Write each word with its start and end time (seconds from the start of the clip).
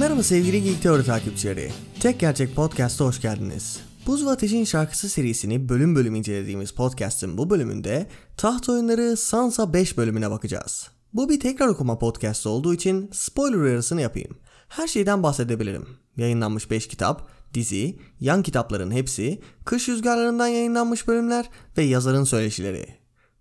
Merhaba 0.00 0.22
sevgili 0.22 0.62
Geek 0.62 0.82
Teori 0.82 1.04
takipçileri. 1.04 1.70
Tek 2.00 2.20
Gerçek 2.20 2.54
Podcast'a 2.56 3.04
hoş 3.04 3.20
geldiniz. 3.20 3.80
Buz 4.06 4.26
ve 4.26 4.30
Ateş'in 4.30 4.64
şarkısı 4.64 5.08
serisini 5.08 5.68
bölüm 5.68 5.94
bölüm 5.94 6.14
incelediğimiz 6.14 6.70
podcast'ın 6.70 7.38
bu 7.38 7.50
bölümünde 7.50 8.06
taht 8.36 8.68
oyunları 8.68 9.16
Sansa 9.16 9.72
5 9.72 9.96
bölümüne 9.96 10.30
bakacağız. 10.30 10.88
Bu 11.12 11.28
bir 11.28 11.40
tekrar 11.40 11.68
okuma 11.68 11.98
podcast 11.98 12.46
olduğu 12.46 12.74
için 12.74 13.10
spoiler 13.12 13.58
uyarısını 13.58 14.00
yapayım. 14.00 14.38
Her 14.68 14.86
şeyden 14.86 15.22
bahsedebilirim. 15.22 15.86
Yayınlanmış 16.16 16.70
5 16.70 16.88
kitap, 16.88 17.28
dizi, 17.54 17.98
yan 18.20 18.42
kitapların 18.42 18.90
hepsi, 18.90 19.40
kış 19.64 19.88
rüzgarlarından 19.88 20.48
yayınlanmış 20.48 21.08
bölümler 21.08 21.50
ve 21.78 21.82
yazarın 21.82 22.24
söyleşileri. 22.24 22.86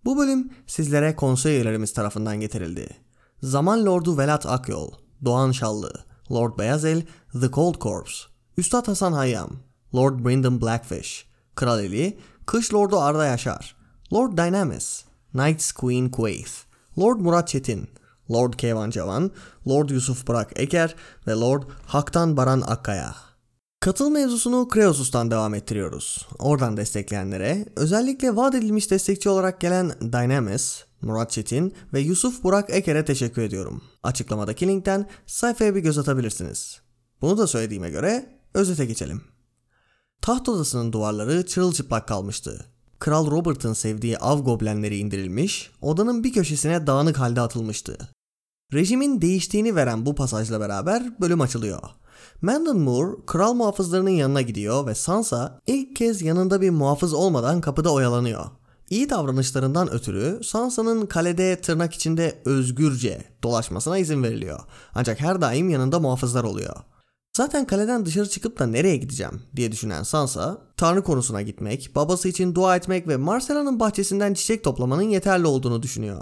Bu 0.05 0.17
bölüm 0.17 0.49
sizlere 0.67 1.15
konsey 1.15 1.55
üyelerimiz 1.55 1.93
tarafından 1.93 2.39
getirildi. 2.39 2.89
Zaman 3.43 3.85
Lordu 3.85 4.17
Velat 4.17 4.45
Akyol, 4.45 4.91
Doğan 5.25 5.51
Şallı, 5.51 6.07
Lord 6.29 6.57
Beyazel, 6.57 7.03
The 7.33 7.49
Cold 7.49 7.79
Corpse, 7.79 8.27
Üstad 8.57 8.87
Hasan 8.87 9.13
Hayyam, 9.13 9.59
Lord 9.93 10.23
Brendan 10.23 10.61
Blackfish, 10.61 11.25
Kral 11.55 11.79
Eli, 11.79 12.17
Kış 12.45 12.73
Lordu 12.73 12.97
Arda 12.97 13.25
Yaşar, 13.25 13.75
Lord 14.11 14.37
Dynamis, 14.37 15.03
Knights 15.33 15.71
Queen 15.71 16.09
Quaith, 16.09 16.65
Lord 16.97 17.19
Murat 17.19 17.47
Çetin, 17.47 17.87
Lord 18.29 18.53
Kevan 18.53 18.89
Cavan, 18.89 19.31
Lord 19.67 19.89
Yusuf 19.89 20.27
Burak 20.27 20.51
Eker 20.55 20.95
ve 21.27 21.33
Lord 21.33 21.63
Haktan 21.87 22.37
Baran 22.37 22.61
Akkaya. 22.61 23.26
Katıl 23.87 24.09
mevzusunu 24.09 24.67
Kreosus'tan 24.67 25.31
devam 25.31 25.53
ettiriyoruz. 25.53 26.27
Oradan 26.39 26.77
destekleyenlere, 26.77 27.65
özellikle 27.75 28.35
vaat 28.35 28.55
edilmiş 28.55 28.91
destekçi 28.91 29.29
olarak 29.29 29.61
gelen 29.61 29.91
Dynamis, 30.01 30.83
Murat 31.01 31.31
Çetin 31.31 31.73
ve 31.93 31.99
Yusuf 31.99 32.43
Burak 32.43 32.69
Eker'e 32.69 33.05
teşekkür 33.05 33.41
ediyorum. 33.41 33.81
Açıklamadaki 34.03 34.67
linkten 34.67 35.09
sayfaya 35.25 35.75
bir 35.75 35.79
göz 35.79 35.97
atabilirsiniz. 35.97 36.81
Bunu 37.21 37.37
da 37.37 37.47
söylediğime 37.47 37.89
göre 37.89 38.39
özete 38.53 38.85
geçelim. 38.85 39.21
Taht 40.21 40.49
odasının 40.49 40.93
duvarları 40.93 41.45
çırılçıplak 41.45 42.07
kalmıştı. 42.07 42.65
Kral 42.99 43.31
Robert'ın 43.31 43.73
sevdiği 43.73 44.17
av 44.17 44.39
goblenleri 44.39 44.97
indirilmiş, 44.97 45.71
odanın 45.81 46.23
bir 46.23 46.33
köşesine 46.33 46.87
dağınık 46.87 47.19
halde 47.19 47.41
atılmıştı. 47.41 47.97
Rejimin 48.73 49.21
değiştiğini 49.21 49.75
veren 49.75 50.05
bu 50.05 50.15
pasajla 50.15 50.59
beraber 50.59 51.21
bölüm 51.21 51.41
açılıyor. 51.41 51.81
Mandon 52.41 52.79
Moore 52.79 53.11
kral 53.25 53.53
muhafızlarının 53.53 54.09
yanına 54.09 54.41
gidiyor 54.41 54.85
ve 54.85 54.95
Sansa 54.95 55.61
ilk 55.67 55.95
kez 55.95 56.21
yanında 56.21 56.61
bir 56.61 56.69
muhafız 56.69 57.13
olmadan 57.13 57.61
kapıda 57.61 57.93
oyalanıyor. 57.93 58.45
İyi 58.89 59.09
davranışlarından 59.09 59.93
ötürü 59.93 60.39
Sansa'nın 60.43 61.05
kalede 61.05 61.61
tırnak 61.61 61.93
içinde 61.93 62.41
özgürce 62.45 63.23
dolaşmasına 63.43 63.97
izin 63.97 64.23
veriliyor. 64.23 64.59
Ancak 64.95 65.19
her 65.19 65.41
daim 65.41 65.69
yanında 65.69 65.99
muhafızlar 65.99 66.43
oluyor. 66.43 66.75
Zaten 67.37 67.67
kaleden 67.67 68.05
dışarı 68.05 68.29
çıkıp 68.29 68.59
da 68.59 68.67
nereye 68.67 68.97
gideceğim 68.97 69.41
diye 69.55 69.71
düşünen 69.71 70.03
Sansa, 70.03 70.57
Tanrı 70.77 71.03
konusuna 71.03 71.41
gitmek, 71.41 71.91
babası 71.95 72.27
için 72.27 72.55
dua 72.55 72.75
etmek 72.75 73.07
ve 73.07 73.17
Marcella'nın 73.17 73.79
bahçesinden 73.79 74.33
çiçek 74.33 74.63
toplamanın 74.63 75.01
yeterli 75.01 75.47
olduğunu 75.47 75.83
düşünüyor. 75.83 76.21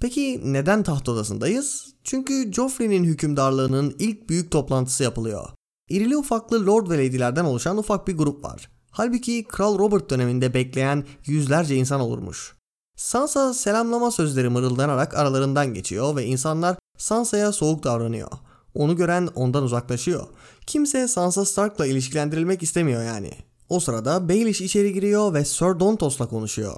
Peki 0.00 0.40
neden 0.44 0.82
taht 0.82 1.08
odasındayız? 1.08 1.94
Çünkü 2.04 2.52
Joffrey'nin 2.52 3.04
hükümdarlığının 3.04 3.96
ilk 3.98 4.28
büyük 4.28 4.50
toplantısı 4.50 5.02
yapılıyor. 5.02 5.48
İrili 5.88 6.16
ufaklı 6.16 6.66
lord 6.66 6.90
ve 6.90 6.98
lady'lerden 6.98 7.44
oluşan 7.44 7.78
ufak 7.78 8.08
bir 8.08 8.16
grup 8.16 8.44
var. 8.44 8.70
Halbuki 8.90 9.44
Kral 9.44 9.78
Robert 9.78 10.10
döneminde 10.10 10.54
bekleyen 10.54 11.04
yüzlerce 11.26 11.76
insan 11.76 12.00
olurmuş. 12.00 12.56
Sansa 12.96 13.54
selamlama 13.54 14.10
sözleri 14.10 14.48
mırıldanarak 14.48 15.14
aralarından 15.14 15.74
geçiyor 15.74 16.16
ve 16.16 16.24
insanlar 16.24 16.76
Sansa'ya 16.98 17.52
soğuk 17.52 17.84
davranıyor. 17.84 18.30
Onu 18.74 18.96
gören 18.96 19.28
ondan 19.34 19.62
uzaklaşıyor. 19.62 20.26
Kimse 20.66 21.08
Sansa 21.08 21.44
Stark'la 21.44 21.86
ilişkilendirilmek 21.86 22.62
istemiyor 22.62 23.04
yani. 23.04 23.30
O 23.68 23.80
sırada 23.80 24.28
Baelish 24.28 24.60
içeri 24.60 24.92
giriyor 24.92 25.34
ve 25.34 25.44
Sir 25.44 25.80
Dontos'la 25.80 26.28
konuşuyor. 26.28 26.76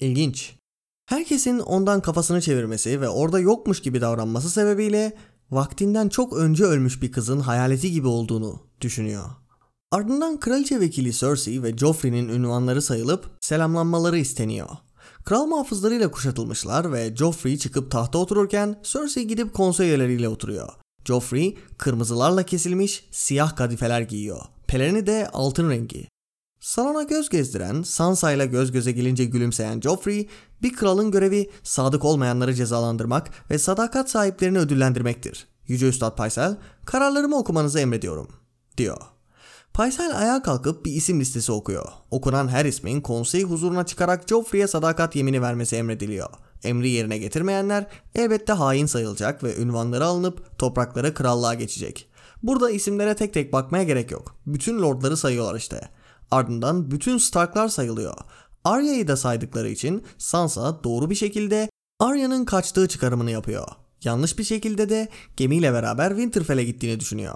İlginç. 0.00 0.57
Herkesin 1.08 1.58
ondan 1.58 2.00
kafasını 2.00 2.40
çevirmesi 2.40 3.00
ve 3.00 3.08
orada 3.08 3.40
yokmuş 3.40 3.82
gibi 3.82 4.00
davranması 4.00 4.50
sebebiyle 4.50 5.16
vaktinden 5.50 6.08
çok 6.08 6.36
önce 6.36 6.64
ölmüş 6.64 7.02
bir 7.02 7.12
kızın 7.12 7.40
hayaleti 7.40 7.92
gibi 7.92 8.06
olduğunu 8.06 8.60
düşünüyor. 8.80 9.24
Ardından 9.90 10.40
kraliçe 10.40 10.80
vekili 10.80 11.12
Cersei 11.12 11.62
ve 11.62 11.76
Joffrey'nin 11.76 12.28
ünvanları 12.28 12.82
sayılıp 12.82 13.30
selamlanmaları 13.40 14.18
isteniyor. 14.18 14.68
Kral 15.24 15.46
muhafızlarıyla 15.46 16.10
kuşatılmışlar 16.10 16.92
ve 16.92 17.16
Joffrey 17.16 17.58
çıkıp 17.58 17.90
tahta 17.90 18.18
otururken 18.18 18.80
Cersei 18.82 19.26
gidip 19.26 19.54
konsey 19.54 19.88
üyeleriyle 19.88 20.28
oturuyor. 20.28 20.68
Joffrey 21.04 21.58
kırmızılarla 21.78 22.42
kesilmiş 22.42 23.08
siyah 23.10 23.56
kadifeler 23.56 24.00
giyiyor. 24.00 24.40
Pelerini 24.66 25.06
de 25.06 25.28
altın 25.32 25.70
rengi. 25.70 26.08
Salona 26.68 27.02
göz 27.02 27.28
gezdiren, 27.28 27.82
Sansa 27.82 28.32
ile 28.32 28.46
göz 28.46 28.72
göze 28.72 28.92
gelince 28.92 29.24
gülümseyen 29.24 29.80
Joffrey, 29.80 30.28
bir 30.62 30.76
kralın 30.76 31.10
görevi 31.10 31.50
sadık 31.62 32.04
olmayanları 32.04 32.54
cezalandırmak 32.54 33.30
ve 33.50 33.58
sadakat 33.58 34.10
sahiplerini 34.10 34.58
ödüllendirmektir. 34.58 35.46
Yüce 35.66 35.88
Üstad 35.88 36.16
Paysel, 36.16 36.56
kararlarımı 36.84 37.38
okumanızı 37.38 37.80
emrediyorum, 37.80 38.28
diyor. 38.76 39.00
Paysel 39.72 40.18
ayağa 40.18 40.42
kalkıp 40.42 40.84
bir 40.84 40.92
isim 40.92 41.20
listesi 41.20 41.52
okuyor. 41.52 41.88
Okunan 42.10 42.48
her 42.48 42.64
ismin 42.64 43.00
konsey 43.00 43.42
huzuruna 43.42 43.86
çıkarak 43.86 44.28
Joffrey'e 44.28 44.66
sadakat 44.66 45.16
yemini 45.16 45.42
vermesi 45.42 45.76
emrediliyor. 45.76 46.28
Emri 46.64 46.90
yerine 46.90 47.18
getirmeyenler 47.18 47.86
elbette 48.14 48.52
hain 48.52 48.86
sayılacak 48.86 49.44
ve 49.44 49.56
ünvanları 49.56 50.04
alınıp 50.04 50.58
toprakları 50.58 51.14
krallığa 51.14 51.54
geçecek. 51.54 52.08
Burada 52.42 52.70
isimlere 52.70 53.16
tek 53.16 53.34
tek 53.34 53.52
bakmaya 53.52 53.84
gerek 53.84 54.10
yok. 54.10 54.36
Bütün 54.46 54.82
lordları 54.82 55.16
sayıyorlar 55.16 55.54
işte. 55.54 55.97
Ardından 56.30 56.90
bütün 56.90 57.18
Starklar 57.18 57.68
sayılıyor. 57.68 58.14
Arya'yı 58.64 59.08
da 59.08 59.16
saydıkları 59.16 59.68
için 59.68 60.04
Sansa 60.18 60.84
doğru 60.84 61.10
bir 61.10 61.14
şekilde 61.14 61.70
Arya'nın 62.00 62.44
kaçtığı 62.44 62.88
çıkarımını 62.88 63.30
yapıyor. 63.30 63.68
Yanlış 64.04 64.38
bir 64.38 64.44
şekilde 64.44 64.88
de 64.88 65.08
gemiyle 65.36 65.72
beraber 65.72 66.08
Winterfell'e 66.08 66.64
gittiğini 66.64 67.00
düşünüyor. 67.00 67.34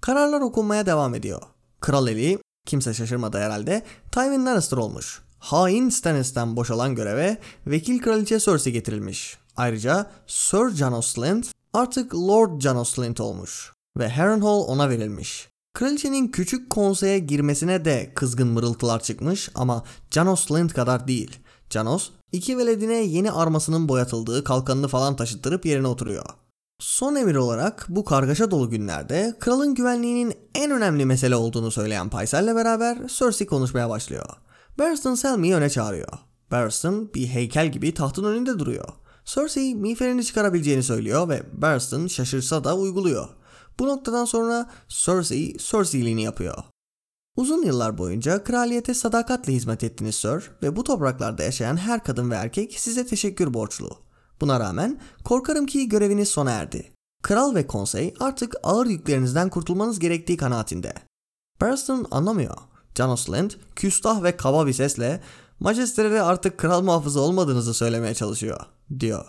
Kararlar 0.00 0.40
okunmaya 0.40 0.86
devam 0.86 1.14
ediyor. 1.14 1.42
Kral 1.80 2.08
Eli, 2.08 2.38
kimse 2.66 2.94
şaşırmadı 2.94 3.38
herhalde, 3.38 3.82
Tywin 4.12 4.46
Lannister 4.46 4.76
olmuş. 4.76 5.22
Hain 5.38 5.88
Stannis'ten 5.88 6.56
boşalan 6.56 6.94
göreve 6.94 7.38
vekil 7.66 8.02
kraliçe 8.02 8.38
Cersei 8.40 8.72
getirilmiş. 8.72 9.38
Ayrıca 9.56 10.10
Sir 10.26 10.70
Janos 10.70 11.06
Slynt 11.06 11.52
artık 11.72 12.14
Lord 12.14 12.60
Janos 12.60 12.94
Slynt 12.94 13.20
olmuş 13.20 13.72
ve 13.98 14.08
Harrenhal 14.08 14.60
ona 14.60 14.90
verilmiş. 14.90 15.48
Kraliçenin 15.74 16.28
küçük 16.28 16.70
konseye 16.70 17.18
girmesine 17.18 17.84
de 17.84 18.12
kızgın 18.14 18.48
mırıltılar 18.48 19.02
çıkmış 19.02 19.50
ama 19.54 19.84
Janos 20.10 20.46
Slynt 20.46 20.74
kadar 20.74 21.08
değil. 21.08 21.38
Janos, 21.70 22.10
iki 22.32 22.58
veledine 22.58 22.94
yeni 22.94 23.32
armasının 23.32 23.88
boyatıldığı 23.88 24.44
kalkanını 24.44 24.88
falan 24.88 25.16
taşıttırıp 25.16 25.66
yerine 25.66 25.86
oturuyor. 25.86 26.24
Son 26.80 27.14
emir 27.14 27.34
olarak 27.34 27.86
bu 27.88 28.04
kargaşa 28.04 28.50
dolu 28.50 28.70
günlerde 28.70 29.34
kralın 29.40 29.74
güvenliğinin 29.74 30.34
en 30.54 30.70
önemli 30.70 31.04
mesele 31.04 31.36
olduğunu 31.36 31.70
söyleyen 31.70 32.10
Paysel'le 32.10 32.56
beraber 32.56 32.98
Cersei 33.18 33.46
konuşmaya 33.46 33.90
başlıyor. 33.90 34.26
Barristan 34.78 35.14
Selmy'yi 35.14 35.54
öne 35.54 35.70
çağırıyor. 35.70 36.12
Barristan 36.50 37.14
bir 37.14 37.26
heykel 37.26 37.72
gibi 37.72 37.94
tahtın 37.94 38.24
önünde 38.24 38.58
duruyor. 38.58 38.88
Cersei 39.24 39.74
miğferini 39.74 40.24
çıkarabileceğini 40.24 40.82
söylüyor 40.82 41.28
ve 41.28 41.42
Barristan 41.52 42.06
şaşırsa 42.06 42.64
da 42.64 42.76
uyguluyor. 42.76 43.28
Bu 43.78 43.88
noktadan 43.88 44.24
sonra 44.24 44.70
Cersei 44.88 45.56
Cersei'liğini 45.58 46.22
yapıyor. 46.22 46.64
Uzun 47.36 47.62
yıllar 47.62 47.98
boyunca 47.98 48.44
kraliyete 48.44 48.94
sadakatle 48.94 49.52
hizmet 49.52 49.84
ettiniz 49.84 50.14
Sir 50.14 50.50
ve 50.62 50.76
bu 50.76 50.84
topraklarda 50.84 51.42
yaşayan 51.42 51.76
her 51.76 52.04
kadın 52.04 52.30
ve 52.30 52.34
erkek 52.34 52.80
size 52.80 53.06
teşekkür 53.06 53.54
borçlu. 53.54 53.90
Buna 54.40 54.60
rağmen 54.60 55.00
korkarım 55.24 55.66
ki 55.66 55.88
göreviniz 55.88 56.28
sona 56.28 56.50
erdi. 56.50 56.92
Kral 57.22 57.54
ve 57.54 57.66
konsey 57.66 58.14
artık 58.20 58.54
ağır 58.62 58.86
yüklerinizden 58.86 59.50
kurtulmanız 59.50 59.98
gerektiği 59.98 60.36
kanaatinde. 60.36 60.92
Barristan 61.60 62.06
anlamıyor. 62.10 62.56
Janos 62.98 63.30
Lind 63.30 63.50
küstah 63.76 64.22
ve 64.22 64.36
kaba 64.36 64.66
bir 64.66 64.72
sesle 64.72 65.20
majesteleri 65.60 66.22
artık 66.22 66.58
kral 66.58 66.82
muhafızı 66.82 67.20
olmadığınızı 67.20 67.74
söylemeye 67.74 68.14
çalışıyor, 68.14 68.60
diyor. 69.00 69.24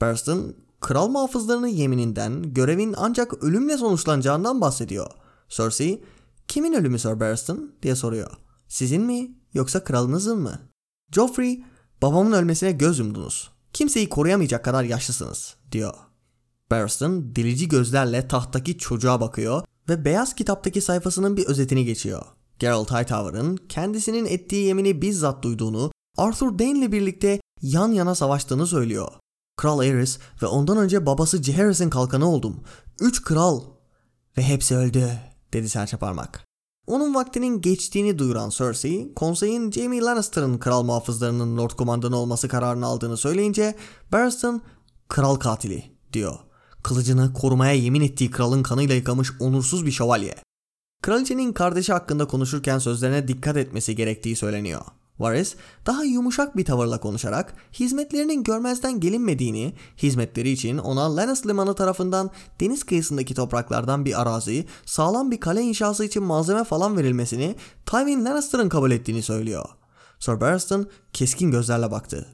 Barristan, 0.00 0.54
kral 0.84 1.08
muhafızlarının 1.08 1.66
yemininden 1.66 2.54
görevin 2.54 2.94
ancak 2.96 3.44
ölümle 3.44 3.78
sonuçlanacağından 3.78 4.60
bahsediyor. 4.60 5.10
Cersei, 5.48 6.04
kimin 6.48 6.72
ölümü 6.72 6.98
Sir 6.98 7.20
Barristan 7.20 7.72
diye 7.82 7.94
soruyor. 7.94 8.30
Sizin 8.68 9.02
mi 9.02 9.34
yoksa 9.54 9.84
kralınızın 9.84 10.40
mı? 10.40 10.58
Joffrey, 11.12 11.64
babamın 12.02 12.32
ölmesine 12.32 12.72
göz 12.72 12.98
yumdunuz. 12.98 13.50
Kimseyi 13.72 14.08
koruyamayacak 14.08 14.64
kadar 14.64 14.84
yaşlısınız, 14.84 15.56
diyor. 15.72 15.94
Barristan 16.70 17.36
delici 17.36 17.68
gözlerle 17.68 18.28
tahttaki 18.28 18.78
çocuğa 18.78 19.20
bakıyor 19.20 19.62
ve 19.88 20.04
beyaz 20.04 20.34
kitaptaki 20.34 20.80
sayfasının 20.80 21.36
bir 21.36 21.46
özetini 21.46 21.84
geçiyor. 21.84 22.22
Geralt 22.58 22.90
Hightower'ın 22.90 23.56
kendisinin 23.68 24.26
ettiği 24.26 24.66
yemini 24.66 25.02
bizzat 25.02 25.42
duyduğunu, 25.42 25.92
Arthur 26.16 26.58
Dayne'le 26.58 26.92
birlikte 26.92 27.40
yan 27.62 27.92
yana 27.92 28.14
savaştığını 28.14 28.66
söylüyor. 28.66 29.08
Kral 29.56 29.78
Aerys 29.78 30.18
ve 30.42 30.46
ondan 30.46 30.78
önce 30.78 31.06
babası 31.06 31.42
Jaehaerys'in 31.42 31.90
kalkanı 31.90 32.30
oldum. 32.30 32.60
Üç 33.00 33.22
kral 33.22 33.62
ve 34.38 34.42
hepsi 34.42 34.76
öldü 34.76 35.10
dedi 35.52 35.68
serçe 35.68 35.96
parmak. 35.96 36.44
Onun 36.86 37.14
vaktinin 37.14 37.60
geçtiğini 37.60 38.18
duyuran 38.18 38.50
Cersei, 38.50 39.14
konseyin 39.14 39.70
Jaime 39.70 40.00
Lannister'ın 40.00 40.58
kral 40.58 40.82
muhafızlarının 40.82 41.56
Lord 41.56 41.70
Komandanı 41.70 42.16
olması 42.16 42.48
kararını 42.48 42.86
aldığını 42.86 43.16
söyleyince 43.16 43.76
Barristan 44.12 44.62
kral 45.08 45.36
katili 45.36 45.84
diyor. 46.12 46.38
Kılıcını 46.82 47.32
korumaya 47.32 47.72
yemin 47.72 48.00
ettiği 48.00 48.30
kralın 48.30 48.62
kanıyla 48.62 48.94
yıkamış 48.94 49.32
onursuz 49.40 49.86
bir 49.86 49.92
şövalye. 49.92 50.34
Kraliçenin 51.02 51.52
kardeşi 51.52 51.92
hakkında 51.92 52.26
konuşurken 52.26 52.78
sözlerine 52.78 53.28
dikkat 53.28 53.56
etmesi 53.56 53.96
gerektiği 53.96 54.36
söyleniyor. 54.36 54.82
Varys 55.18 55.54
daha 55.86 56.04
yumuşak 56.04 56.56
bir 56.56 56.64
tavırla 56.64 57.00
konuşarak 57.00 57.54
hizmetlerinin 57.72 58.44
görmezden 58.44 59.00
gelinmediğini, 59.00 59.74
hizmetleri 59.96 60.50
için 60.50 60.78
ona 60.78 61.16
Lannis 61.16 61.46
limanı 61.46 61.74
tarafından 61.74 62.30
deniz 62.60 62.84
kıyısındaki 62.84 63.34
topraklardan 63.34 64.04
bir 64.04 64.22
arazi, 64.22 64.66
sağlam 64.86 65.30
bir 65.30 65.40
kale 65.40 65.62
inşası 65.62 66.04
için 66.04 66.22
malzeme 66.22 66.64
falan 66.64 66.96
verilmesini 66.96 67.56
Tywin 67.86 68.24
Lannister'ın 68.24 68.68
kabul 68.68 68.90
ettiğini 68.90 69.22
söylüyor. 69.22 69.68
Sir 70.18 70.40
Barristan 70.40 70.86
keskin 71.12 71.50
gözlerle 71.50 71.90
baktı. 71.90 72.26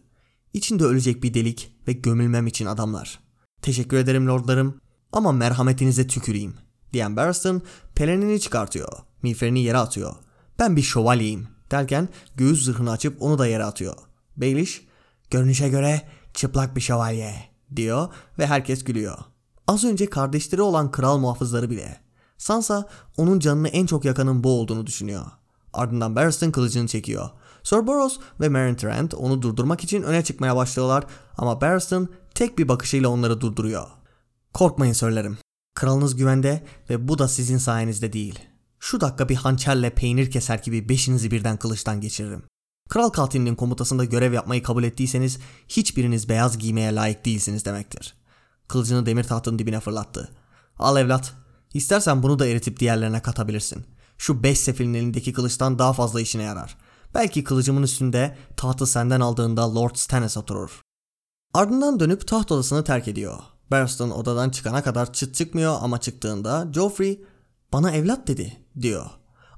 İçinde 0.52 0.84
ölecek 0.84 1.22
bir 1.22 1.34
delik 1.34 1.72
ve 1.88 1.92
gömülmem 1.92 2.46
için 2.46 2.66
adamlar. 2.66 3.20
Teşekkür 3.62 3.96
ederim 3.96 4.26
lordlarım 4.26 4.80
ama 5.12 5.32
merhametinize 5.32 6.06
tüküreyim 6.06 6.54
diyen 6.92 7.16
Barristan 7.16 7.62
pelenini 7.94 8.40
çıkartıyor. 8.40 8.92
Miğferini 9.22 9.62
yere 9.62 9.78
atıyor. 9.78 10.14
Ben 10.58 10.76
bir 10.76 10.82
şövalyeyim 10.82 11.48
derken 11.70 12.08
göğüs 12.36 12.64
zırhını 12.64 12.90
açıp 12.90 13.22
onu 13.22 13.38
da 13.38 13.46
yere 13.46 13.64
atıyor. 13.64 13.96
Baelish 14.36 14.86
görünüşe 15.30 15.68
göre 15.68 16.02
çıplak 16.34 16.76
bir 16.76 16.80
şövalye 16.80 17.34
diyor 17.76 18.08
ve 18.38 18.46
herkes 18.46 18.84
gülüyor. 18.84 19.18
Az 19.66 19.84
önce 19.84 20.10
kardeşleri 20.10 20.62
olan 20.62 20.90
kral 20.90 21.18
muhafızları 21.18 21.70
bile. 21.70 22.00
Sansa 22.38 22.88
onun 23.16 23.38
canını 23.38 23.68
en 23.68 23.86
çok 23.86 24.04
yakanın 24.04 24.44
bu 24.44 24.60
olduğunu 24.60 24.86
düşünüyor. 24.86 25.24
Ardından 25.72 26.16
Barristan 26.16 26.52
kılıcını 26.52 26.88
çekiyor. 26.88 27.30
Sir 27.62 27.86
Boros 27.86 28.18
ve 28.40 28.48
Meryn 28.48 28.74
Trant 28.74 29.14
onu 29.14 29.42
durdurmak 29.42 29.84
için 29.84 30.02
öne 30.02 30.24
çıkmaya 30.24 30.56
başlıyorlar 30.56 31.04
ama 31.36 31.60
Barristan 31.60 32.08
tek 32.34 32.58
bir 32.58 32.68
bakışıyla 32.68 33.08
onları 33.08 33.40
durduruyor. 33.40 33.86
Korkmayın 34.54 34.92
sörlerim. 34.92 35.38
Kralınız 35.74 36.16
güvende 36.16 36.64
ve 36.90 37.08
bu 37.08 37.18
da 37.18 37.28
sizin 37.28 37.58
sayenizde 37.58 38.12
değil. 38.12 38.38
Şu 38.90 39.00
dakika 39.00 39.28
bir 39.28 39.36
hançerle 39.36 39.90
peynir 39.90 40.30
keser 40.30 40.58
gibi 40.58 40.88
beşinizi 40.88 41.30
birden 41.30 41.56
kılıçtan 41.56 42.00
geçiririm. 42.00 42.42
Kral 42.88 43.08
katilinin 43.08 43.54
komutasında 43.54 44.04
görev 44.04 44.32
yapmayı 44.32 44.62
kabul 44.62 44.84
ettiyseniz 44.84 45.38
hiçbiriniz 45.68 46.28
beyaz 46.28 46.58
giymeye 46.58 46.94
layık 46.94 47.24
değilsiniz 47.24 47.64
demektir. 47.64 48.14
Kılıcını 48.68 49.06
demir 49.06 49.24
tahtın 49.24 49.58
dibine 49.58 49.80
fırlattı. 49.80 50.32
Al 50.78 50.96
evlat. 50.96 51.34
İstersen 51.74 52.22
bunu 52.22 52.38
da 52.38 52.46
eritip 52.46 52.80
diğerlerine 52.80 53.22
katabilirsin. 53.22 53.86
Şu 54.18 54.42
beş 54.42 54.58
sefilin 54.58 54.94
elindeki 54.94 55.32
kılıçtan 55.32 55.78
daha 55.78 55.92
fazla 55.92 56.20
işine 56.20 56.42
yarar. 56.42 56.76
Belki 57.14 57.44
kılıcımın 57.44 57.82
üstünde 57.82 58.36
tahtı 58.56 58.86
senden 58.86 59.20
aldığında 59.20 59.74
Lord 59.74 59.94
Stannis 59.94 60.36
oturur. 60.36 60.80
Ardından 61.54 62.00
dönüp 62.00 62.28
taht 62.28 62.52
odasını 62.52 62.84
terk 62.84 63.08
ediyor. 63.08 63.38
Barristan 63.70 64.10
odadan 64.10 64.50
çıkana 64.50 64.82
kadar 64.82 65.12
çıt 65.12 65.34
çıkmıyor 65.34 65.78
ama 65.80 66.00
çıktığında 66.00 66.68
Joffrey 66.72 67.24
bana 67.72 67.90
evlat 67.90 68.26
dedi 68.26 68.60
diyor. 68.80 69.06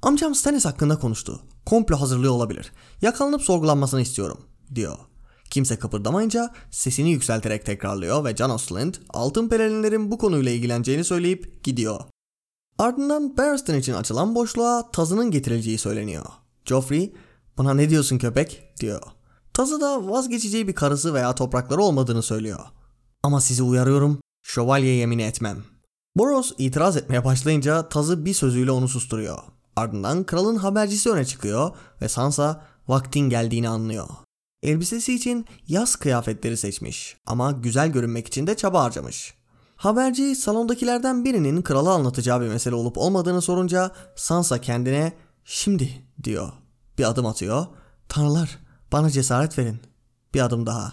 Amcam 0.02 0.34
Stannis 0.34 0.64
hakkında 0.64 0.98
konuştu. 0.98 1.40
Komplo 1.66 1.96
hazırlığı 1.96 2.32
olabilir. 2.32 2.72
Yakalanıp 3.02 3.42
sorgulanmasını 3.42 4.00
istiyorum 4.00 4.40
diyor. 4.74 4.98
Kimse 5.50 5.78
kıpırdamayınca 5.78 6.54
sesini 6.70 7.10
yükselterek 7.10 7.66
tekrarlıyor 7.66 8.24
ve 8.24 8.36
Janos 8.36 8.64
Slynt 8.64 9.00
altın 9.10 9.48
pelerinlerin 9.48 10.10
bu 10.10 10.18
konuyla 10.18 10.52
ilgileneceğini 10.52 11.04
söyleyip 11.04 11.64
gidiyor. 11.64 12.00
Ardından 12.78 13.36
Barristan 13.36 13.78
için 13.78 13.92
açılan 13.92 14.34
boşluğa 14.34 14.90
tazının 14.90 15.30
getirileceği 15.30 15.78
söyleniyor. 15.78 16.24
Joffrey 16.64 17.12
buna 17.58 17.74
ne 17.74 17.90
diyorsun 17.90 18.18
köpek 18.18 18.72
diyor. 18.80 19.02
Tazı 19.54 19.80
da 19.80 20.08
vazgeçeceği 20.08 20.68
bir 20.68 20.74
karısı 20.74 21.14
veya 21.14 21.34
toprakları 21.34 21.82
olmadığını 21.82 22.22
söylüyor. 22.22 22.60
Ama 23.22 23.40
sizi 23.40 23.62
uyarıyorum, 23.62 24.20
şövalye 24.42 24.94
yemini 24.94 25.22
etmem. 25.22 25.71
Boros 26.16 26.52
itiraz 26.58 26.96
etmeye 26.96 27.24
başlayınca 27.24 27.88
Tazı 27.88 28.24
bir 28.24 28.34
sözüyle 28.34 28.70
onu 28.70 28.88
susturuyor. 28.88 29.38
Ardından 29.76 30.24
kralın 30.24 30.56
habercisi 30.56 31.10
öne 31.10 31.24
çıkıyor 31.24 31.76
ve 32.02 32.08
Sansa 32.08 32.62
vaktin 32.88 33.20
geldiğini 33.20 33.68
anlıyor. 33.68 34.08
Elbisesi 34.62 35.14
için 35.14 35.46
yaz 35.68 35.96
kıyafetleri 35.96 36.56
seçmiş 36.56 37.16
ama 37.26 37.52
güzel 37.52 37.88
görünmek 37.88 38.26
için 38.26 38.46
de 38.46 38.56
çaba 38.56 38.84
harcamış. 38.84 39.34
Haberci 39.76 40.36
salondakilerden 40.36 41.24
birinin 41.24 41.62
krala 41.62 41.90
anlatacağı 41.90 42.40
bir 42.40 42.48
mesele 42.48 42.74
olup 42.74 42.98
olmadığını 42.98 43.42
sorunca 43.42 43.90
Sansa 44.16 44.60
kendine 44.60 45.12
şimdi 45.44 46.06
diyor. 46.24 46.52
Bir 46.98 47.04
adım 47.04 47.26
atıyor. 47.26 47.66
Tanrılar 48.08 48.58
bana 48.92 49.10
cesaret 49.10 49.58
verin. 49.58 49.80
Bir 50.34 50.40
adım 50.40 50.66
daha. 50.66 50.92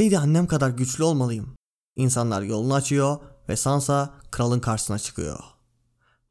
Lady 0.00 0.16
annem 0.16 0.46
kadar 0.46 0.70
güçlü 0.70 1.04
olmalıyım. 1.04 1.54
İnsanlar 1.96 2.42
yolunu 2.42 2.74
açıyor 2.74 3.18
ve 3.48 3.56
Sansa 3.56 4.10
kralın 4.40 4.60
karşısına 4.60 4.98
çıkıyor. 4.98 5.38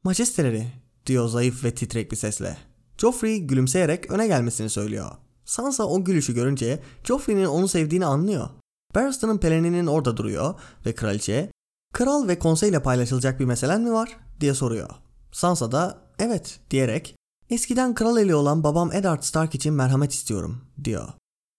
Majesteleri 0.04 0.72
diyor 1.06 1.28
zayıf 1.28 1.64
ve 1.64 1.74
titrek 1.74 2.12
bir 2.12 2.16
sesle. 2.16 2.56
Joffrey 2.98 3.40
gülümseyerek 3.40 4.10
öne 4.10 4.26
gelmesini 4.26 4.70
söylüyor. 4.70 5.10
Sansa 5.44 5.84
o 5.84 6.04
gülüşü 6.04 6.34
görünce 6.34 6.82
Joffrey'nin 7.04 7.44
onu 7.44 7.68
sevdiğini 7.68 8.06
anlıyor. 8.06 8.48
Barristan'ın 8.94 9.38
peleninin 9.38 9.86
orada 9.86 10.16
duruyor 10.16 10.54
ve 10.86 10.94
kraliçe 10.94 11.50
kral 11.94 12.28
ve 12.28 12.38
konseyle 12.38 12.82
paylaşılacak 12.82 13.40
bir 13.40 13.44
meselen 13.44 13.80
mi 13.80 13.92
var 13.92 14.16
diye 14.40 14.54
soruyor. 14.54 14.90
Sansa 15.32 15.72
da 15.72 15.98
evet 16.18 16.60
diyerek 16.70 17.14
eskiden 17.50 17.94
kral 17.94 18.18
eli 18.18 18.34
olan 18.34 18.64
babam 18.64 18.92
Eddard 18.92 19.22
Stark 19.22 19.54
için 19.54 19.74
merhamet 19.74 20.12
istiyorum 20.12 20.64
diyor. 20.84 21.08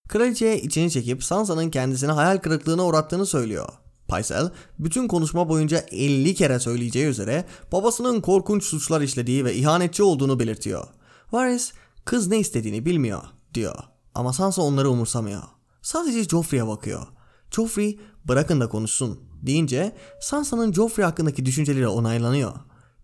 Kraliçe 0.08 0.62
içini 0.62 0.90
çekip 0.90 1.24
Sansa'nın 1.24 1.70
kendisine 1.70 2.12
hayal 2.12 2.38
kırıklığına 2.38 2.86
uğrattığını 2.86 3.26
söylüyor. 3.26 3.68
Paysel 4.12 4.50
bütün 4.78 5.08
konuşma 5.08 5.48
boyunca 5.48 5.78
50 5.78 6.34
kere 6.34 6.58
söyleyeceği 6.58 7.06
üzere 7.06 7.44
babasının 7.72 8.20
korkunç 8.20 8.64
suçlar 8.64 9.00
işlediği 9.00 9.44
ve 9.44 9.54
ihanetçi 9.54 10.02
olduğunu 10.02 10.40
belirtiyor. 10.40 10.86
Varys 11.32 11.72
kız 12.04 12.26
ne 12.26 12.38
istediğini 12.38 12.86
bilmiyor 12.86 13.22
diyor 13.54 13.74
ama 14.14 14.32
Sansa 14.32 14.62
onları 14.62 14.90
umursamıyor. 14.90 15.42
Sadece 15.82 16.24
Joffrey'e 16.24 16.66
bakıyor. 16.66 17.06
Joffrey 17.50 18.00
bırakın 18.24 18.60
da 18.60 18.68
konuşsun 18.68 19.20
deyince 19.42 19.96
Sansa'nın 20.20 20.72
Joffrey 20.72 21.04
hakkındaki 21.04 21.46
düşünceleri 21.46 21.88
onaylanıyor. 21.88 22.52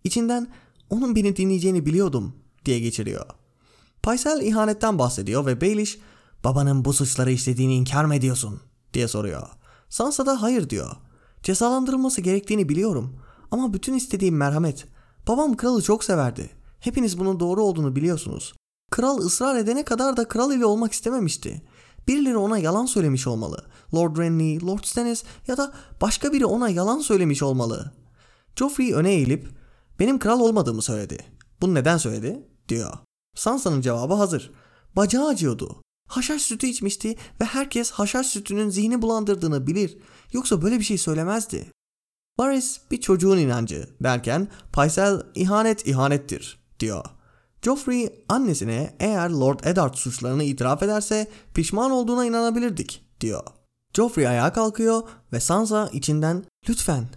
İçinden 0.03 0.47
onun 0.89 1.15
beni 1.15 1.35
dinleyeceğini 1.35 1.85
biliyordum 1.85 2.35
diye 2.65 2.79
geçiriyor. 2.79 3.25
Paysel 4.03 4.41
ihanetten 4.41 4.99
bahsediyor 4.99 5.45
ve 5.45 5.61
Baelish 5.61 5.99
babanın 6.43 6.85
bu 6.85 6.93
suçları 6.93 7.31
işlediğini 7.31 7.75
inkar 7.75 8.05
mı 8.05 8.15
ediyorsun 8.15 8.61
diye 8.93 9.07
soruyor. 9.07 9.58
Sansa 9.89 10.25
da 10.25 10.41
hayır 10.41 10.69
diyor. 10.69 10.95
Cezalandırılması 11.43 12.21
gerektiğini 12.21 12.69
biliyorum. 12.69 13.19
Ama 13.51 13.73
bütün 13.73 13.93
istediğim 13.93 14.37
merhamet. 14.37 14.85
Babam 15.27 15.57
kralı 15.57 15.81
çok 15.81 16.03
severdi. 16.03 16.49
Hepiniz 16.79 17.19
bunun 17.19 17.39
doğru 17.39 17.63
olduğunu 17.63 17.95
biliyorsunuz. 17.95 18.53
Kral 18.91 19.17
ısrar 19.17 19.55
edene 19.55 19.85
kadar 19.85 20.17
da 20.17 20.27
kral 20.27 20.53
ile 20.53 20.65
olmak 20.65 20.91
istememişti. 20.91 21.61
Birileri 22.07 22.37
ona 22.37 22.57
yalan 22.57 22.85
söylemiş 22.85 23.27
olmalı. 23.27 23.65
Lord 23.95 24.17
Renly, 24.17 24.65
Lord 24.65 24.83
Stannis 24.83 25.23
ya 25.47 25.57
da 25.57 25.73
başka 26.01 26.33
biri 26.33 26.45
ona 26.45 26.69
yalan 26.69 26.99
söylemiş 26.99 27.43
olmalı. 27.43 27.91
Joffrey 28.55 28.93
öne 28.93 29.11
eğilip 29.11 29.47
benim 29.99 30.19
kral 30.19 30.39
olmadığımı 30.39 30.81
söyledi. 30.81 31.17
Bunu 31.61 31.73
neden 31.73 31.97
söyledi? 31.97 32.47
diyor. 32.69 32.93
Sansa'nın 33.35 33.81
cevabı 33.81 34.13
hazır. 34.13 34.51
Bacağı 34.95 35.27
acıyordu. 35.27 35.81
Haşhaş 36.09 36.41
sütü 36.41 36.67
içmişti 36.67 37.15
ve 37.41 37.45
herkes 37.45 37.91
haşhaş 37.91 38.27
sütünün 38.27 38.69
zihni 38.69 39.01
bulandırdığını 39.01 39.67
bilir. 39.67 39.97
Yoksa 40.33 40.61
böyle 40.61 40.79
bir 40.79 40.83
şey 40.83 40.97
söylemezdi. 40.97 41.71
Varys 42.39 42.81
bir 42.91 43.01
çocuğun 43.01 43.37
inancı 43.37 43.89
derken 44.03 44.47
Paysel 44.71 45.21
ihanet 45.35 45.87
ihanettir 45.87 46.59
diyor. 46.79 47.05
Joffrey 47.61 48.23
annesine 48.29 48.95
eğer 48.99 49.29
Lord 49.29 49.59
Eddard 49.63 49.93
suçlarını 49.93 50.43
itiraf 50.43 50.83
ederse 50.83 51.27
pişman 51.53 51.91
olduğuna 51.91 52.25
inanabilirdik 52.25 53.05
diyor. 53.21 53.43
Joffrey 53.93 54.27
ayağa 54.27 54.53
kalkıyor 54.53 55.01
ve 55.33 55.39
Sansa 55.39 55.89
içinden 55.93 56.45
lütfen, 56.69 57.09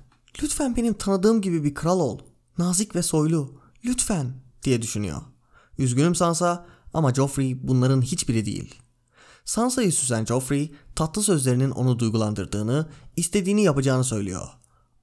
lütfen 0.43 0.77
benim 0.77 0.95
tanıdığım 0.95 1.41
gibi 1.41 1.65
bir 1.65 1.75
kral 1.75 2.01
ol. 2.01 2.19
Nazik 2.59 2.97
ve 2.97 3.03
soylu, 3.03 3.61
lütfen 3.85 4.33
diye 4.63 4.83
düşünüyor. 4.83 5.23
Üzgünüm 5.79 6.15
Sansa 6.15 6.67
ama 6.95 7.15
Joffrey 7.15 7.69
bunların 7.69 8.03
hiçbiri 8.03 8.47
değil. 8.47 8.82
Sansa'yı 9.45 9.93
süzen 9.93 10.25
Joffrey 10.25 10.75
tatlı 10.95 11.23
sözlerinin 11.23 11.71
onu 11.71 11.99
duygulandırdığını, 11.99 12.89
istediğini 13.17 13.63
yapacağını 13.63 14.05
söylüyor. 14.05 14.49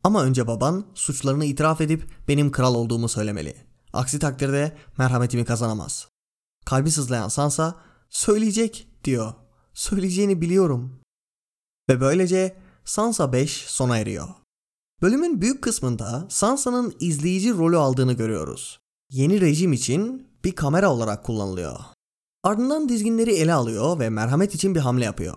Ama 0.04 0.24
önce 0.24 0.48
baban 0.48 0.86
suçlarını 0.94 1.46
itiraf 1.46 1.82
edip 1.82 2.08
benim 2.28 2.52
kral 2.52 2.76
olduğumu 2.76 3.10
söylemeli. 3.10 3.56
Aksi 3.94 4.20
takdirde 4.20 4.78
merhametimi 4.98 5.46
kazanamaz. 5.46 6.08
Kalbi 6.66 6.92
sızlayan 6.92 7.28
Sansa 7.28 7.76
söyleyecek 8.10 8.88
diyor. 9.04 9.34
Söyleyeceğini 9.74 10.42
biliyorum. 10.42 11.00
Ve 11.90 12.02
böylece 12.02 12.58
Sansa 12.86 13.34
5 13.34 13.52
sona 13.52 13.98
eriyor. 13.98 14.28
Bölümün 15.02 15.42
büyük 15.42 15.62
kısmında 15.62 16.28
Sansa'nın 16.30 16.96
izleyici 17.00 17.54
rolü 17.54 17.78
aldığını 17.78 18.14
görüyoruz. 18.14 18.80
Yeni 19.10 19.42
rejim 19.42 19.74
için 19.74 20.28
bir 20.44 20.56
kamera 20.56 20.92
olarak 20.92 21.26
kullanılıyor. 21.26 21.80
Ardından 22.44 22.90
dizginleri 22.90 23.36
ele 23.36 23.54
alıyor 23.54 24.00
ve 24.00 24.10
merhamet 24.10 24.56
için 24.56 24.76
bir 24.76 24.80
hamle 24.80 25.06
yapıyor. 25.06 25.36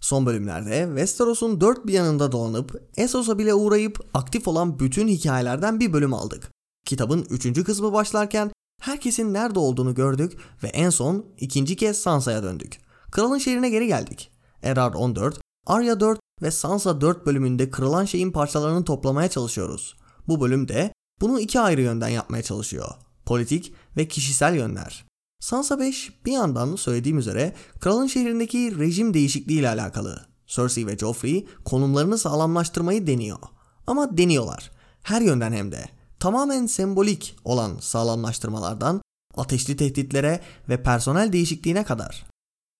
Son 0.00 0.26
bölümlerde 0.26 0.84
Westeros'un 0.88 1.60
dört 1.60 1.86
bir 1.86 1.92
yanında 1.92 2.32
dolanıp 2.32 2.82
Essos'a 2.96 3.38
bile 3.38 3.54
uğrayıp 3.54 4.00
aktif 4.14 4.48
olan 4.48 4.78
bütün 4.78 5.08
hikayelerden 5.08 5.80
bir 5.80 5.92
bölüm 5.92 6.14
aldık. 6.14 6.50
Kitabın 6.84 7.26
üçüncü 7.30 7.64
kısmı 7.64 7.92
başlarken 7.92 8.50
herkesin 8.80 9.34
nerede 9.34 9.58
olduğunu 9.58 9.94
gördük 9.94 10.38
ve 10.62 10.68
en 10.68 10.90
son 10.90 11.26
ikinci 11.38 11.76
kez 11.76 11.98
Sansa'ya 11.98 12.42
döndük. 12.42 12.78
Kralın 13.10 13.38
şehrine 13.38 13.70
geri 13.70 13.86
geldik. 13.86 14.30
Erar 14.62 14.94
14, 14.94 15.40
Arya 15.66 16.00
4 16.00 16.20
ve 16.42 16.50
Sansa 16.50 17.00
4 17.00 17.26
bölümünde 17.26 17.70
kırılan 17.70 18.04
şeyin 18.04 18.32
parçalarını 18.32 18.84
toplamaya 18.84 19.28
çalışıyoruz. 19.28 19.96
Bu 20.28 20.40
bölümde 20.40 20.92
bunu 21.20 21.40
iki 21.40 21.60
ayrı 21.60 21.80
yönden 21.80 22.08
yapmaya 22.08 22.42
çalışıyor. 22.42 22.88
Politik 23.24 23.74
ve 23.96 24.08
kişisel 24.08 24.54
yönler. 24.54 25.06
Sansa 25.40 25.78
5 25.78 26.12
bir 26.24 26.32
yandan 26.32 26.76
söylediğim 26.76 27.18
üzere 27.18 27.54
kralın 27.80 28.06
şehrindeki 28.06 28.78
rejim 28.78 29.14
değişikliği 29.14 29.58
ile 29.58 29.68
alakalı. 29.68 30.26
Cersei 30.46 30.86
ve 30.86 30.98
Joffrey 30.98 31.46
konumlarını 31.64 32.18
sağlamlaştırmayı 32.18 33.06
deniyor. 33.06 33.38
Ama 33.86 34.18
deniyorlar. 34.18 34.70
Her 35.02 35.20
yönden 35.20 35.52
hem 35.52 35.72
de. 35.72 35.84
Tamamen 36.20 36.66
sembolik 36.66 37.36
olan 37.44 37.76
sağlamlaştırmalardan 37.80 39.00
ateşli 39.36 39.76
tehditlere 39.76 40.40
ve 40.68 40.82
personel 40.82 41.32
değişikliğine 41.32 41.84
kadar. 41.84 42.26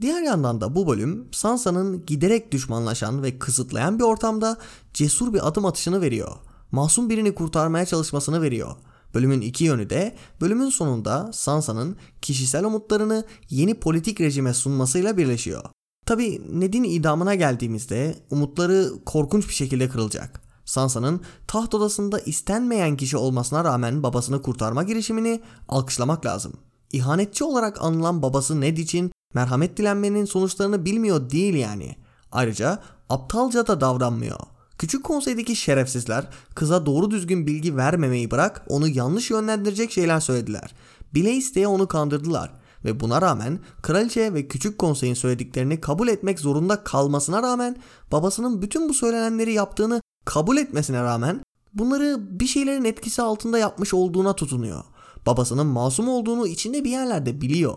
Diğer 0.02 0.22
yandan 0.22 0.60
da 0.60 0.75
bu 0.75 0.86
bölüm 0.86 1.28
Sansa'nın 1.32 2.06
giderek 2.06 2.52
düşmanlaşan 2.52 3.22
ve 3.22 3.38
kısıtlayan 3.38 3.98
bir 3.98 4.04
ortamda 4.04 4.58
cesur 4.94 5.34
bir 5.34 5.48
adım 5.48 5.66
atışını 5.66 6.00
veriyor. 6.00 6.32
Masum 6.72 7.10
birini 7.10 7.34
kurtarmaya 7.34 7.86
çalışmasını 7.86 8.42
veriyor. 8.42 8.76
Bölümün 9.16 9.40
iki 9.40 9.64
yönü 9.64 9.90
de 9.90 10.14
bölümün 10.40 10.68
sonunda 10.68 11.30
Sansa'nın 11.32 11.96
kişisel 12.23 12.64
umutlarını 12.64 13.25
yeni 13.50 13.75
politik 13.75 14.20
rejime 14.20 14.54
sunmasıyla 14.54 15.16
birleşiyor. 15.16 15.64
Tabi 16.06 16.42
Ned'in 16.52 16.85
idamına 16.85 17.35
geldiğimizde 17.35 18.14
umutları 18.30 18.92
korkunç 19.06 19.49
bir 19.49 19.54
şekilde 19.54 19.88
kırılacak. 19.88 20.40
Sansa'nın 20.64 21.20
taht 21.46 21.75
odasında 21.75 22.18
istenmeyen 22.20 22.96
kişi 22.96 23.16
olmasına 23.16 23.64
rağmen 23.64 24.02
babasını 24.02 24.42
kurtarma 24.42 24.82
girişimini 24.82 25.40
alkışlamak 25.68 26.26
lazım. 26.26 26.52
İhanetçi 26.92 27.44
olarak 27.44 27.82
anılan 27.82 28.23
babası 28.23 28.61
Ned 28.61 28.76
için 28.76 29.12
merhamet 29.35 29.76
dilenmenin 29.76 30.25
sonuçlarını 30.25 30.85
bilmiyor 30.85 31.30
değil 31.30 31.54
yani. 31.54 31.96
Ayrıca 32.32 32.82
aptalca 33.08 33.66
da 33.66 33.80
davranmıyor. 33.80 34.40
Küçük 34.78 35.04
konseydeki 35.04 35.56
şerefsizler 35.56 36.28
kıza 36.54 36.87
doğru 36.87 37.11
düzgün 37.11 37.47
bilgi 37.47 37.76
vermemeyi 37.76 38.30
bırak 38.30 38.62
onu 38.68 38.88
yanlış 38.88 39.30
yönlendirecek 39.30 39.92
şeyler 39.92 40.21
söylediler. 40.21 40.75
Bile 41.14 41.33
isteye 41.33 41.68
onu 41.68 41.88
kandırdılar 41.88 42.52
ve 42.85 43.00
buna 43.00 43.23
rağmen 43.23 43.59
kraliçe 43.83 44.35
ve 44.35 44.49
küçük 44.49 44.78
konseyin 44.78 45.14
söylediklerini 45.14 45.80
kabul 45.80 46.09
etmek 46.09 46.40
zorunda 46.40 46.85
kalmasına 46.85 47.42
rağmen 47.42 47.76
babasının 48.12 48.62
bütün 48.62 48.88
bu 48.88 48.95
söylenenleri 48.95 49.52
yaptığını 49.52 50.00
kabul 50.25 50.56
etmesine 50.56 51.02
rağmen 51.02 51.40
bunları 51.75 52.40
bir 52.40 52.47
şeylerin 52.47 52.85
etkisi 52.85 53.23
altında 53.23 53.59
yapmış 53.59 53.95
olduğuna 53.95 54.33
tutunuyor. 54.33 54.85
Babasının 55.26 55.66
masum 55.66 56.09
olduğunu 56.09 56.47
içinde 56.47 56.85
bir 56.85 56.90
yerlerde 56.90 57.40
biliyor 57.40 57.76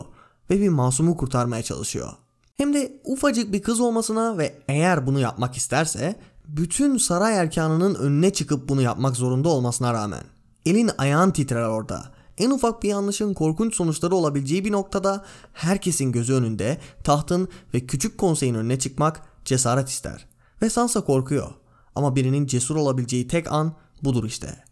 ve 0.50 0.62
bir 0.62 0.70
masumu 0.70 1.18
kurtarmaya 1.18 1.63
çalışıyor. 1.63 2.13
Hem 2.58 2.74
de 2.74 3.01
ufacık 3.03 3.53
bir 3.53 3.62
kız 3.62 3.79
olmasına 3.79 4.38
ve 4.38 4.60
eğer 4.68 5.08
bunu 5.08 5.20
yapmak 5.20 5.58
isterse 5.58 6.15
bütün 6.58 6.98
saray 6.98 7.38
erkanının 7.38 7.96
önüne 7.96 8.34
çıkıp 8.34 8.70
bunu 8.70 8.82
yapmak 8.82 9.15
zorunda 9.15 9.50
olmasına 9.50 9.94
rağmen. 9.94 10.24
Elin 10.65 10.91
ayağın 10.98 11.32
titrer 11.32 11.63
orada. 11.63 12.12
En 12.38 12.51
ufak 12.51 12.84
bir 12.84 12.89
yanlışın 12.89 13.34
korkunç 13.34 13.75
sonuçları 13.75 14.15
olabileceği 14.15 14.65
bir 14.65 14.72
noktada 14.72 15.25
herkesin 15.53 16.12
gözü 16.12 16.34
önünde 16.34 16.77
tahtın 17.03 17.48
ve 17.74 17.79
küçük 17.79 18.18
konseyin 18.18 18.56
önüne 18.56 18.79
çıkmak 18.79 19.22
cesaret 19.46 19.89
ister. 19.89 20.25
Ve 20.62 20.70
Sansa 20.70 21.01
korkuyor. 21.01 21.51
Ama 21.96 22.15
birinin 22.15 22.46
cesur 22.46 22.75
olabileceği 22.75 23.27
tek 23.27 23.51
an 23.51 23.74
budur 24.03 24.25
işte. 24.25 24.63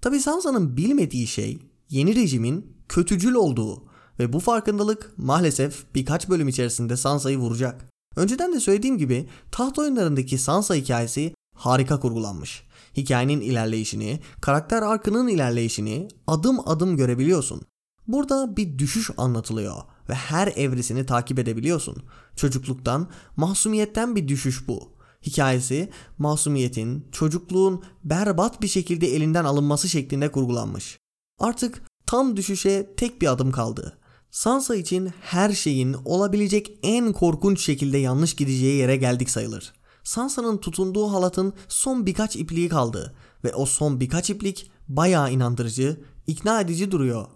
Tabi 0.00 0.20
Sansa'nın 0.20 0.76
bilmediği 0.76 1.26
şey 1.26 1.58
yeni 1.90 2.16
rejimin 2.16 2.76
kötücül 2.88 3.34
olduğu 3.34 3.84
ve 4.18 4.32
bu 4.32 4.40
farkındalık 4.40 5.12
maalesef 5.16 5.94
birkaç 5.94 6.28
bölüm 6.28 6.48
içerisinde 6.48 6.96
Sansa'yı 6.96 7.38
vuracak. 7.38 7.90
Önceden 8.16 8.52
de 8.52 8.60
söylediğim 8.60 8.98
gibi 8.98 9.28
taht 9.50 9.78
oyunlarındaki 9.78 10.38
Sansa 10.38 10.74
hikayesi 10.74 11.34
harika 11.56 12.00
kurgulanmış. 12.00 12.62
Hikayenin 12.96 13.40
ilerleyişini, 13.40 14.20
karakter 14.40 14.82
arkının 14.82 15.28
ilerleyişini 15.28 16.08
adım 16.26 16.68
adım 16.68 16.96
görebiliyorsun. 16.96 17.62
Burada 18.06 18.56
bir 18.56 18.78
düşüş 18.78 19.10
anlatılıyor 19.16 19.82
ve 20.08 20.14
her 20.14 20.52
evresini 20.56 21.06
takip 21.06 21.38
edebiliyorsun. 21.38 22.02
Çocukluktan, 22.36 23.08
masumiyetten 23.36 24.16
bir 24.16 24.28
düşüş 24.28 24.68
bu. 24.68 24.92
Hikayesi 25.22 25.90
masumiyetin, 26.18 27.08
çocukluğun 27.12 27.84
berbat 28.04 28.62
bir 28.62 28.68
şekilde 28.68 29.06
elinden 29.06 29.44
alınması 29.44 29.88
şeklinde 29.88 30.32
kurgulanmış. 30.32 30.98
Artık 31.38 31.82
tam 32.06 32.36
düşüşe 32.36 32.94
tek 32.96 33.22
bir 33.22 33.32
adım 33.32 33.52
kaldı. 33.52 33.99
Sansa 34.30 34.76
için 34.76 35.10
her 35.20 35.52
şeyin 35.52 35.96
olabilecek 36.04 36.78
en 36.82 37.12
korkunç 37.12 37.64
şekilde 37.64 37.98
yanlış 37.98 38.34
gideceği 38.36 38.76
yere 38.76 38.96
geldik 38.96 39.30
sayılır. 39.30 39.72
Sansa'nın 40.04 40.58
tutunduğu 40.58 41.12
halatın 41.12 41.52
son 41.68 42.06
birkaç 42.06 42.36
ipliği 42.36 42.68
kaldı 42.68 43.14
ve 43.44 43.54
o 43.54 43.66
son 43.66 44.00
birkaç 44.00 44.30
iplik 44.30 44.70
bayağı 44.88 45.32
inandırıcı, 45.32 46.00
ikna 46.26 46.60
edici 46.60 46.90
duruyor. 46.90 47.26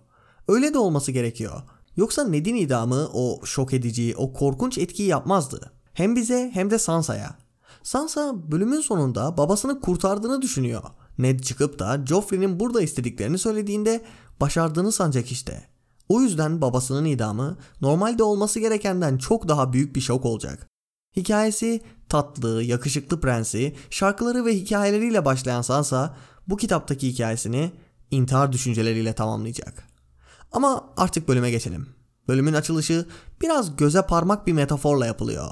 Öyle 0.48 0.74
de 0.74 0.78
olması 0.78 1.12
gerekiyor. 1.12 1.62
Yoksa 1.96 2.24
Ned'in 2.24 2.56
idamı 2.56 3.08
o 3.12 3.40
şok 3.44 3.74
edici, 3.74 4.14
o 4.16 4.32
korkunç 4.32 4.78
etkiyi 4.78 5.08
yapmazdı. 5.08 5.72
Hem 5.92 6.16
bize 6.16 6.50
hem 6.54 6.70
de 6.70 6.78
Sansa'ya. 6.78 7.38
Sansa 7.82 8.52
bölümün 8.52 8.80
sonunda 8.80 9.36
babasını 9.36 9.80
kurtardığını 9.80 10.42
düşünüyor. 10.42 10.82
Ned 11.18 11.40
çıkıp 11.40 11.78
da 11.78 12.04
Joffrey'nin 12.06 12.60
burada 12.60 12.82
istediklerini 12.82 13.38
söylediğinde 13.38 14.04
başardığını 14.40 14.92
sancak 14.92 15.32
işte. 15.32 15.73
O 16.08 16.20
yüzden 16.20 16.60
babasının 16.60 17.04
idamı 17.04 17.56
normalde 17.80 18.22
olması 18.22 18.60
gerekenden 18.60 19.18
çok 19.18 19.48
daha 19.48 19.72
büyük 19.72 19.96
bir 19.96 20.00
şok 20.00 20.24
olacak. 20.24 20.68
Hikayesi 21.16 21.80
tatlı, 22.08 22.62
yakışıklı 22.62 23.20
prensi, 23.20 23.76
şarkıları 23.90 24.44
ve 24.44 24.56
hikayeleriyle 24.56 25.24
başlayan 25.24 25.62
Sansa 25.62 26.16
bu 26.48 26.56
kitaptaki 26.56 27.08
hikayesini 27.08 27.72
intihar 28.10 28.52
düşünceleriyle 28.52 29.12
tamamlayacak. 29.12 29.84
Ama 30.52 30.90
artık 30.96 31.28
bölüme 31.28 31.50
geçelim. 31.50 31.88
Bölümün 32.28 32.54
açılışı 32.54 33.06
biraz 33.42 33.76
göze 33.76 34.02
parmak 34.02 34.46
bir 34.46 34.52
metaforla 34.52 35.06
yapılıyor. 35.06 35.50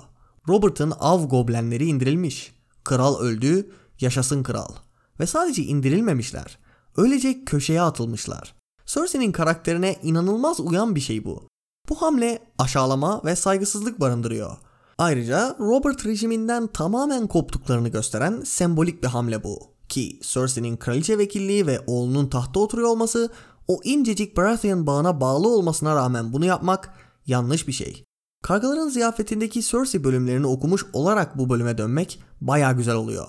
Robert'ın 0.49 0.93
av 1.01 1.29
goblenleri 1.29 1.87
indirilmiş. 1.87 2.53
Kral 2.85 3.19
öldü, 3.21 3.71
yaşasın 4.01 4.43
kral. 4.43 4.75
Ve 5.21 5.27
sadece 5.27 5.63
indirilmemişler. 5.63 6.59
Öylece 6.97 7.45
köşeye 7.45 7.83
atılmışlar. 7.83 8.55
Cersei'nin 8.95 9.33
karakterine 9.33 9.97
inanılmaz 10.03 10.61
uyan 10.61 10.95
bir 10.95 11.01
şey 11.01 11.25
bu. 11.25 11.43
Bu 11.89 12.03
hamle 12.03 12.39
aşağılama 12.59 13.23
ve 13.25 13.37
saygısızlık 13.37 14.01
barındırıyor. 14.01 14.57
Ayrıca 14.99 15.57
Robert 15.61 16.07
rejiminden 16.07 16.67
tamamen 16.67 17.27
koptuklarını 17.27 17.89
gösteren 17.89 18.41
sembolik 18.41 19.03
bir 19.03 19.09
hamle 19.09 19.45
bu. 19.45 19.59
Ki 19.89 20.21
Cersei'nin 20.23 20.77
kraliçe 20.77 21.19
vekilliği 21.19 21.67
ve 21.67 21.81
oğlunun 21.87 22.27
tahta 22.27 22.61
oturuyor 22.61 22.89
olması 22.89 23.31
o 23.69 23.81
incecik 23.85 24.37
Baratheon 24.37 24.87
bağına 24.87 25.21
bağlı 25.21 25.49
olmasına 25.49 25.95
rağmen 25.95 26.33
bunu 26.33 26.45
yapmak 26.45 26.95
yanlış 27.27 27.69
bir 27.69 27.73
şey. 27.73 28.05
Kargaların 28.43 28.89
ziyafetindeki 28.89 29.63
Cersei 29.63 30.05
bölümlerini 30.05 30.47
okumuş 30.47 30.85
olarak 30.93 31.39
bu 31.39 31.51
bölüme 31.51 31.79
dönmek 31.79 32.23
baya 32.41 32.73
güzel 32.73 32.95
oluyor. 32.95 33.27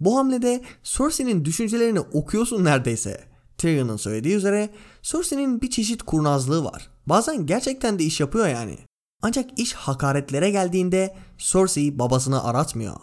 Bu 0.00 0.18
hamlede 0.18 0.64
Cersei'nin 0.82 1.44
düşüncelerini 1.44 2.00
okuyorsun 2.00 2.64
neredeyse. 2.64 3.36
Tyrion'un 3.58 3.96
söylediği 3.96 4.34
üzere 4.34 4.70
Cersei'nin 5.06 5.60
bir 5.60 5.70
çeşit 5.70 6.02
kurnazlığı 6.02 6.64
var. 6.64 6.88
Bazen 7.06 7.46
gerçekten 7.46 7.98
de 7.98 8.04
iş 8.04 8.20
yapıyor 8.20 8.48
yani. 8.48 8.78
Ancak 9.22 9.58
iş 9.58 9.72
hakaretlere 9.72 10.50
geldiğinde 10.50 11.16
Cersei 11.38 11.98
babasını 11.98 12.44
aratmıyor. 12.44 12.96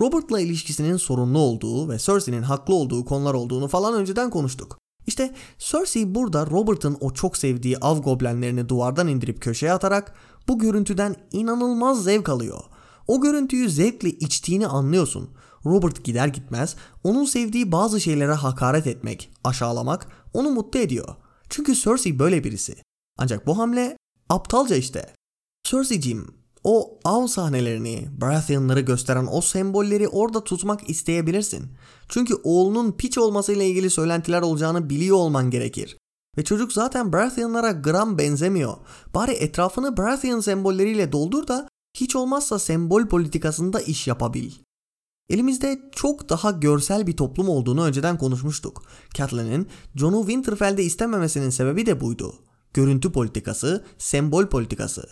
Robert'la 0.00 0.40
ilişkisinin 0.40 0.96
sorunlu 0.96 1.38
olduğu 1.38 1.88
ve 1.88 1.98
Cersei'nin 1.98 2.42
haklı 2.42 2.74
olduğu 2.74 3.04
konular 3.04 3.34
olduğunu 3.34 3.68
falan 3.68 3.94
önceden 3.94 4.30
konuştuk. 4.30 4.78
İşte 5.06 5.34
Cersei 5.58 6.14
burada 6.14 6.46
Robert'ın 6.46 6.96
o 7.00 7.10
çok 7.10 7.36
sevdiği 7.36 7.78
av 7.78 8.02
goblenlerini 8.02 8.68
duvardan 8.68 9.08
indirip 9.08 9.42
köşeye 9.42 9.72
atarak 9.72 10.14
bu 10.48 10.58
görüntüden 10.58 11.16
inanılmaz 11.32 12.04
zevk 12.04 12.28
alıyor. 12.28 12.60
O 13.08 13.20
görüntüyü 13.20 13.70
zevkle 13.70 14.10
içtiğini 14.10 14.66
anlıyorsun. 14.66 15.30
Robert 15.66 16.04
gider 16.04 16.28
gitmez 16.28 16.76
onun 17.04 17.24
sevdiği 17.24 17.72
bazı 17.72 18.00
şeylere 18.00 18.32
hakaret 18.32 18.86
etmek, 18.86 19.30
aşağılamak 19.44 20.06
onu 20.34 20.50
mutlu 20.50 20.80
ediyor. 20.80 21.14
Çünkü 21.54 21.74
Cersei 21.74 22.18
böyle 22.18 22.44
birisi. 22.44 22.76
Ancak 23.18 23.46
bu 23.46 23.58
hamle 23.58 23.96
aptalca 24.28 24.76
işte. 24.76 25.14
Cersei'cim 25.64 26.26
o 26.64 26.98
av 27.04 27.26
sahnelerini, 27.26 28.08
Baratheon'ları 28.20 28.80
gösteren 28.80 29.28
o 29.30 29.40
sembolleri 29.40 30.08
orada 30.08 30.44
tutmak 30.44 30.90
isteyebilirsin. 30.90 31.72
Çünkü 32.08 32.34
oğlunun 32.44 32.92
piç 32.92 33.18
olmasıyla 33.18 33.64
ilgili 33.64 33.90
söylentiler 33.90 34.42
olacağını 34.42 34.90
biliyor 34.90 35.16
olman 35.16 35.50
gerekir. 35.50 35.96
Ve 36.38 36.44
çocuk 36.44 36.72
zaten 36.72 37.12
Baratheon'lara 37.12 37.72
gram 37.72 38.18
benzemiyor. 38.18 38.76
Bari 39.14 39.32
etrafını 39.32 39.96
Baratheon 39.96 40.40
sembolleriyle 40.40 41.12
doldur 41.12 41.48
da 41.48 41.68
hiç 41.96 42.16
olmazsa 42.16 42.58
sembol 42.58 43.06
politikasında 43.06 43.80
iş 43.80 44.06
yapabil. 44.06 44.52
Elimizde 45.30 45.80
çok 45.92 46.28
daha 46.28 46.50
görsel 46.50 47.06
bir 47.06 47.16
toplum 47.16 47.48
olduğunu 47.48 47.84
önceden 47.84 48.18
konuşmuştuk. 48.18 48.82
Catelyn'in 49.14 49.68
Jon'u 49.94 50.20
Winterfell'de 50.20 50.84
istememesinin 50.84 51.50
sebebi 51.50 51.86
de 51.86 52.00
buydu. 52.00 52.34
Görüntü 52.74 53.12
politikası, 53.12 53.84
sembol 53.98 54.46
politikası. 54.46 55.08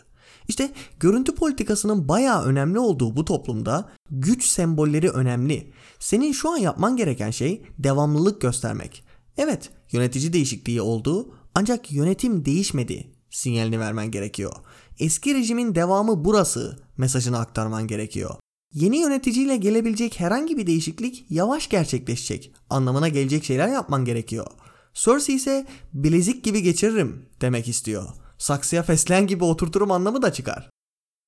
İşte 0.49 0.73
görüntü 1.01 1.35
politikasının 1.35 2.09
bayağı 2.09 2.45
önemli 2.45 2.79
olduğu 2.79 3.17
bu 3.17 3.25
toplumda 3.25 3.89
güç 4.11 4.47
sembolleri 4.47 5.11
önemli. 5.11 5.73
Senin 5.99 6.33
şu 6.33 6.51
an 6.51 6.57
yapman 6.57 6.97
gereken 6.97 7.31
şey 7.31 7.63
devamlılık 7.79 8.41
göstermek. 8.41 9.05
Evet, 9.37 9.71
yönetici 9.93 10.33
değişikliği 10.33 10.83
oldu 10.83 11.35
ancak 11.55 11.93
yönetim 11.93 12.45
değişmedi 12.45 13.13
sinyalini 13.31 13.81
vermen 13.81 14.11
gerekiyor. 14.11 14.53
Eski 14.99 15.35
rejimin 15.35 15.75
devamı 15.75 16.25
burası 16.25 16.79
mesajını 16.97 17.39
aktarman 17.39 17.87
gerekiyor. 17.87 18.42
Yeni 18.75 18.99
yöneticiyle 18.99 19.57
gelebilecek 19.57 20.21
herhangi 20.21 20.57
bir 20.57 20.67
değişiklik 20.67 21.27
yavaş 21.31 21.69
gerçekleşecek 21.69 22.55
anlamına 22.71 23.09
gelecek 23.09 23.45
şeyler 23.45 23.69
yapman 23.69 24.05
gerekiyor. 24.05 24.47
Cersei 24.95 25.35
ise 25.35 25.67
bilezik 25.93 26.45
gibi 26.45 26.63
geçiririm 26.63 27.27
demek 27.41 27.69
istiyor. 27.69 28.09
Saksıya 28.39 28.83
fesleğen 28.83 29.27
gibi 29.27 29.45
oturturum 29.45 29.91
anlamı 29.91 30.23
da 30.23 30.33
çıkar. 30.33 30.71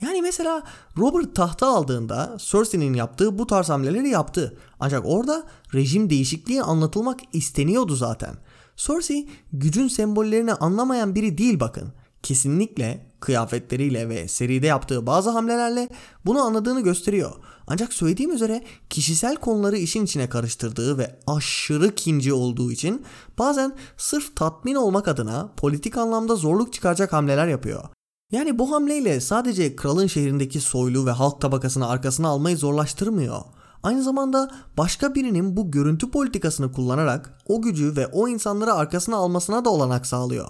Yani 0.03 0.23
mesela 0.23 0.63
Robert 0.99 1.37
tahta 1.37 1.67
aldığında 1.67 2.37
Cersei'nin 2.39 2.95
yaptığı 2.95 3.39
bu 3.39 3.47
tarz 3.47 3.69
hamleleri 3.69 4.09
yaptı. 4.09 4.59
Ancak 4.81 5.03
orada 5.07 5.47
rejim 5.75 6.11
değişikliği 6.11 6.63
anlatılmak 6.63 7.21
isteniyordu 7.33 7.95
zaten. 7.97 8.35
Cersei 8.77 9.29
gücün 9.53 9.89
sembollerini 9.89 10.55
anlamayan 10.55 11.15
biri 11.15 11.39
değil 11.39 11.61
bakın. 11.61 11.93
Kesinlikle 12.23 13.14
kıyafetleriyle 13.25 14.09
ve 14.09 14.29
seride 14.29 14.67
yaptığı 14.67 15.07
bazı 15.07 15.31
hamlelerle 15.31 15.89
bunu 16.27 16.41
anladığını 16.41 16.81
gösteriyor. 16.81 17.33
Ancak 17.67 17.93
söylediğim 17.93 18.33
üzere 18.33 18.65
kişisel 18.91 19.37
konuları 19.37 19.77
işin 19.77 20.05
içine 20.05 20.29
karıştırdığı 20.29 20.99
ve 20.99 21.19
aşırı 21.27 21.95
kinci 21.95 22.33
olduğu 22.33 22.73
için 22.73 23.05
bazen 23.39 23.77
sırf 23.97 24.37
tatmin 24.37 24.75
olmak 24.75 25.09
adına 25.09 25.53
politik 25.57 25.97
anlamda 25.99 26.37
zorluk 26.37 26.73
çıkaracak 26.73 27.13
hamleler 27.13 27.49
yapıyor. 27.49 27.85
Yani 28.33 28.59
bu 28.59 28.73
hamleyle 28.73 29.21
sadece 29.21 29.77
kralın 29.77 30.07
şehrindeki 30.07 30.61
soylu 30.61 31.07
ve 31.07 31.11
halk 31.11 31.41
tabakasını 31.41 31.89
arkasına 31.89 32.29
almayı 32.29 32.57
zorlaştırmıyor. 32.57 33.41
Aynı 33.83 34.03
zamanda 34.03 34.51
başka 34.79 35.15
birinin 35.15 35.57
bu 35.57 35.71
görüntü 35.71 36.11
politikasını 36.11 36.73
kullanarak 36.73 37.39
o 37.49 37.63
gücü 37.63 37.97
ve 37.97 38.07
o 38.07 38.29
insanları 38.29 38.73
arkasına 38.75 39.17
almasına 39.17 39.65
da 39.65 39.71
olanak 39.71 40.07
sağlıyor. 40.07 40.49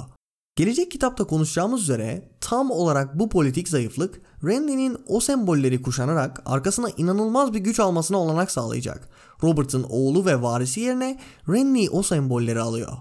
Gelecek 0.57 0.91
kitapta 0.91 1.25
konuşacağımız 1.25 1.83
üzere 1.83 2.29
tam 2.41 2.71
olarak 2.71 3.19
bu 3.19 3.29
politik 3.29 3.69
zayıflık 3.69 4.21
Renly'nin 4.45 4.99
o 5.07 5.21
sembolleri 5.21 5.83
kuşanarak 5.83 6.43
arkasına 6.47 6.91
inanılmaz 6.97 7.53
bir 7.53 7.59
güç 7.59 7.81
almasına 7.81 8.19
olanak 8.19 8.51
sağlayacak. 8.51 9.09
Robert'ın 9.43 9.87
oğlu 9.89 10.27
ve 10.27 10.43
varisi 10.43 10.81
yerine 10.81 11.21
Renly 11.49 11.89
o 11.93 12.03
sembolleri 12.03 12.61
alıyor. 12.61 12.93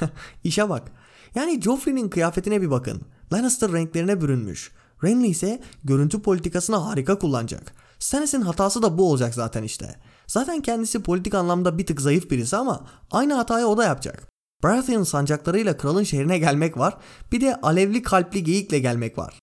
İşe 0.44 0.68
bak. 0.68 0.92
Yani 1.34 1.62
Joffrey'nin 1.62 2.08
kıyafetine 2.08 2.62
bir 2.62 2.70
bakın. 2.70 3.00
Lannister 3.32 3.72
renklerine 3.72 4.20
bürünmüş. 4.20 4.72
Renly 5.04 5.28
ise 5.28 5.62
görüntü 5.84 6.22
politikasını 6.22 6.76
harika 6.76 7.18
kullanacak. 7.18 7.72
Stannis'in 7.98 8.40
hatası 8.40 8.82
da 8.82 8.98
bu 8.98 9.10
olacak 9.10 9.34
zaten 9.34 9.62
işte. 9.62 9.96
Zaten 10.26 10.62
kendisi 10.62 11.02
politik 11.02 11.34
anlamda 11.34 11.78
bir 11.78 11.86
tık 11.86 12.00
zayıf 12.00 12.30
birisi 12.30 12.56
ama 12.56 12.86
aynı 13.10 13.34
hatayı 13.34 13.66
o 13.66 13.76
da 13.76 13.84
yapacak. 13.84 14.29
Baratheon 14.62 15.02
sancaklarıyla 15.02 15.76
kralın 15.76 16.02
şehrine 16.02 16.38
gelmek 16.38 16.78
var. 16.78 16.96
Bir 17.32 17.40
de 17.40 17.60
alevli 17.60 18.02
kalpli 18.02 18.44
geyikle 18.44 18.78
gelmek 18.78 19.18
var. 19.18 19.38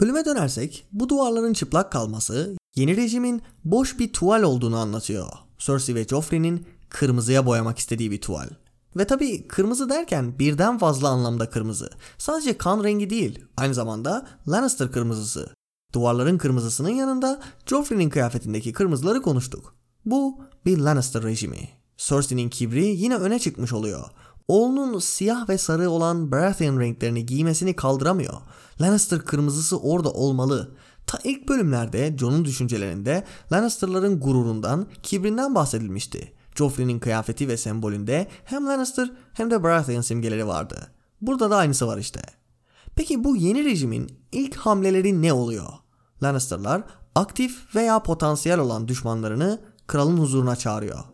Bölüme 0.00 0.24
dönersek 0.24 0.86
bu 0.92 1.08
duvarların 1.08 1.52
çıplak 1.52 1.92
kalması 1.92 2.56
yeni 2.76 2.96
rejimin 2.96 3.42
boş 3.64 3.98
bir 3.98 4.12
tuval 4.12 4.42
olduğunu 4.42 4.76
anlatıyor. 4.76 5.28
Cersei 5.58 5.94
ve 5.94 6.04
Joffrey'nin 6.04 6.66
kırmızıya 6.88 7.46
boyamak 7.46 7.78
istediği 7.78 8.10
bir 8.10 8.20
tuval. 8.20 8.48
Ve 8.96 9.06
tabi 9.06 9.48
kırmızı 9.48 9.88
derken 9.88 10.38
birden 10.38 10.78
fazla 10.78 11.08
anlamda 11.08 11.50
kırmızı. 11.50 11.90
Sadece 12.18 12.58
kan 12.58 12.84
rengi 12.84 13.10
değil, 13.10 13.44
aynı 13.56 13.74
zamanda 13.74 14.26
Lannister 14.48 14.92
kırmızısı. 14.92 15.54
Duvarların 15.94 16.38
kırmızısının 16.38 16.88
yanında 16.88 17.40
Joffrey'nin 17.66 18.10
kıyafetindeki 18.10 18.72
kırmızıları 18.72 19.22
konuştuk. 19.22 19.74
Bu 20.04 20.40
bir 20.66 20.78
Lannister 20.78 21.22
rejimi. 21.22 21.68
Cersei'nin 21.96 22.48
kibri 22.48 22.86
yine 22.86 23.16
öne 23.16 23.38
çıkmış 23.38 23.72
oluyor. 23.72 24.10
Oğlunun 24.52 24.98
siyah 24.98 25.48
ve 25.48 25.58
sarı 25.58 25.90
olan 25.90 26.32
Baratheon 26.32 26.80
renklerini 26.80 27.26
giymesini 27.26 27.76
kaldıramıyor. 27.76 28.34
Lannister 28.80 29.20
kırmızısı 29.20 29.78
orada 29.78 30.10
olmalı. 30.10 30.76
Ta 31.06 31.18
ilk 31.24 31.48
bölümlerde 31.48 32.16
Jon'un 32.18 32.44
düşüncelerinde 32.44 33.24
Lannister'ların 33.52 34.20
gururundan, 34.20 34.86
kibrinden 35.02 35.54
bahsedilmişti. 35.54 36.32
Joffrey'nin 36.54 36.98
kıyafeti 36.98 37.48
ve 37.48 37.56
sembolünde 37.56 38.28
hem 38.44 38.66
Lannister 38.66 39.10
hem 39.32 39.50
de 39.50 39.62
Baratheon 39.62 40.00
simgeleri 40.00 40.46
vardı. 40.46 40.90
Burada 41.20 41.50
da 41.50 41.56
aynısı 41.56 41.86
var 41.86 41.98
işte. 41.98 42.20
Peki 42.96 43.24
bu 43.24 43.36
yeni 43.36 43.64
rejimin 43.64 44.18
ilk 44.32 44.56
hamleleri 44.56 45.22
ne 45.22 45.32
oluyor? 45.32 45.68
Lannister'lar 46.22 46.82
aktif 47.14 47.76
veya 47.76 48.02
potansiyel 48.02 48.58
olan 48.58 48.88
düşmanlarını 48.88 49.60
kralın 49.86 50.18
huzuruna 50.18 50.56
çağırıyor. 50.56 51.11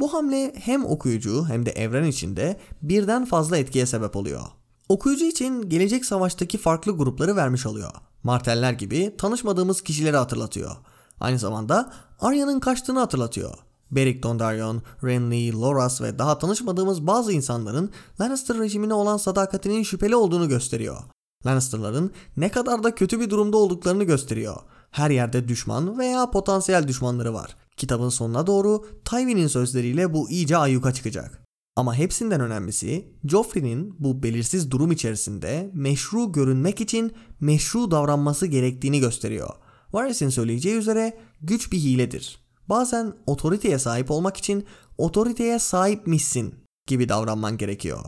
Bu 0.00 0.14
hamle 0.14 0.52
hem 0.56 0.84
okuyucu 0.84 1.48
hem 1.48 1.66
de 1.66 1.70
evren 1.70 2.04
içinde 2.04 2.60
birden 2.82 3.24
fazla 3.24 3.56
etkiye 3.56 3.86
sebep 3.86 4.16
oluyor. 4.16 4.42
Okuyucu 4.88 5.24
için 5.24 5.68
gelecek 5.68 6.04
savaştaki 6.04 6.58
farklı 6.58 6.96
grupları 6.96 7.36
vermiş 7.36 7.66
oluyor. 7.66 7.90
Marteller 8.22 8.72
gibi 8.72 9.14
tanışmadığımız 9.18 9.82
kişileri 9.82 10.16
hatırlatıyor. 10.16 10.76
Aynı 11.20 11.38
zamanda 11.38 11.92
Arya'nın 12.20 12.60
kaçtığını 12.60 12.98
hatırlatıyor. 12.98 13.54
Beric 13.90 14.22
Dondarrion, 14.22 14.82
Renly, 15.04 15.52
Loras 15.52 16.02
ve 16.02 16.18
daha 16.18 16.38
tanışmadığımız 16.38 17.06
bazı 17.06 17.32
insanların 17.32 17.90
Lannister 18.20 18.58
rejimine 18.58 18.94
olan 18.94 19.16
sadakatinin 19.16 19.82
şüpheli 19.82 20.16
olduğunu 20.16 20.48
gösteriyor. 20.48 20.98
Lannister'ların 21.46 22.10
ne 22.36 22.48
kadar 22.48 22.82
da 22.82 22.94
kötü 22.94 23.20
bir 23.20 23.30
durumda 23.30 23.56
olduklarını 23.56 24.04
gösteriyor. 24.04 24.56
Her 24.90 25.10
yerde 25.10 25.48
düşman 25.48 25.98
veya 25.98 26.30
potansiyel 26.30 26.88
düşmanları 26.88 27.34
var. 27.34 27.56
Kitabın 27.80 28.08
sonuna 28.08 28.46
doğru 28.46 28.86
Tywin'in 29.04 29.46
sözleriyle 29.46 30.14
bu 30.14 30.30
iyice 30.30 30.56
ayyuka 30.56 30.92
çıkacak. 30.92 31.44
Ama 31.76 31.94
hepsinden 31.94 32.40
önemlisi 32.40 33.14
Joffrey'nin 33.24 33.96
bu 33.98 34.22
belirsiz 34.22 34.70
durum 34.70 34.92
içerisinde 34.92 35.70
meşru 35.74 36.32
görünmek 36.32 36.80
için 36.80 37.12
meşru 37.40 37.90
davranması 37.90 38.46
gerektiğini 38.46 39.00
gösteriyor. 39.00 39.50
Varys'in 39.92 40.28
söyleyeceği 40.28 40.74
üzere 40.74 41.18
güç 41.40 41.72
bir 41.72 41.78
hiledir. 41.78 42.40
Bazen 42.68 43.14
otoriteye 43.26 43.78
sahip 43.78 44.10
olmak 44.10 44.36
için 44.36 44.64
otoriteye 44.98 45.58
sahipmişsin 45.58 46.54
gibi 46.86 47.08
davranman 47.08 47.56
gerekiyor. 47.58 48.04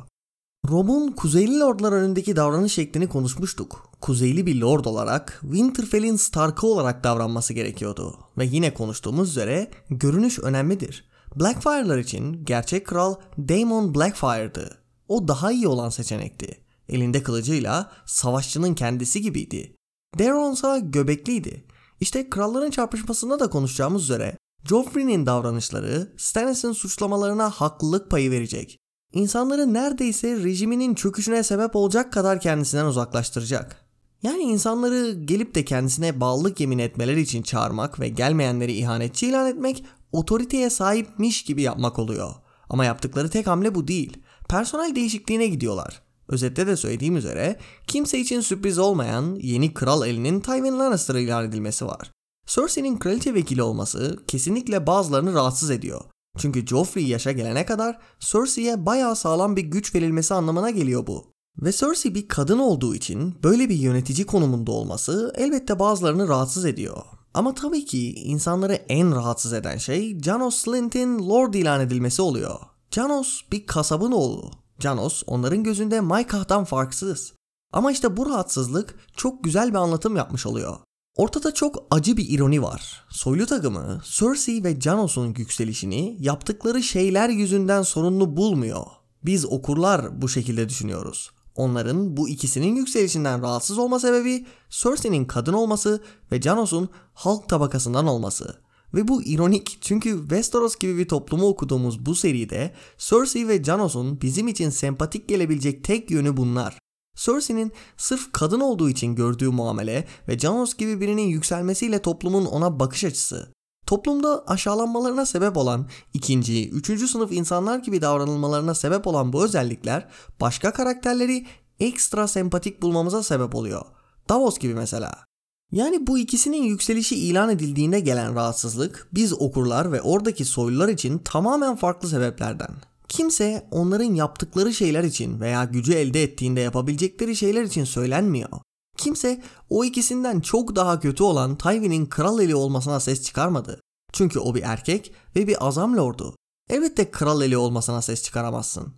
Rob'un 0.71 1.13
Kuzeyli 1.13 1.61
Lordlar 1.61 1.93
önündeki 1.93 2.37
davranış 2.37 2.73
şeklini 2.73 3.09
konuşmuştuk. 3.09 3.89
Kuzeyli 4.01 4.47
bir 4.47 4.61
Lord 4.61 4.85
olarak 4.85 5.39
Winterfell'in 5.41 6.17
Stark'ı 6.17 6.67
olarak 6.67 7.05
davranması 7.05 7.53
gerekiyordu. 7.53 8.19
Ve 8.39 8.45
yine 8.45 8.75
konuştuğumuz 8.75 9.31
üzere 9.31 9.71
görünüş 9.91 10.39
önemlidir. 10.39 11.05
Blackfire'lar 11.37 11.99
için 11.99 12.45
gerçek 12.45 12.87
kral 12.87 13.15
Daemon 13.39 13.95
Blackfire'dı. 13.95 14.79
O 15.09 15.29
daha 15.29 15.53
iyi 15.53 15.69
olan 15.69 15.91
seçenekti. 15.91 16.61
Elinde 16.89 17.23
kılıcıyla 17.23 17.93
savaşçının 18.07 18.75
kendisi 18.75 19.23
gibiydi. 19.23 19.77
Daeron 20.19 20.53
ise 20.53 20.81
göbekliydi. 20.83 21.65
İşte 22.01 22.31
kralların 22.31 22.71
çarpışmasında 22.71 23.41
da 23.41 23.51
konuşacağımız 23.51 24.03
üzere 24.03 24.37
Joffrey'nin 24.69 25.27
davranışları 25.27 26.13
Stannis'in 26.17 26.73
suçlamalarına 26.73 27.51
haklılık 27.51 28.11
payı 28.11 28.31
verecek. 28.31 28.82
İnsanları 29.13 29.75
neredeyse 29.75 30.37
rejiminin 30.37 30.95
çöküşüne 30.95 31.43
sebep 31.43 31.77
olacak 31.77 32.13
kadar 32.13 32.41
kendisinden 32.41 32.87
uzaklaştıracak. 32.87 33.77
Yani 34.23 34.43
insanları 34.43 35.13
gelip 35.13 35.55
de 35.55 35.65
kendisine 35.65 36.21
bağlılık 36.21 36.61
yemin 36.61 36.79
etmeleri 36.79 37.21
için 37.21 37.43
çağırmak 37.43 38.01
ve 38.01 38.09
gelmeyenleri 38.09 38.73
ihanetçi 38.73 39.27
ilan 39.27 39.47
etmek 39.47 39.85
otoriteye 40.13 40.71
sahipmiş 40.71 41.45
gibi 41.45 41.63
yapmak 41.63 41.99
oluyor. 41.99 42.35
Ama 42.69 42.85
yaptıkları 42.85 43.31
tek 43.31 43.47
hamle 43.47 43.75
bu 43.75 43.89
değil. 43.89 44.17
Personel 44.49 44.95
değişikliğine 44.95 45.47
gidiyorlar. 45.47 46.03
Özette 46.29 46.67
de 46.67 46.77
söylediğim 46.77 47.17
üzere 47.17 47.57
kimse 47.87 48.19
için 48.19 48.41
sürpriz 48.41 48.79
olmayan 48.79 49.39
yeni 49.43 49.75
kral 49.75 50.07
elinin 50.07 50.41
Tywin 50.41 50.79
Lannister 50.79 51.15
ilan 51.15 51.45
edilmesi 51.45 51.87
var. 51.87 52.11
Cersei'nin 52.47 52.99
kraliçe 52.99 53.35
vekili 53.35 53.63
olması 53.63 54.19
kesinlikle 54.27 54.87
bazılarını 54.87 55.35
rahatsız 55.35 55.71
ediyor. 55.71 56.01
Çünkü 56.39 56.67
Joffrey 56.67 57.07
yaşa 57.07 57.33
gelene 57.33 57.67
kadar 57.67 57.99
Cersei'ye 58.21 58.87
bayağı 58.87 59.17
sağlam 59.17 59.57
bir 59.57 59.63
güç 59.63 59.95
verilmesi 59.95 60.35
anlamına 60.35 60.71
geliyor 60.71 61.07
bu. 61.07 61.33
Ve 61.59 61.73
Cersei 61.73 62.15
bir 62.15 62.29
kadın 62.29 62.59
olduğu 62.59 62.95
için 62.95 63.43
böyle 63.43 63.69
bir 63.69 63.75
yönetici 63.75 64.27
konumunda 64.27 64.73
olması 64.73 65.33
elbette 65.37 65.79
bazılarını 65.79 66.29
rahatsız 66.29 66.65
ediyor. 66.65 67.03
Ama 67.35 67.55
tabii 67.55 67.85
ki 67.85 68.15
insanları 68.15 68.75
en 68.75 69.15
rahatsız 69.15 69.53
eden 69.53 69.77
şey 69.77 70.21
Janos 70.21 70.57
Slynt'in 70.57 71.29
Lord 71.29 71.55
ilan 71.55 71.81
edilmesi 71.81 72.23
oluyor. 72.23 72.57
Janos 72.91 73.41
bir 73.53 73.67
kasabın 73.67 74.13
oğlu. 74.13 74.51
Janos 74.79 75.23
onların 75.27 75.63
gözünde 75.63 76.01
Maikah'tan 76.01 76.65
farksız. 76.65 77.33
Ama 77.73 77.93
işte 77.93 78.17
bu 78.17 78.27
rahatsızlık 78.27 78.95
çok 79.17 79.45
güzel 79.45 79.71
bir 79.71 79.79
anlatım 79.79 80.17
yapmış 80.17 80.47
oluyor. 80.47 80.77
Ortada 81.17 81.55
çok 81.55 81.87
acı 81.91 82.17
bir 82.17 82.29
ironi 82.29 82.63
var. 82.63 83.05
Soylu 83.11 83.47
takımı 83.47 84.01
Cersei 84.05 84.65
ve 84.65 84.81
Janos'un 84.81 85.35
yükselişini 85.39 86.17
yaptıkları 86.21 86.83
şeyler 86.83 87.29
yüzünden 87.29 87.83
sorunlu 87.83 88.37
bulmuyor. 88.37 88.87
Biz 89.25 89.47
okurlar 89.47 90.23
bu 90.23 90.29
şekilde 90.29 90.69
düşünüyoruz. 90.69 91.31
Onların 91.55 92.17
bu 92.17 92.29
ikisinin 92.29 92.77
yükselişinden 92.77 93.43
rahatsız 93.43 93.79
olma 93.79 93.99
sebebi 94.01 94.47
Cersei'nin 94.71 95.25
kadın 95.25 95.53
olması 95.53 96.03
ve 96.33 96.43
Janos'un 96.43 96.89
halk 97.15 97.49
tabakasından 97.49 98.07
olması. 98.07 98.57
Ve 98.95 99.09
bu 99.09 99.23
ironik 99.23 99.79
çünkü 99.81 100.21
Westeros 100.21 100.77
gibi 100.77 100.99
bir 100.99 101.09
toplumu 101.09 101.47
okuduğumuz 101.47 102.07
bu 102.07 102.15
seride 102.15 102.75
Cersei 102.99 103.49
ve 103.49 103.65
Janos'un 103.65 104.21
bizim 104.21 104.49
için 104.49 104.71
sempatik 104.71 105.29
gelebilecek 105.29 105.85
tek 105.85 106.11
yönü 106.11 106.37
bunlar. 106.37 106.79
Cersei'nin 107.17 107.73
sırf 107.97 108.33
kadın 108.33 108.61
olduğu 108.61 108.91
için 108.91 109.15
gördüğü 109.15 109.49
muamele 109.49 110.07
ve 110.29 110.39
Janos 110.39 110.75
gibi 110.75 111.01
birinin 111.01 111.27
yükselmesiyle 111.27 112.03
toplumun 112.03 112.47
ona 112.47 112.81
bakış 112.81 113.05
açısı. 113.05 113.53
Toplumda 113.87 114.45
aşağılanmalarına 114.47 115.27
sebep 115.27 115.57
olan 115.57 115.89
ikinci, 116.15 116.71
üçüncü 116.71 117.09
sınıf 117.09 117.33
insanlar 117.33 117.79
gibi 117.79 118.03
davranılmalarına 118.03 118.75
sebep 118.75 119.07
olan 119.07 119.33
bu 119.33 119.45
özellikler 119.45 120.09
başka 120.41 120.73
karakterleri 120.73 121.47
ekstra 121.81 122.29
sempatik 122.29 122.83
bulmamıza 122.83 123.23
sebep 123.23 123.55
oluyor. 123.55 123.83
Davos 124.29 124.59
gibi 124.59 124.75
mesela. 124.75 125.25
Yani 125.73 126.07
bu 126.07 126.19
ikisinin 126.19 126.63
yükselişi 126.63 127.17
ilan 127.17 127.51
edildiğinde 127.51 128.01
gelen 128.01 128.35
rahatsızlık 128.35 129.09
biz 129.13 129.33
okurlar 129.33 129.93
ve 129.93 130.03
oradaki 130.03 130.45
soylular 130.45 130.89
için 130.89 131.19
tamamen 131.19 131.77
farklı 131.77 132.09
sebeplerden. 132.09 132.71
Kimse 133.13 133.69
onların 133.71 134.15
yaptıkları 134.15 134.75
şeyler 134.75 135.05
için 135.05 135.41
veya 135.41 135.65
gücü 135.65 135.93
elde 135.93 136.23
ettiğinde 136.23 136.61
yapabilecekleri 136.61 137.37
şeyler 137.37 137.63
için 137.63 137.85
söylenmiyor. 137.85 138.51
Kimse 138.97 139.43
o 139.71 139.85
ikisinden 139.85 140.41
çok 140.41 140.77
daha 140.77 141.01
kötü 141.01 141.23
olan 141.23 141.59
Tywin'in 141.59 142.07
kral 142.07 142.41
eli 142.41 142.55
olmasına 142.55 143.01
ses 143.01 143.23
çıkarmadı. 143.23 143.81
Çünkü 144.13 144.39
o 144.39 144.55
bir 144.55 144.63
erkek 144.63 145.13
ve 145.37 145.47
bir 145.47 145.67
azam 145.67 145.97
lordu. 145.97 146.37
Elbette 146.71 147.11
kral 147.11 147.43
eli 147.43 147.57
olmasına 147.57 148.03
ses 148.03 148.23
çıkaramazsın. 148.23 148.95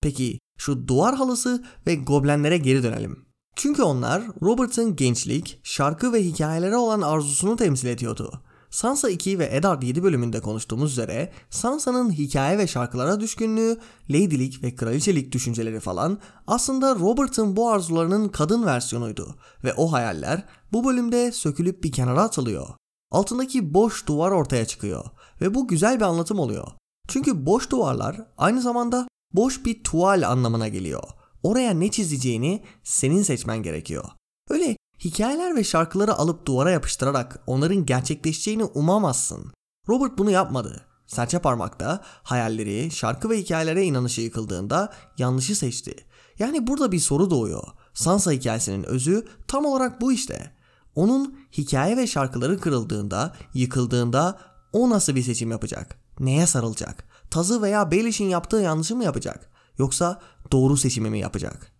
Peki 0.00 0.38
şu 0.58 0.88
duvar 0.88 1.14
halısı 1.14 1.64
ve 1.86 1.94
goblenlere 1.94 2.58
geri 2.58 2.82
dönelim. 2.82 3.24
Çünkü 3.56 3.82
onlar 3.82 4.22
Robert'ın 4.42 4.96
gençlik, 4.96 5.60
şarkı 5.62 6.12
ve 6.12 6.24
hikayelere 6.24 6.76
olan 6.76 7.00
arzusunu 7.00 7.56
temsil 7.56 7.88
ediyordu. 7.88 8.42
Sansa 8.72 9.10
2 9.10 9.38
ve 9.38 9.48
Eddard 9.52 9.82
7 9.82 10.02
bölümünde 10.02 10.40
konuştuğumuz 10.40 10.92
üzere 10.92 11.32
Sansa'nın 11.50 12.12
hikaye 12.12 12.58
ve 12.58 12.66
şarkılara 12.66 13.20
düşkünlüğü, 13.20 13.78
ladylik 14.10 14.62
ve 14.62 14.74
kraliçelik 14.74 15.32
düşünceleri 15.32 15.80
falan 15.80 16.18
aslında 16.46 16.94
Robert'ın 16.94 17.56
bu 17.56 17.70
arzularının 17.70 18.28
kadın 18.28 18.66
versiyonuydu 18.66 19.34
ve 19.64 19.74
o 19.74 19.92
hayaller 19.92 20.44
bu 20.72 20.84
bölümde 20.84 21.32
sökülüp 21.32 21.84
bir 21.84 21.92
kenara 21.92 22.22
atılıyor. 22.22 22.68
Altındaki 23.10 23.74
boş 23.74 24.06
duvar 24.06 24.30
ortaya 24.30 24.66
çıkıyor 24.66 25.04
ve 25.40 25.54
bu 25.54 25.68
güzel 25.68 25.96
bir 25.96 26.04
anlatım 26.04 26.38
oluyor. 26.38 26.66
Çünkü 27.08 27.46
boş 27.46 27.70
duvarlar 27.70 28.26
aynı 28.38 28.62
zamanda 28.62 29.08
boş 29.32 29.64
bir 29.64 29.84
tuval 29.84 30.22
anlamına 30.28 30.68
geliyor. 30.68 31.02
Oraya 31.42 31.70
ne 31.70 31.90
çizeceğini 31.90 32.62
senin 32.84 33.22
seçmen 33.22 33.62
gerekiyor. 33.62 34.04
Öyle 34.50 34.76
hikayeler 35.04 35.56
ve 35.56 35.64
şarkıları 35.64 36.14
alıp 36.14 36.46
duvara 36.46 36.70
yapıştırarak 36.70 37.42
onların 37.46 37.86
gerçekleşeceğini 37.86 38.64
umamazsın. 38.64 39.52
Robert 39.88 40.18
bunu 40.18 40.30
yapmadı. 40.30 40.84
Serçe 41.06 41.38
parmakta 41.38 42.00
hayalleri, 42.22 42.90
şarkı 42.90 43.30
ve 43.30 43.38
hikayelere 43.38 43.84
inanışı 43.84 44.20
yıkıldığında 44.20 44.92
yanlışı 45.18 45.56
seçti. 45.56 45.96
Yani 46.38 46.66
burada 46.66 46.92
bir 46.92 46.98
soru 46.98 47.30
doğuyor. 47.30 47.64
Sansa 47.94 48.32
hikayesinin 48.32 48.82
özü 48.82 49.26
tam 49.48 49.64
olarak 49.64 50.00
bu 50.00 50.12
işte. 50.12 50.52
Onun 50.94 51.38
hikaye 51.52 51.96
ve 51.96 52.06
şarkıları 52.06 52.60
kırıldığında, 52.60 53.34
yıkıldığında 53.54 54.38
o 54.72 54.90
nasıl 54.90 55.14
bir 55.14 55.22
seçim 55.22 55.50
yapacak? 55.50 55.96
Neye 56.20 56.46
sarılacak? 56.46 57.04
Tazı 57.30 57.62
veya 57.62 57.90
Baelish'in 57.90 58.28
yaptığı 58.28 58.56
yanlışı 58.56 58.96
mı 58.96 59.04
yapacak? 59.04 59.50
Yoksa 59.78 60.20
doğru 60.52 60.76
seçimi 60.76 61.10
mi 61.10 61.18
yapacak? 61.18 61.71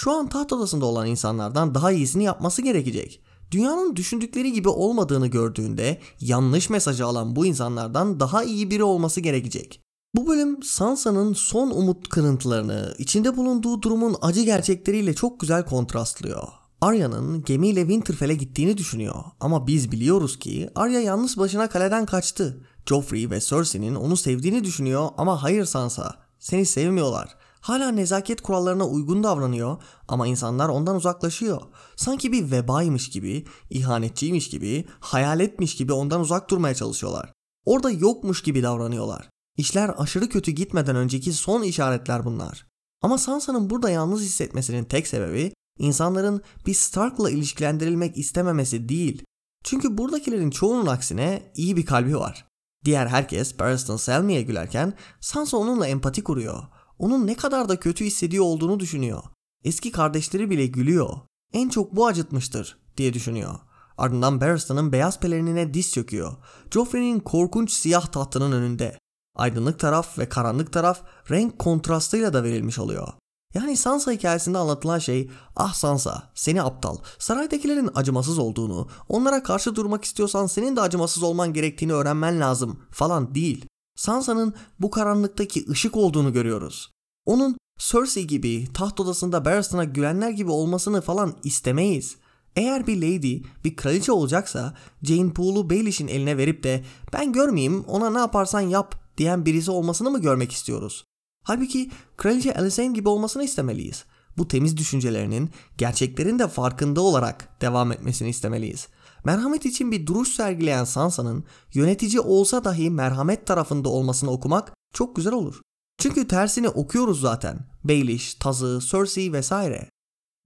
Şu 0.00 0.12
an 0.12 0.28
taht 0.28 0.52
odasında 0.52 0.86
olan 0.86 1.06
insanlardan 1.06 1.74
daha 1.74 1.92
iyisini 1.92 2.24
yapması 2.24 2.62
gerekecek. 2.62 3.22
Dünyanın 3.50 3.96
düşündükleri 3.96 4.52
gibi 4.52 4.68
olmadığını 4.68 5.26
gördüğünde 5.26 6.00
yanlış 6.20 6.70
mesajı 6.70 7.06
alan 7.06 7.36
bu 7.36 7.46
insanlardan 7.46 8.20
daha 8.20 8.44
iyi 8.44 8.70
biri 8.70 8.82
olması 8.82 9.20
gerekecek. 9.20 9.82
Bu 10.14 10.26
bölüm 10.26 10.62
Sansa'nın 10.62 11.32
son 11.32 11.70
umut 11.70 12.08
kırıntılarını, 12.08 12.94
içinde 12.98 13.36
bulunduğu 13.36 13.82
durumun 13.82 14.16
acı 14.20 14.42
gerçekleriyle 14.42 15.14
çok 15.14 15.40
güzel 15.40 15.64
kontrastlıyor. 15.64 16.48
Arya'nın 16.80 17.44
gemiyle 17.44 17.80
Winterfell'e 17.80 18.34
gittiğini 18.34 18.78
düşünüyor 18.78 19.24
ama 19.40 19.66
biz 19.66 19.92
biliyoruz 19.92 20.38
ki 20.38 20.70
Arya 20.74 21.00
yalnız 21.00 21.38
başına 21.38 21.68
kaleden 21.68 22.06
kaçtı. 22.06 22.64
Joffrey 22.86 23.30
ve 23.30 23.40
Cersei'nin 23.40 23.94
onu 23.94 24.16
sevdiğini 24.16 24.64
düşünüyor 24.64 25.08
ama 25.16 25.42
hayır 25.42 25.64
Sansa, 25.64 26.14
seni 26.38 26.66
sevmiyorlar. 26.66 27.37
Hala 27.60 27.90
nezaket 27.90 28.40
kurallarına 28.40 28.86
uygun 28.86 29.22
davranıyor 29.22 29.82
ama 30.08 30.26
insanlar 30.26 30.68
ondan 30.68 30.96
uzaklaşıyor. 30.96 31.62
Sanki 31.96 32.32
bir 32.32 32.50
vebaymış 32.50 33.10
gibi, 33.10 33.44
ihanetçiymiş 33.70 34.48
gibi, 34.48 34.84
hayaletmiş 35.00 35.76
gibi 35.76 35.92
ondan 35.92 36.20
uzak 36.20 36.50
durmaya 36.50 36.74
çalışıyorlar. 36.74 37.32
Orada 37.64 37.90
yokmuş 37.90 38.42
gibi 38.42 38.62
davranıyorlar. 38.62 39.30
İşler 39.56 39.94
aşırı 39.98 40.28
kötü 40.28 40.50
gitmeden 40.50 40.96
önceki 40.96 41.32
son 41.32 41.62
işaretler 41.62 42.24
bunlar. 42.24 42.66
Ama 43.02 43.18
Sansa'nın 43.18 43.70
burada 43.70 43.90
yalnız 43.90 44.20
hissetmesinin 44.20 44.84
tek 44.84 45.06
sebebi 45.06 45.52
insanların 45.78 46.42
bir 46.66 46.74
Stark'la 46.74 47.30
ilişkilendirilmek 47.30 48.16
istememesi 48.16 48.88
değil. 48.88 49.22
Çünkü 49.64 49.98
buradakilerin 49.98 50.50
çoğunun 50.50 50.86
aksine 50.86 51.52
iyi 51.54 51.76
bir 51.76 51.86
kalbi 51.86 52.18
var. 52.18 52.46
Diğer 52.84 53.06
herkes 53.06 53.58
Barristan 53.58 53.96
Selmy'e 53.96 54.42
gülerken 54.42 54.94
Sansa 55.20 55.56
onunla 55.56 55.86
empati 55.86 56.24
kuruyor. 56.24 56.62
Onun 56.98 57.26
ne 57.26 57.34
kadar 57.34 57.68
da 57.68 57.80
kötü 57.80 58.04
hissediyor 58.04 58.44
olduğunu 58.44 58.80
düşünüyor. 58.80 59.22
Eski 59.64 59.92
kardeşleri 59.92 60.50
bile 60.50 60.66
gülüyor. 60.66 61.10
En 61.52 61.68
çok 61.68 61.96
bu 61.96 62.06
acıtmıştır 62.06 62.78
diye 62.96 63.14
düşünüyor. 63.14 63.54
Ardından 63.98 64.40
Barristan'ın 64.40 64.92
beyaz 64.92 65.20
pelerinine 65.20 65.74
diz 65.74 65.92
çöküyor. 65.92 66.36
Joffrey'nin 66.70 67.20
korkunç 67.20 67.72
siyah 67.72 68.06
tahtının 68.06 68.52
önünde. 68.52 68.98
Aydınlık 69.36 69.78
taraf 69.78 70.18
ve 70.18 70.28
karanlık 70.28 70.72
taraf 70.72 71.02
renk 71.30 71.58
kontrastıyla 71.58 72.32
da 72.32 72.44
verilmiş 72.44 72.78
oluyor. 72.78 73.08
Yani 73.54 73.76
Sansa 73.76 74.12
hikayesinde 74.12 74.58
anlatılan 74.58 74.98
şey 74.98 75.30
ah 75.56 75.74
Sansa 75.74 76.30
seni 76.34 76.62
aptal 76.62 76.96
saraydakilerin 77.18 77.90
acımasız 77.94 78.38
olduğunu 78.38 78.88
onlara 79.08 79.42
karşı 79.42 79.76
durmak 79.76 80.04
istiyorsan 80.04 80.46
senin 80.46 80.76
de 80.76 80.80
acımasız 80.80 81.22
olman 81.22 81.52
gerektiğini 81.52 81.92
öğrenmen 81.92 82.40
lazım 82.40 82.82
falan 82.90 83.34
değil. 83.34 83.66
Sansa'nın 83.98 84.54
bu 84.80 84.90
karanlıktaki 84.90 85.70
ışık 85.70 85.96
olduğunu 85.96 86.32
görüyoruz. 86.32 86.90
Onun 87.26 87.56
Cersei 87.78 88.26
gibi 88.26 88.68
taht 88.74 89.00
odasında 89.00 89.44
Barristan'a 89.44 89.84
gülenler 89.84 90.30
gibi 90.30 90.50
olmasını 90.50 91.00
falan 91.00 91.36
istemeyiz. 91.44 92.16
Eğer 92.56 92.86
bir 92.86 92.96
lady, 92.96 93.42
bir 93.64 93.76
kraliçe 93.76 94.12
olacaksa 94.12 94.74
Jane 95.02 95.32
Poole'u 95.32 95.70
Baelish'in 95.70 96.08
eline 96.08 96.36
verip 96.36 96.62
de 96.62 96.84
ben 97.12 97.32
görmeyeyim 97.32 97.84
ona 97.84 98.10
ne 98.10 98.18
yaparsan 98.18 98.60
yap 98.60 98.94
diyen 99.16 99.46
birisi 99.46 99.70
olmasını 99.70 100.10
mı 100.10 100.20
görmek 100.20 100.52
istiyoruz? 100.52 101.04
Halbuki 101.44 101.90
kraliçe 102.16 102.54
Alicent 102.54 102.94
gibi 102.94 103.08
olmasını 103.08 103.44
istemeliyiz. 103.44 104.04
Bu 104.36 104.48
temiz 104.48 104.76
düşüncelerinin 104.76 105.50
gerçeklerin 105.78 106.38
de 106.38 106.48
farkında 106.48 107.00
olarak 107.00 107.60
devam 107.60 107.92
etmesini 107.92 108.28
istemeliyiz. 108.28 108.88
Merhamet 109.24 109.66
için 109.66 109.92
bir 109.92 110.06
duruş 110.06 110.28
sergileyen 110.28 110.84
Sansa'nın 110.84 111.44
yönetici 111.74 112.20
olsa 112.20 112.64
dahi 112.64 112.90
merhamet 112.90 113.46
tarafında 113.46 113.88
olmasını 113.88 114.30
okumak 114.30 114.72
çok 114.94 115.16
güzel 115.16 115.32
olur. 115.32 115.60
Çünkü 115.98 116.28
tersini 116.28 116.68
okuyoruz 116.68 117.20
zaten. 117.20 117.58
Baelish, 117.84 118.34
Tazı, 118.34 118.80
Cersei 118.90 119.32
vesaire. 119.32 119.88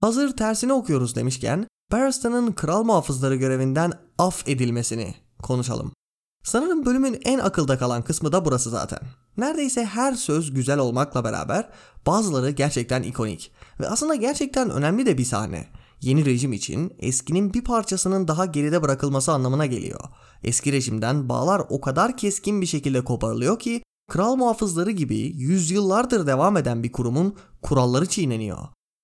Hazır 0.01 0.37
tersini 0.37 0.73
okuyoruz 0.73 1.15
demişken 1.15 1.67
Barristan'ın 1.91 2.51
kral 2.51 2.83
muhafızları 2.83 3.35
görevinden 3.35 3.93
af 4.17 4.47
edilmesini 4.47 5.15
konuşalım. 5.43 5.93
Sanırım 6.43 6.85
bölümün 6.85 7.21
en 7.25 7.39
akılda 7.39 7.77
kalan 7.77 8.03
kısmı 8.03 8.31
da 8.31 8.45
burası 8.45 8.69
zaten. 8.69 8.99
Neredeyse 9.37 9.85
her 9.85 10.13
söz 10.13 10.53
güzel 10.53 10.79
olmakla 10.79 11.23
beraber 11.23 11.69
bazıları 12.05 12.49
gerçekten 12.49 13.03
ikonik 13.03 13.51
ve 13.79 13.89
aslında 13.89 14.15
gerçekten 14.15 14.69
önemli 14.69 15.05
de 15.05 15.17
bir 15.17 15.25
sahne. 15.25 15.67
Yeni 16.03 16.25
rejim 16.25 16.53
için 16.53 16.93
eskinin 16.99 17.53
bir 17.53 17.63
parçasının 17.63 18.27
daha 18.27 18.45
geride 18.45 18.81
bırakılması 18.81 19.31
anlamına 19.31 19.65
geliyor. 19.65 19.99
Eski 20.43 20.71
rejimden 20.71 21.29
bağlar 21.29 21.61
o 21.69 21.81
kadar 21.81 22.17
keskin 22.17 22.61
bir 22.61 22.65
şekilde 22.65 23.03
koparılıyor 23.03 23.59
ki 23.59 23.83
kral 24.09 24.35
muhafızları 24.35 24.91
gibi 24.91 25.17
yüzyıllardır 25.17 26.27
devam 26.27 26.57
eden 26.57 26.83
bir 26.83 26.91
kurumun 26.91 27.35
kuralları 27.61 28.05
çiğneniyor. 28.05 28.57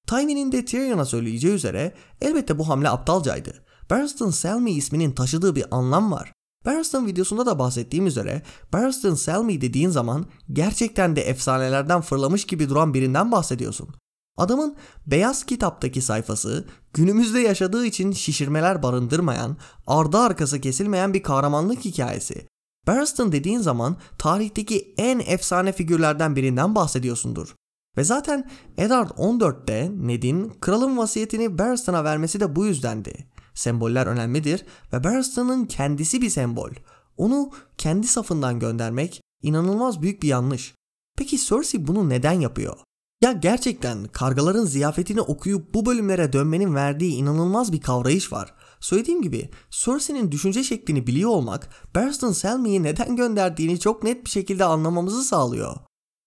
Tywin'in 0.08 0.52
de 0.52 0.66
Tyrion'a 0.66 1.06
söyleyeceği 1.06 1.54
üzere 1.54 1.94
elbette 2.22 2.58
bu 2.58 2.70
hamle 2.70 2.90
aptalcaydı. 2.90 3.66
Barristan 3.90 4.30
Selmy 4.30 4.72
isminin 4.72 5.12
taşıdığı 5.12 5.56
bir 5.56 5.66
anlam 5.72 6.12
var. 6.12 6.34
Barristan 6.66 7.08
videosunda 7.08 7.46
da 7.46 7.60
bahsettiğim 7.60 8.08
üzere 8.08 8.42
Barristan 8.74 9.16
Selmy 9.16 9.62
dediğin 9.62 9.90
zaman 9.90 10.26
gerçekten 10.54 11.16
de 11.16 11.22
efsanelerden 11.22 12.02
fırlamış 12.02 12.46
gibi 12.46 12.70
duran 12.70 12.94
birinden 12.94 13.32
bahsediyorsun. 13.32 13.90
Adamın 14.40 14.76
beyaz 15.08 15.44
kitaptaki 15.44 16.02
sayfası 16.02 16.66
günümüzde 16.94 17.40
yaşadığı 17.40 17.86
için 17.86 18.12
şişirmeler 18.12 18.84
barındırmayan, 18.84 19.58
ardı 19.88 20.18
arkası 20.18 20.62
kesilmeyen 20.62 21.14
bir 21.14 21.24
kahramanlık 21.24 21.86
hikayesi. 21.86 22.48
Barristan 22.88 23.32
dediğin 23.32 23.60
zaman 23.60 23.98
tarihteki 24.18 24.94
en 24.98 25.20
efsane 25.20 25.72
figürlerden 25.72 26.36
birinden 26.36 26.76
bahsediyorsundur. 26.76 27.56
Ve 27.98 28.04
zaten 28.04 28.50
Eddard 28.78 29.10
14'te 29.10 29.92
Ned'in 30.08 30.50
kralın 30.62 30.98
vasiyetini 30.98 31.58
Barristan'a 31.58 32.04
vermesi 32.04 32.40
de 32.40 32.56
bu 32.56 32.66
yüzdendi. 32.66 33.28
Semboller 33.54 34.08
önemlidir 34.08 34.66
ve 34.94 35.04
Barristan'ın 35.04 35.66
kendisi 35.66 36.22
bir 36.22 36.30
sembol. 36.30 36.72
Onu 37.18 37.52
kendi 37.78 38.08
safından 38.08 38.60
göndermek 38.60 39.22
inanılmaz 39.42 40.02
büyük 40.02 40.24
bir 40.24 40.28
yanlış. 40.28 40.76
Peki 41.18 41.46
Cersei 41.46 41.88
bunu 41.88 42.10
neden 42.10 42.40
yapıyor? 42.40 42.78
Ya 43.22 43.32
gerçekten 43.32 44.04
kargaların 44.04 44.66
ziyafetini 44.66 45.22
okuyup 45.22 45.74
bu 45.74 45.86
bölümlere 45.86 46.34
dönmenin 46.34 46.76
verdiği 46.76 47.14
inanılmaz 47.14 47.74
bir 47.74 47.82
kavrayış 47.82 48.34
var. 48.34 48.54
Söylediğim 48.80 49.22
gibi 49.22 49.50
Cersei'nin 49.70 50.32
düşünce 50.32 50.64
şeklini 50.64 51.08
biliyor 51.08 51.30
olmak 51.30 51.70
Barristan 51.96 52.32
Selmy'yi 52.32 52.84
neden 52.84 53.16
gönderdiğini 53.16 53.80
çok 53.80 54.04
net 54.04 54.26
bir 54.26 54.30
şekilde 54.30 54.66
anlamamızı 54.66 55.24
sağlıyor. 55.24 55.76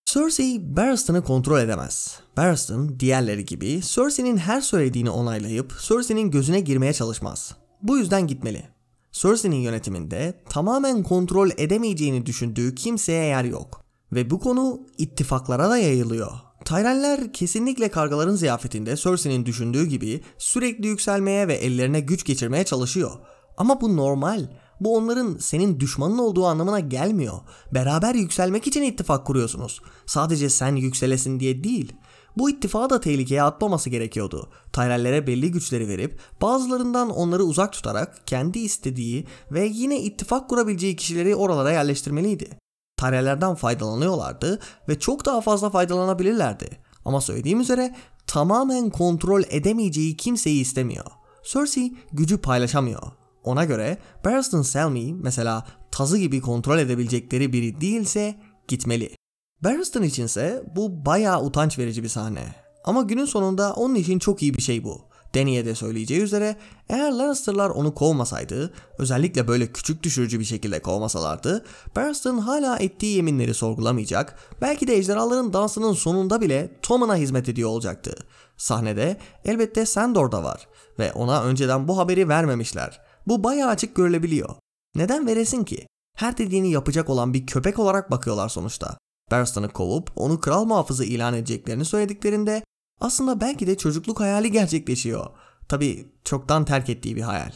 Cersei 0.07 0.76
Barristan'ı 0.76 1.24
kontrol 1.24 1.61
edemez. 1.61 2.20
Barristan 2.37 3.00
diğerleri 3.00 3.44
gibi 3.44 3.81
Cersei'nin 3.83 4.37
her 4.37 4.61
söylediğini 4.61 5.11
onaylayıp 5.11 5.74
Cersei'nin 5.88 6.31
gözüne 6.31 6.61
girmeye 6.61 6.92
çalışmaz. 6.92 7.57
Bu 7.83 7.98
yüzden 7.98 8.26
gitmeli. 8.26 8.68
Cersei'nin 9.12 9.57
yönetiminde 9.57 10.42
tamamen 10.48 11.02
kontrol 11.02 11.50
edemeyeceğini 11.57 12.26
düşündüğü 12.26 12.74
kimseye 12.74 13.24
yer 13.24 13.44
yok. 13.44 13.85
Ve 14.12 14.31
bu 14.31 14.40
konu 14.40 14.81
ittifaklara 14.98 15.70
da 15.70 15.78
yayılıyor. 15.78 16.33
Tyrell'ler 16.73 17.33
kesinlikle 17.33 17.89
kargaların 17.91 18.35
ziyafetinde 18.35 18.97
Cersei'nin 18.97 19.47
düşündüğü 19.47 19.87
gibi 19.87 20.21
sürekli 20.39 20.87
yükselmeye 20.87 21.49
ve 21.49 21.55
ellerine 21.55 22.01
güç 22.01 22.25
geçirmeye 22.25 22.65
çalışıyor. 22.65 23.11
Ama 23.57 23.81
bu 23.81 23.97
normal. 23.97 24.49
Bu 24.81 24.97
onların 24.97 25.37
senin 25.41 25.81
düşmanın 25.81 26.19
olduğu 26.19 26.47
anlamına 26.47 26.81
gelmiyor. 26.81 27.39
Beraber 27.75 28.15
yükselmek 28.15 28.67
için 28.67 28.83
ittifak 28.83 29.27
kuruyorsunuz. 29.27 29.81
Sadece 30.07 30.51
sen 30.51 30.77
yükselesin 30.77 31.41
diye 31.41 31.65
değil. 31.65 31.93
Bu 32.37 32.51
ittifağı 32.51 32.91
da 32.91 33.01
tehlikeye 33.01 33.43
atmaması 33.43 33.91
gerekiyordu. 33.91 34.49
Tyrell'lere 34.73 35.27
belli 35.27 35.53
güçleri 35.53 35.89
verip 35.89 36.21
bazılarından 36.43 37.11
onları 37.11 37.43
uzak 37.43 37.73
tutarak 37.73 38.27
kendi 38.27 38.59
istediği 38.59 39.27
ve 39.51 39.67
yine 39.67 40.01
ittifak 40.01 40.51
kurabileceği 40.51 40.97
kişileri 40.97 41.35
oralara 41.37 41.73
yerleştirmeliydi. 41.73 42.62
Tyrell'lerden 43.03 43.55
faydalanıyorlardı 43.55 44.59
ve 44.88 44.99
çok 44.99 45.25
daha 45.25 45.41
fazla 45.41 45.71
faydalanabilirlerdi. 45.71 46.71
Ama 47.05 47.21
söylediğim 47.21 47.61
üzere 47.61 47.95
tamamen 48.27 48.91
kontrol 48.91 49.43
edemeyeceği 49.51 50.17
kimseyi 50.17 50.61
istemiyor. 50.61 51.05
Cersei 51.45 51.97
gücü 52.12 52.38
paylaşamıyor. 52.38 53.03
Ona 53.45 53.65
göre 53.65 53.99
Barristan 54.25 54.62
Selmy 54.62 55.12
mesela 55.12 55.67
tazı 55.91 56.19
gibi 56.19 56.41
kontrol 56.41 56.79
edebilecekleri 56.79 57.53
biri 57.53 57.81
değilse 57.81 58.41
gitmeli. 58.69 59.17
Barristan 59.65 60.03
içinse 60.03 60.62
bu 60.77 61.07
bayağı 61.07 61.43
utanç 61.43 61.79
verici 61.79 62.03
bir 62.03 62.09
sahne. 62.09 62.55
Ama 62.85 63.03
günün 63.03 63.25
sonunda 63.25 63.73
onun 63.73 63.95
için 63.95 64.19
çok 64.19 64.43
iyi 64.43 64.55
bir 64.55 64.62
şey 64.62 64.85
bu. 64.85 65.12
Dany'e 65.35 65.66
de 65.66 65.75
söyleyeceği 65.75 66.21
üzere 66.21 66.57
eğer 66.88 67.12
Lannister'lar 67.12 67.71
onu 67.71 67.95
kovmasaydı, 67.95 68.73
özellikle 68.99 69.49
böyle 69.49 69.73
küçük 69.73 70.03
düşürücü 70.03 70.40
bir 70.40 70.45
şekilde 70.45 70.83
kovmasalardı, 70.83 71.64
Barristan 71.97 72.38
hala 72.38 72.79
ettiği 72.79 73.16
yeminleri 73.16 73.55
sorgulamayacak, 73.55 74.38
belki 74.61 74.87
de 74.88 74.97
ejderhaların 74.97 75.53
dansının 75.53 75.92
sonunda 75.92 76.40
bile 76.40 76.71
Tommen'a 76.83 77.16
hizmet 77.16 77.49
ediyor 77.49 77.71
olacaktı. 77.71 78.14
Sahnede 78.57 79.16
elbette 79.45 79.87
Sandor 79.87 80.33
da 80.33 80.45
var 80.45 80.68
ve 80.99 81.12
ona 81.12 81.42
önceden 81.42 81.88
bu 81.88 81.99
haberi 81.99 82.29
vermemişler. 82.29 83.01
Bu 83.27 83.45
bayağı 83.45 83.71
açık 83.71 83.97
görülebiliyor. 83.97 84.55
Neden 84.95 85.27
veresin 85.27 85.64
ki? 85.64 85.87
Her 86.16 86.38
dediğini 86.38 86.71
yapacak 86.71 87.11
olan 87.11 87.35
bir 87.35 87.47
köpek 87.47 87.79
olarak 87.79 88.11
bakıyorlar 88.11 88.49
sonuçta. 88.49 88.99
Barristan'ı 89.31 89.68
kovup 89.68 90.11
onu 90.16 90.40
kral 90.40 90.64
muhafızı 90.64 91.05
ilan 91.05 91.35
edeceklerini 91.35 91.85
söylediklerinde 91.85 92.62
aslında 93.03 93.41
belki 93.41 93.67
de 93.67 93.77
çocukluk 93.77 94.21
hayali 94.21 94.53
gerçekleşiyor. 94.53 95.27
Tabi 95.69 96.12
çoktan 96.25 96.65
terk 96.65 96.88
ettiği 96.88 97.17
bir 97.17 97.23
hayal. 97.23 97.53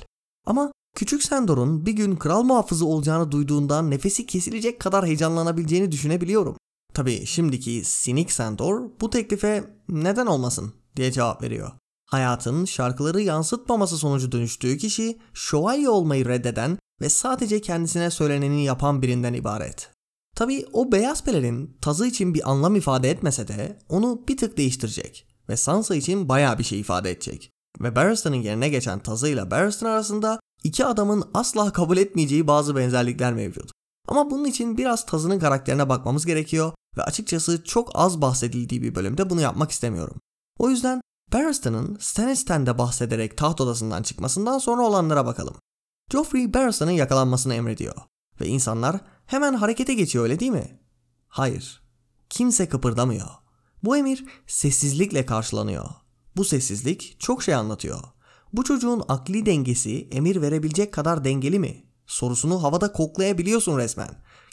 Ama 0.46 0.72
küçük 0.96 1.22
Sandor'un 1.22 1.86
bir 1.86 1.92
gün 1.92 2.16
kral 2.16 2.42
muhafızı 2.42 2.86
olacağını 2.86 3.32
duyduğundan 3.32 3.90
nefesi 3.90 4.26
kesilecek 4.26 4.80
kadar 4.80 5.06
heyecanlanabileceğini 5.06 5.92
düşünebiliyorum. 5.92 6.56
Tabi 6.94 7.26
şimdiki 7.26 7.82
sinik 7.84 8.32
Sandor 8.32 8.90
bu 9.00 9.10
teklife 9.10 9.64
neden 9.88 10.26
olmasın 10.26 10.74
diye 10.96 11.12
cevap 11.12 11.42
veriyor. 11.42 11.72
Hayatın 12.06 12.64
şarkıları 12.64 13.20
yansıtmaması 13.20 13.98
sonucu 13.98 14.32
dönüştüğü 14.32 14.78
kişi 14.78 15.18
şövalye 15.34 15.88
olmayı 15.88 16.24
reddeden 16.24 16.78
ve 17.00 17.08
sadece 17.08 17.60
kendisine 17.60 18.10
söyleneni 18.10 18.64
yapan 18.64 19.02
birinden 19.02 19.34
ibaret. 19.34 19.90
Tabi 20.36 20.66
o 20.72 20.92
beyaz 20.92 21.24
pelerin 21.24 21.76
tazı 21.80 22.06
için 22.06 22.34
bir 22.34 22.50
anlam 22.50 22.76
ifade 22.76 23.10
etmese 23.10 23.48
de 23.48 23.78
onu 23.88 24.24
bir 24.28 24.36
tık 24.36 24.56
değiştirecek 24.56 25.35
ve 25.48 25.56
Sansa 25.56 25.94
için 25.94 26.28
baya 26.28 26.58
bir 26.58 26.64
şey 26.64 26.80
ifade 26.80 27.10
edecek. 27.10 27.50
Ve 27.80 27.96
Barristan'ın 27.96 28.36
yerine 28.36 28.68
geçen 28.68 28.98
tazı 28.98 29.28
ile 29.28 29.50
Barristan 29.50 29.86
arasında 29.86 30.40
iki 30.64 30.84
adamın 30.84 31.30
asla 31.34 31.72
kabul 31.72 31.96
etmeyeceği 31.96 32.46
bazı 32.46 32.76
benzerlikler 32.76 33.34
mevcut. 33.34 33.70
Ama 34.08 34.30
bunun 34.30 34.44
için 34.44 34.78
biraz 34.78 35.06
tazının 35.06 35.38
karakterine 35.38 35.88
bakmamız 35.88 36.26
gerekiyor 36.26 36.72
ve 36.96 37.02
açıkçası 37.02 37.64
çok 37.64 37.90
az 37.94 38.20
bahsedildiği 38.20 38.82
bir 38.82 38.94
bölümde 38.94 39.30
bunu 39.30 39.40
yapmak 39.40 39.70
istemiyorum. 39.70 40.20
O 40.58 40.70
yüzden 40.70 41.00
Barristan'ın 41.32 41.96
Stannis'ten 42.00 42.66
bahsederek 42.66 43.36
taht 43.36 43.60
odasından 43.60 44.02
çıkmasından 44.02 44.58
sonra 44.58 44.82
olanlara 44.82 45.26
bakalım. 45.26 45.54
Joffrey 46.12 46.54
Barristan'ın 46.54 46.90
yakalanmasını 46.90 47.54
emrediyor 47.54 47.94
ve 48.40 48.46
insanlar 48.46 49.00
hemen 49.26 49.54
harekete 49.54 49.94
geçiyor 49.94 50.24
öyle 50.24 50.40
değil 50.40 50.52
mi? 50.52 50.80
Hayır. 51.28 51.82
Kimse 52.30 52.68
kıpırdamıyor. 52.68 53.26
Bu 53.84 53.96
emir 53.96 54.24
sessizlikle 54.46 55.26
karşılanıyor. 55.26 55.86
Bu 56.36 56.44
sessizlik 56.44 57.16
çok 57.18 57.42
şey 57.42 57.54
anlatıyor. 57.54 58.00
Bu 58.52 58.64
çocuğun 58.64 59.02
akli 59.08 59.46
dengesi 59.46 60.08
emir 60.10 60.42
verebilecek 60.42 60.92
kadar 60.92 61.24
dengeli 61.24 61.58
mi? 61.58 61.84
Sorusunu 62.06 62.62
havada 62.62 62.92
koklayabiliyorsun 62.92 63.78
resmen. 63.78 64.08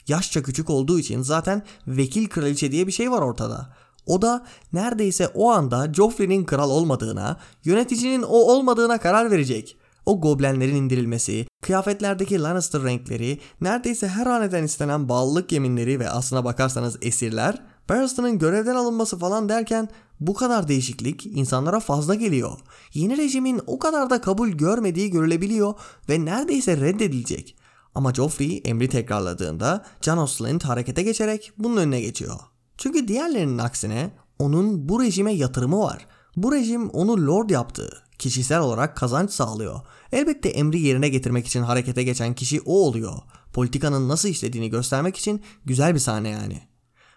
Yaşça 0.08 0.42
küçük 0.42 0.70
olduğu 0.70 0.98
için 0.98 1.22
zaten 1.22 1.62
vekil 1.86 2.28
kraliçe 2.28 2.72
diye 2.72 2.86
bir 2.86 2.92
şey 2.92 3.10
var 3.10 3.22
ortada. 3.22 3.76
O 4.06 4.22
da 4.22 4.46
neredeyse 4.72 5.28
o 5.28 5.50
anda 5.50 5.92
Joffrey'nin 5.94 6.44
kral 6.44 6.70
olmadığına, 6.70 7.40
yöneticinin 7.64 8.22
o 8.22 8.36
olmadığına 8.36 8.98
karar 8.98 9.30
verecek. 9.30 9.76
O 10.06 10.20
goblenlerin 10.20 10.74
indirilmesi, 10.74 11.46
kıyafetlerdeki 11.62 12.42
Lannister 12.42 12.82
renkleri, 12.82 13.40
neredeyse 13.60 14.08
her 14.08 14.26
haneden 14.26 14.62
istenen 14.62 15.08
bağlılık 15.08 15.52
yeminleri 15.52 16.00
ve 16.00 16.10
aslına 16.10 16.44
bakarsanız 16.44 16.98
esirler, 17.02 17.62
Barristan'ın 17.88 18.38
görevden 18.38 18.74
alınması 18.74 19.18
falan 19.18 19.48
derken 19.48 19.88
bu 20.20 20.34
kadar 20.34 20.68
değişiklik 20.68 21.26
insanlara 21.26 21.80
fazla 21.80 22.14
geliyor. 22.14 22.58
Yeni 22.94 23.16
rejimin 23.16 23.60
o 23.66 23.78
kadar 23.78 24.10
da 24.10 24.20
kabul 24.20 24.48
görmediği 24.48 25.10
görülebiliyor 25.10 25.74
ve 26.08 26.24
neredeyse 26.24 26.76
reddedilecek. 26.76 27.56
Ama 27.94 28.14
Joffrey 28.14 28.62
emri 28.64 28.88
tekrarladığında 28.88 29.84
Janos 30.00 30.36
Slynt 30.36 30.64
harekete 30.64 31.02
geçerek 31.02 31.52
bunun 31.58 31.76
önüne 31.76 32.00
geçiyor. 32.00 32.36
Çünkü 32.78 33.08
diğerlerinin 33.08 33.58
aksine 33.58 34.10
onun 34.38 34.88
bu 34.88 35.02
rejime 35.02 35.32
yatırımı 35.32 35.78
var. 35.78 36.06
Bu 36.36 36.52
rejim 36.52 36.90
onu 36.90 37.26
lord 37.26 37.50
yaptı. 37.50 37.90
Kişisel 38.18 38.60
olarak 38.60 38.96
kazanç 38.96 39.30
sağlıyor. 39.30 39.80
Elbette 40.12 40.48
emri 40.48 40.80
yerine 40.80 41.08
getirmek 41.08 41.46
için 41.46 41.62
harekete 41.62 42.02
geçen 42.02 42.34
kişi 42.34 42.60
o 42.60 42.86
oluyor. 42.86 43.14
Politikanın 43.52 44.08
nasıl 44.08 44.28
işlediğini 44.28 44.70
göstermek 44.70 45.16
için 45.16 45.42
güzel 45.64 45.94
bir 45.94 46.00
sahne 46.00 46.28
yani. 46.28 46.73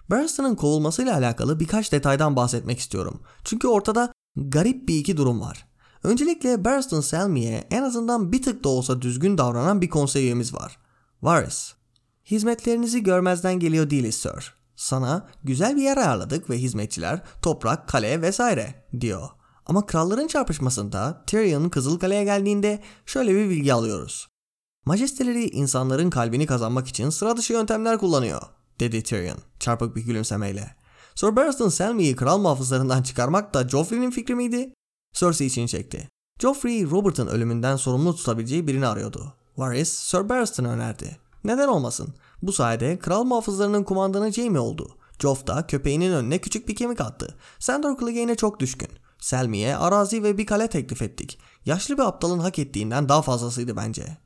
Barrister'ın 0.09 0.55
kovulmasıyla 0.55 1.17
alakalı 1.17 1.59
birkaç 1.59 1.91
detaydan 1.91 2.35
bahsetmek 2.35 2.79
istiyorum. 2.79 3.21
Çünkü 3.43 3.67
ortada 3.67 4.13
garip 4.35 4.87
bir 4.87 4.95
iki 4.95 5.17
durum 5.17 5.41
var. 5.41 5.67
Öncelikle 6.03 6.65
Barristan 6.65 7.01
Selmy'e 7.01 7.67
en 7.71 7.83
azından 7.83 8.31
bir 8.31 8.41
tık 8.41 8.63
da 8.63 8.69
olsa 8.69 9.01
düzgün 9.01 9.37
davranan 9.37 9.81
bir 9.81 9.89
konsey 9.89 10.23
üyemiz 10.23 10.53
var. 10.53 10.77
Varys. 11.21 11.73
Hizmetlerinizi 12.25 13.03
görmezden 13.03 13.59
geliyor 13.59 13.89
değiliz 13.89 14.15
sir. 14.15 14.53
Sana 14.75 15.27
güzel 15.43 15.75
bir 15.75 15.81
yer 15.81 15.97
ayarladık 15.97 16.49
ve 16.49 16.57
hizmetçiler 16.57 17.21
toprak, 17.41 17.87
kale 17.87 18.21
vesaire 18.21 18.87
diyor. 18.99 19.29
Ama 19.65 19.85
kralların 19.85 20.27
çarpışmasında 20.27 21.23
Tyrion 21.27 21.69
Kızılkale'ye 21.69 22.23
geldiğinde 22.23 22.83
şöyle 23.05 23.35
bir 23.35 23.49
bilgi 23.49 23.73
alıyoruz. 23.73 24.27
Majesteleri 24.85 25.49
insanların 25.49 26.09
kalbini 26.09 26.45
kazanmak 26.45 26.87
için 26.87 27.09
sıra 27.09 27.37
dışı 27.37 27.53
yöntemler 27.53 27.97
kullanıyor, 27.97 28.41
dedi 28.79 29.03
Tyrion 29.03 29.39
çarpık 29.59 29.95
bir 29.95 30.01
gülümsemeyle. 30.01 30.75
Sir 31.15 31.35
Barristan 31.35 31.69
Selmy'yi 31.69 32.15
kral 32.15 32.37
muhafızlarından 32.37 33.03
çıkarmak 33.03 33.53
da 33.53 33.69
Joffrey'nin 33.69 34.11
fikri 34.11 34.35
miydi? 34.35 34.73
Cersei 35.13 35.47
için 35.47 35.67
çekti. 35.67 36.09
Joffrey, 36.41 36.83
Robert'ın 36.83 37.27
ölümünden 37.27 37.75
sorumlu 37.75 38.15
tutabileceği 38.15 38.67
birini 38.67 38.87
arıyordu. 38.87 39.33
Varys, 39.57 39.89
Sir 39.89 40.29
Barristan'ı 40.29 40.69
önerdi. 40.69 41.17
Neden 41.43 41.67
olmasın? 41.67 42.13
Bu 42.41 42.53
sayede 42.53 42.99
kral 42.99 43.23
muhafızlarının 43.23 43.83
kumandanı 43.83 44.31
Jaime 44.31 44.59
oldu. 44.59 44.97
Joff 45.19 45.47
da 45.47 45.67
köpeğinin 45.67 46.11
önüne 46.11 46.37
küçük 46.37 46.67
bir 46.67 46.75
kemik 46.75 47.01
attı. 47.01 47.35
Sandor 47.59 47.99
Clegane'e 47.99 48.35
çok 48.35 48.59
düşkün. 48.59 48.89
Selmi'ye 49.19 49.77
arazi 49.77 50.23
ve 50.23 50.37
bir 50.37 50.45
kale 50.45 50.67
teklif 50.67 51.01
ettik. 51.01 51.39
Yaşlı 51.65 51.97
bir 51.97 52.03
aptalın 52.03 52.39
hak 52.39 52.59
ettiğinden 52.59 53.09
daha 53.09 53.21
fazlasıydı 53.21 53.75
bence. 53.77 54.17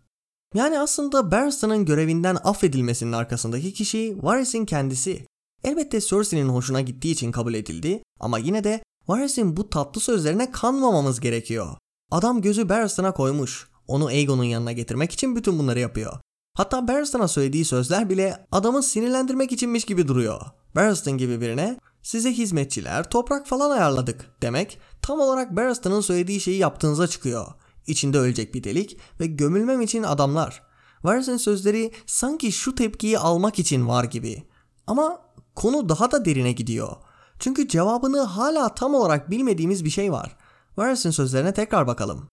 Yani 0.56 0.80
aslında 0.80 1.32
Barristan'ın 1.32 1.86
görevinden 1.86 2.38
affedilmesinin 2.44 3.12
arkasındaki 3.12 3.74
kişi 3.74 4.18
Varys'in 4.22 4.66
kendisi. 4.66 5.26
Elbette 5.64 6.02
Cersei'nin 6.02 6.50
hoşuna 6.50 6.82
gittiği 6.82 7.12
için 7.12 7.32
kabul 7.32 7.54
edildi 7.54 8.04
ama 8.20 8.40
yine 8.40 8.64
de 8.64 8.84
Varys'in 9.08 9.58
bu 9.58 9.70
tatlı 9.70 10.02
sözlerine 10.02 10.52
kanmamamız 10.52 11.20
gerekiyor. 11.20 11.78
Adam 12.12 12.42
gözü 12.42 12.70
Barristan'a 12.70 13.14
koymuş. 13.14 13.68
Onu 13.88 14.06
Aegon'un 14.06 14.44
yanına 14.44 14.72
getirmek 14.72 15.12
için 15.12 15.36
bütün 15.36 15.60
bunları 15.60 15.80
yapıyor. 15.80 16.20
Hatta 16.58 16.88
Barristan'a 16.88 17.28
söylediği 17.28 17.66
sözler 17.66 18.10
bile 18.10 18.46
adamı 18.52 18.84
sinirlendirmek 18.84 19.52
içinmiş 19.52 19.86
gibi 19.86 20.08
duruyor. 20.08 20.42
Barristan 20.76 21.18
gibi 21.18 21.42
birine 21.42 21.80
size 22.04 22.32
hizmetçiler, 22.32 23.10
toprak 23.10 23.48
falan 23.48 23.72
ayarladık 23.72 24.36
demek 24.42 24.80
tam 25.02 25.20
olarak 25.20 25.56
Barristan'ın 25.56 26.02
söylediği 26.02 26.40
şeyi 26.40 26.58
yaptığınıza 26.58 27.08
çıkıyor. 27.08 27.46
İçinde 27.88 28.18
ölecek 28.18 28.54
bir 28.54 28.64
delik 28.64 28.98
ve 29.20 29.28
gömülmem 29.28 29.82
için 29.82 30.04
adamlar. 30.04 30.64
Varys'in 31.04 31.38
sözleri 31.38 31.92
sanki 32.06 32.52
şu 32.52 32.76
tepkiyi 32.76 33.20
almak 33.20 33.60
için 33.60 33.88
var 33.88 34.04
gibi. 34.04 34.44
Ama 34.88 35.22
konu 35.56 35.90
daha 35.90 36.12
da 36.12 36.26
derine 36.26 36.52
gidiyor. 36.52 36.96
Çünkü 37.40 37.68
cevabını 37.68 38.22
hala 38.22 38.76
tam 38.76 38.96
olarak 38.96 39.32
bilmediğimiz 39.32 39.86
bir 39.86 39.90
şey 39.90 40.12
var. 40.12 40.38
Varys'in 40.78 41.12
sözlerine 41.12 41.54
tekrar 41.54 41.88
bakalım. 41.88 42.28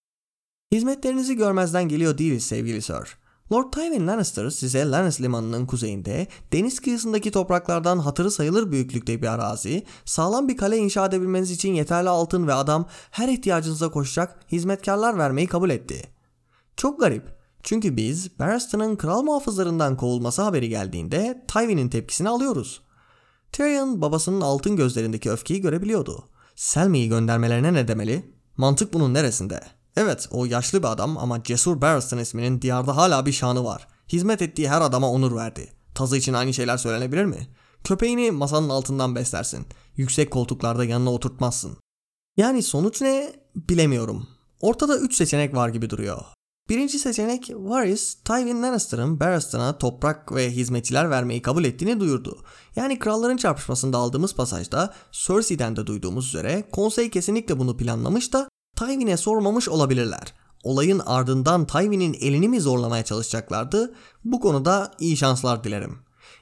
Hizmetlerinizi 0.72 1.36
görmezden 1.36 1.88
geliyor 1.88 2.18
değiliz 2.18 2.44
sevgili 2.44 2.82
Sir. 2.82 3.18
Lord 3.52 3.72
Tywin 3.72 4.06
Lannister 4.06 4.50
size 4.50 4.90
Lannis 4.90 5.20
limanının 5.20 5.66
kuzeyinde 5.66 6.26
deniz 6.52 6.80
kıyısındaki 6.80 7.30
topraklardan 7.30 7.98
hatırı 7.98 8.30
sayılır 8.30 8.72
büyüklükte 8.72 9.22
bir 9.22 9.26
arazi, 9.26 9.84
sağlam 10.04 10.48
bir 10.48 10.56
kale 10.56 10.76
inşa 10.76 11.06
edebilmeniz 11.06 11.50
için 11.50 11.74
yeterli 11.74 12.08
altın 12.08 12.46
ve 12.46 12.54
adam 12.54 12.86
her 13.10 13.28
ihtiyacınıza 13.28 13.90
koşacak 13.90 14.40
hizmetkarlar 14.52 15.18
vermeyi 15.18 15.46
kabul 15.46 15.70
etti. 15.70 16.02
Çok 16.76 17.00
garip. 17.00 17.38
Çünkü 17.62 17.96
biz 17.96 18.38
Barristan'ın 18.38 18.96
kral 18.96 19.22
muhafızlarından 19.22 19.96
kovulması 19.96 20.42
haberi 20.42 20.68
geldiğinde 20.68 21.44
Tywin'in 21.48 21.88
tepkisini 21.88 22.28
alıyoruz. 22.28 22.82
Tyrion 23.52 24.00
babasının 24.00 24.40
altın 24.40 24.76
gözlerindeki 24.76 25.30
öfkeyi 25.30 25.60
görebiliyordu. 25.60 26.28
Selmy'yi 26.56 27.08
göndermelerine 27.08 27.72
ne 27.72 27.88
demeli? 27.88 28.34
Mantık 28.56 28.92
bunun 28.92 29.14
neresinde? 29.14 29.60
Evet 30.00 30.28
o 30.30 30.44
yaşlı 30.44 30.82
bir 30.82 30.88
adam 30.88 31.18
ama 31.18 31.42
Cesur 31.42 31.80
Barristan 31.80 32.18
isminin 32.18 32.62
diyarda 32.62 32.96
hala 32.96 33.26
bir 33.26 33.32
şanı 33.32 33.64
var. 33.64 33.88
Hizmet 34.08 34.42
ettiği 34.42 34.68
her 34.68 34.80
adama 34.80 35.10
onur 35.10 35.36
verdi. 35.36 35.72
Tazı 35.94 36.16
için 36.16 36.32
aynı 36.32 36.54
şeyler 36.54 36.76
söylenebilir 36.76 37.24
mi? 37.24 37.48
Köpeğini 37.84 38.30
masanın 38.30 38.68
altından 38.68 39.16
beslersin. 39.16 39.66
Yüksek 39.96 40.30
koltuklarda 40.30 40.84
yanına 40.84 41.12
oturtmazsın. 41.12 41.76
Yani 42.36 42.62
sonuç 42.62 43.00
ne 43.00 43.32
bilemiyorum. 43.54 44.28
Ortada 44.60 44.98
3 44.98 45.16
seçenek 45.16 45.54
var 45.54 45.68
gibi 45.68 45.90
duruyor. 45.90 46.22
Birinci 46.68 46.98
seçenek 46.98 47.50
Varys, 47.54 48.14
Tywin 48.14 48.62
Lannister'ın 48.62 49.20
Barristan'a 49.20 49.78
toprak 49.78 50.34
ve 50.34 50.50
hizmetçiler 50.50 51.10
vermeyi 51.10 51.42
kabul 51.42 51.64
ettiğini 51.64 52.00
duyurdu. 52.00 52.38
Yani 52.76 52.98
kralların 52.98 53.36
çarpışmasında 53.36 53.98
aldığımız 53.98 54.34
pasajda 54.34 54.94
Cersei'den 55.12 55.76
de 55.76 55.86
duyduğumuz 55.86 56.28
üzere 56.28 56.68
konsey 56.72 57.10
kesinlikle 57.10 57.58
bunu 57.58 57.76
planlamış 57.76 58.32
da 58.32 58.48
Tywin'e 58.78 59.16
sormamış 59.16 59.68
olabilirler. 59.68 60.34
Olayın 60.62 60.98
ardından 61.06 61.66
Tywin'in 61.66 62.16
elini 62.20 62.48
mi 62.48 62.60
zorlamaya 62.60 63.04
çalışacaklardı? 63.04 63.94
Bu 64.24 64.40
konuda 64.40 64.90
iyi 65.00 65.16
şanslar 65.16 65.64
dilerim. 65.64 65.98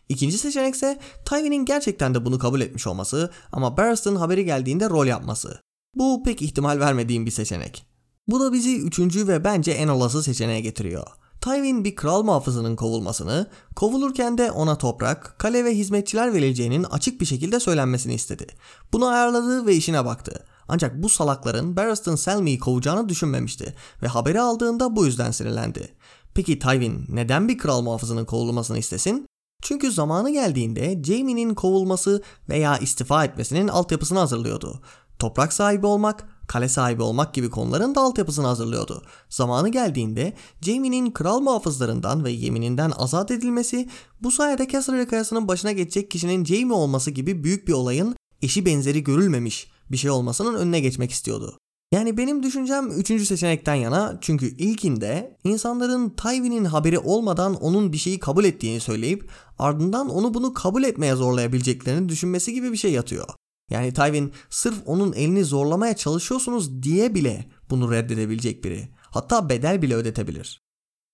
İkinci 0.09 0.39
seçenek 0.39 0.75
ise 0.75 0.99
Tywin'in 1.25 1.65
gerçekten 1.65 2.15
de 2.15 2.25
bunu 2.25 2.39
kabul 2.39 2.61
etmiş 2.61 2.87
olması 2.87 3.31
ama 3.53 3.77
Barristan 3.77 4.17
haberi 4.17 4.45
geldiğinde 4.45 4.91
rol 4.91 5.07
yapması. 5.07 5.61
Bu 5.95 6.23
pek 6.23 6.43
ihtimal 6.43 6.81
vermediğim 6.81 7.27
bir 7.27 7.31
seçenek. 7.31 7.87
Bu 8.29 8.41
da 8.41 8.53
bizi 8.53 8.81
üçüncü 8.81 9.29
ve 9.29 9.45
bence 9.45 9.73
en 9.73 9.89
olası 9.89 10.23
seçeneğe 10.23 10.61
getiriyor. 10.61 11.07
Tywin 11.41 11.85
bir 11.85 11.97
kral 11.97 12.23
muhafızının 12.23 12.77
kovulmasını, 12.77 13.47
kovulurken 13.77 14.39
de 14.39 14.51
ona 14.51 14.79
toprak, 14.79 15.39
kale 15.39 15.65
ve 15.65 15.75
hizmetçiler 15.75 16.35
verileceğinin 16.35 16.85
açık 16.85 17.21
bir 17.21 17.27
şekilde 17.27 17.61
söylenmesini 17.61 18.15
istedi. 18.15 18.47
Bunu 18.93 19.07
ayarladı 19.07 19.67
ve 19.67 19.75
işine 19.75 20.05
baktı. 20.05 20.45
Ancak 20.69 21.03
bu 21.03 21.09
salakların 21.09 21.77
Barristan 21.77 22.17
Selmy'yi 22.17 22.59
kovacağını 22.59 23.09
düşünmemişti 23.09 23.75
ve 24.03 24.07
haberi 24.07 24.41
aldığında 24.41 24.97
bu 24.97 25.07
yüzden 25.07 25.31
sinirlendi. 25.31 25.89
Peki 26.35 26.59
Tywin 26.59 27.05
neden 27.09 27.49
bir 27.49 27.59
kral 27.59 27.83
muhafızının 27.83 28.25
kovulmasını 28.25 28.79
istesin? 28.79 29.27
Çünkü 29.63 29.93
zamanı 29.93 30.31
geldiğinde 30.31 31.03
Jaime'nin 31.05 31.55
kovulması 31.55 32.23
veya 32.49 32.79
istifa 32.79 33.25
etmesinin 33.25 33.69
altyapısını 33.69 34.19
hazırlıyordu. 34.19 34.81
Toprak 35.19 35.53
sahibi 35.53 35.87
olmak, 35.87 36.29
kale 36.49 36.69
sahibi 36.69 37.03
olmak 37.03 37.35
gibi 37.35 37.51
konuların 37.51 37.95
da 37.95 38.01
altyapısını 38.01 38.47
hazırlıyordu. 38.47 39.03
Zamanı 39.29 39.69
geldiğinde 39.69 40.33
Jaime'nin 40.61 41.11
kral 41.11 41.41
muhafızlarından 41.41 42.25
ve 42.25 42.31
yemininden 42.31 42.93
azat 42.97 43.31
edilmesi 43.31 43.89
bu 44.21 44.31
sayede 44.31 44.69
Casterly 44.69 45.07
Kayası'nın 45.07 45.49
başına 45.49 45.73
geçecek 45.73 46.11
kişinin 46.11 46.45
Jaime 46.45 46.75
olması 46.75 47.11
gibi 47.11 47.45
büyük 47.45 47.69
bir 47.69 47.73
olayın 47.73 48.17
eşi 48.43 48.67
benzeri 48.67 49.05
görülmemiş 49.05 49.76
bir 49.91 49.97
şey 49.97 50.11
olmasının 50.11 50.55
önüne 50.55 50.81
geçmek 50.81 51.11
istiyordu. 51.11 51.59
Yani 51.93 52.17
benim 52.17 52.43
düşüncem 52.43 52.91
üçüncü 52.91 53.27
seçenekten 53.27 53.75
yana 53.75 54.19
çünkü 54.21 54.47
ilkinde 54.47 55.37
insanların 55.45 56.11
Tywin'in 56.11 56.65
haberi 56.65 56.99
olmadan 56.99 57.55
onun 57.55 57.93
bir 57.93 57.99
şeyi 57.99 58.19
kabul 58.19 58.45
ettiğini 58.45 58.81
söyleyip 58.81 59.31
ardından 59.59 60.09
onu 60.09 60.35
bunu 60.35 60.55
kabul 60.55 60.85
etmeye 60.85 61.15
zorlayabileceklerini 61.15 62.09
düşünmesi 62.09 62.53
gibi 62.53 62.73
bir 62.73 62.77
şey 62.77 62.93
yatıyor. 62.93 63.29
Yani 63.71 63.93
Tywin 63.93 64.33
sırf 64.51 64.77
onun 64.87 65.13
elini 65.13 65.45
zorlamaya 65.45 65.97
çalışıyorsunuz 65.97 66.83
diye 66.83 67.15
bile 67.15 67.51
bunu 67.71 67.93
reddedebilecek 67.93 68.65
biri. 68.65 68.89
Hatta 69.01 69.49
bedel 69.49 69.83
bile 69.83 69.95
ödetebilir. 69.95 70.61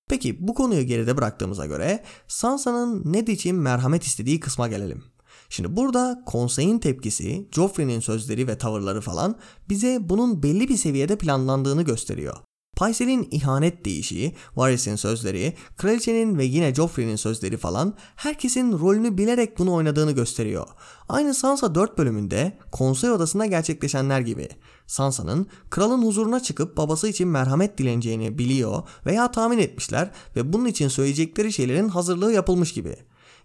Peki 0.08 0.48
bu 0.48 0.54
konuyu 0.54 0.82
geride 0.82 1.16
bıraktığımıza 1.16 1.66
göre 1.66 2.04
Sansa'nın 2.28 3.12
Ned 3.12 3.28
için 3.28 3.56
merhamet 3.56 4.04
istediği 4.04 4.40
kısma 4.40 4.68
gelelim. 4.68 5.04
Şimdi 5.52 5.76
burada 5.76 6.22
konseyin 6.26 6.78
tepkisi, 6.78 7.48
Joffrey'nin 7.50 8.00
sözleri 8.00 8.48
ve 8.48 8.58
tavırları 8.58 9.00
falan 9.00 9.36
bize 9.68 9.98
bunun 10.08 10.42
belli 10.42 10.68
bir 10.68 10.76
seviyede 10.76 11.18
planlandığını 11.18 11.82
gösteriyor. 11.82 12.36
Pycelle'in 12.76 13.28
ihanet 13.30 13.84
deyişi, 13.84 14.34
Varys'in 14.56 14.96
sözleri, 14.96 15.54
kraliçenin 15.76 16.38
ve 16.38 16.44
yine 16.44 16.74
Joffrey'nin 16.74 17.16
sözleri 17.16 17.56
falan 17.56 17.94
herkesin 18.16 18.78
rolünü 18.78 19.18
bilerek 19.18 19.58
bunu 19.58 19.74
oynadığını 19.74 20.12
gösteriyor. 20.12 20.66
Aynı 21.08 21.34
Sansa 21.34 21.74
4 21.74 21.98
bölümünde 21.98 22.58
konsey 22.70 23.10
odasında 23.10 23.46
gerçekleşenler 23.46 24.20
gibi. 24.20 24.48
Sansa'nın 24.86 25.46
kralın 25.70 26.02
huzuruna 26.02 26.40
çıkıp 26.40 26.76
babası 26.76 27.08
için 27.08 27.28
merhamet 27.28 27.78
dileneceğini 27.78 28.38
biliyor 28.38 28.82
veya 29.06 29.30
tahmin 29.30 29.58
etmişler 29.58 30.10
ve 30.36 30.52
bunun 30.52 30.66
için 30.66 30.88
söyleyecekleri 30.88 31.52
şeylerin 31.52 31.88
hazırlığı 31.88 32.32
yapılmış 32.32 32.72
gibi. 32.72 32.96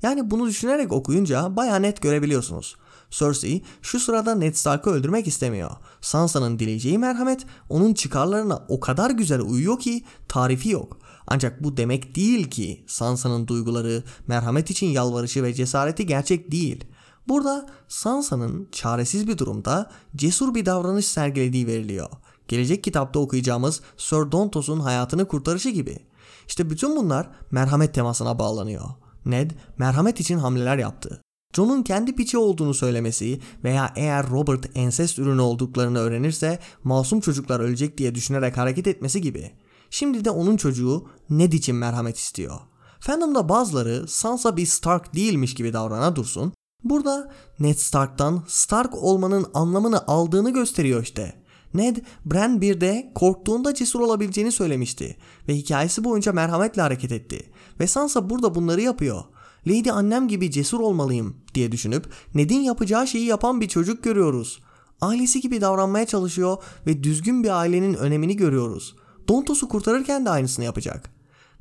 Yani 0.02 0.32
bunu 0.32 0.48
düşünerek 0.48 0.91
okuyunca 0.91 1.56
baya 1.56 1.76
net 1.76 2.02
görebiliyorsunuz. 2.02 2.76
Cersei 3.12 3.62
şu 3.82 4.00
sırada 4.00 4.36
Ned 4.36 4.54
Stark'ı 4.54 4.89
öldürmek 4.89 5.28
istemiyor. 5.28 5.72
Sansa'nın 6.02 6.60
dileyeceği 6.60 6.98
merhamet 6.98 7.45
onun 7.70 7.93
çıkarlarına 7.93 8.66
o 8.68 8.80
kadar 8.80 9.12
güzel 9.12 9.41
uyuyor 9.41 9.80
ki 9.80 10.04
tarifi 10.28 10.70
yok. 10.70 10.98
Ancak 11.28 11.64
bu 11.64 11.78
demek 11.78 12.16
değil 12.16 12.50
ki 12.50 12.84
Sansa'nın 12.88 13.48
duyguları, 13.48 14.04
merhamet 14.28 14.72
için 14.72 14.88
yalvarışı 14.88 15.43
ve 15.43 15.54
cesareti 15.54 16.06
gerçek 16.06 16.52
değil. 16.52 16.86
Burada 17.28 17.66
Sansa'nın 17.88 18.68
çaresiz 18.72 19.28
bir 19.28 19.38
durumda 19.38 19.91
cesur 20.16 20.56
bir 20.56 20.66
davranış 20.66 21.06
sergilediği 21.06 21.68
veriliyor. 21.68 22.10
Gelecek 22.48 22.84
kitapta 22.84 23.20
okuyacağımız 23.20 23.82
Sir 23.98 24.32
Dontos'un 24.32 24.80
hayatını 24.80 25.28
kurtarışı 25.28 25.70
gibi. 25.70 26.00
İşte 26.48 26.70
bütün 26.70 26.95
bunlar 26.95 27.30
merhamet 27.52 27.93
temasına 27.93 28.39
bağlanıyor. 28.39 28.86
Ned 29.28 29.52
merhamet 29.78 30.20
için 30.20 30.38
hamleler 30.38 30.78
yaptı. 30.78 31.22
John'un 31.56 31.84
kendi 31.84 32.16
piçi 32.16 32.38
olduğunu 32.38 32.74
söylemesi 32.74 33.40
veya 33.64 33.94
eğer 33.96 34.30
Robert 34.30 34.78
ensest 34.78 35.20
ürünü 35.20 35.42
olduklarını 35.42 36.00
öğrenirse 36.00 36.60
masum 36.84 37.20
çocuklar 37.20 37.60
ölecek 37.60 37.98
diye 37.98 38.16
düşünerek 38.16 38.58
hareket 38.58 38.88
etmesi 38.88 39.22
gibi. 39.22 39.52
Şimdi 39.90 40.26
de 40.26 40.30
onun 40.30 40.58
çocuğu 40.58 41.10
Ned 41.30 41.54
için 41.54 41.76
merhamet 41.76 42.18
istiyor. 42.18 42.60
Fandom'da 43.00 43.50
bazıları 43.50 44.08
Sansa 44.08 44.58
bir 44.58 44.66
Stark 44.66 45.16
değilmiş 45.16 45.54
gibi 45.54 45.74
davrana 45.74 46.16
dursun. 46.16 46.54
Burada 46.84 47.32
Ned 47.60 47.76
Stark'tan 47.76 48.44
Stark 48.48 48.96
olmanın 48.96 49.46
anlamını 49.54 50.08
aldığını 50.08 50.54
gösteriyor 50.54 51.04
işte. 51.04 51.47
Ned, 51.74 51.97
Bran 52.26 52.59
1'de 52.59 53.11
korktuğunda 53.15 53.74
cesur 53.74 53.99
olabileceğini 53.99 54.51
söylemişti 54.51 55.18
ve 55.47 55.55
hikayesi 55.55 56.03
boyunca 56.03 56.34
merhametle 56.34 56.82
hareket 56.82 57.11
etti. 57.11 57.49
Ve 57.80 57.88
Sansa 57.88 58.30
burada 58.30 58.55
bunları 58.55 58.82
yapıyor. 58.82 59.24
Lady 59.68 59.91
annem 59.91 60.28
gibi 60.28 60.51
cesur 60.51 60.80
olmalıyım 60.80 61.36
diye 61.53 61.72
düşünüp 61.72 62.05
Ned'in 62.36 62.59
yapacağı 62.59 63.07
şeyi 63.07 63.26
yapan 63.26 63.61
bir 63.61 63.68
çocuk 63.68 64.03
görüyoruz. 64.03 64.61
Ailesi 65.01 65.41
gibi 65.41 65.61
davranmaya 65.61 66.05
çalışıyor 66.05 66.57
ve 66.88 67.03
düzgün 67.03 67.43
bir 67.43 67.59
ailenin 67.59 67.93
önemini 67.93 68.36
görüyoruz. 68.36 68.95
Dontos'u 69.28 69.70
kurtarırken 69.70 70.26
de 70.26 70.30
aynısını 70.30 70.65
yapacak. 70.65 71.09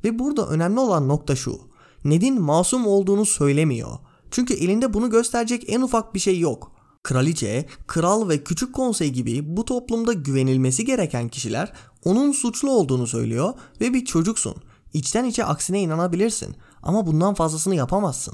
Ve 0.03 0.19
burada 0.19 0.47
önemli 0.47 0.79
olan 0.79 1.07
nokta 1.07 1.35
şu. 1.35 1.59
Ned'in 2.05 2.41
masum 2.41 2.87
olduğunu 2.87 3.25
söylemiyor. 3.25 3.97
Çünkü 4.31 4.53
elinde 4.53 4.93
bunu 4.93 5.09
gösterecek 5.09 5.63
en 5.67 5.81
ufak 5.81 6.15
bir 6.15 6.19
şey 6.19 6.39
yok. 6.39 6.71
Kraliçe, 7.07 7.65
kral 7.87 8.29
ve 8.29 8.43
küçük 8.43 8.75
konsey 8.75 9.09
gibi 9.09 9.57
bu 9.57 9.65
toplumda 9.65 10.13
güvenilmesi 10.13 10.85
gereken 10.85 11.29
kişiler 11.29 11.73
onun 12.05 12.31
suçlu 12.31 12.71
olduğunu 12.71 13.07
söylüyor 13.07 13.53
ve 13.81 13.93
bir 13.93 14.05
çocuksun. 14.05 14.55
İçten 14.93 15.25
içe 15.25 15.45
aksine 15.45 15.81
inanabilirsin 15.81 16.55
ama 16.83 17.07
bundan 17.07 17.33
fazlasını 17.33 17.75
yapamazsın. 17.75 18.33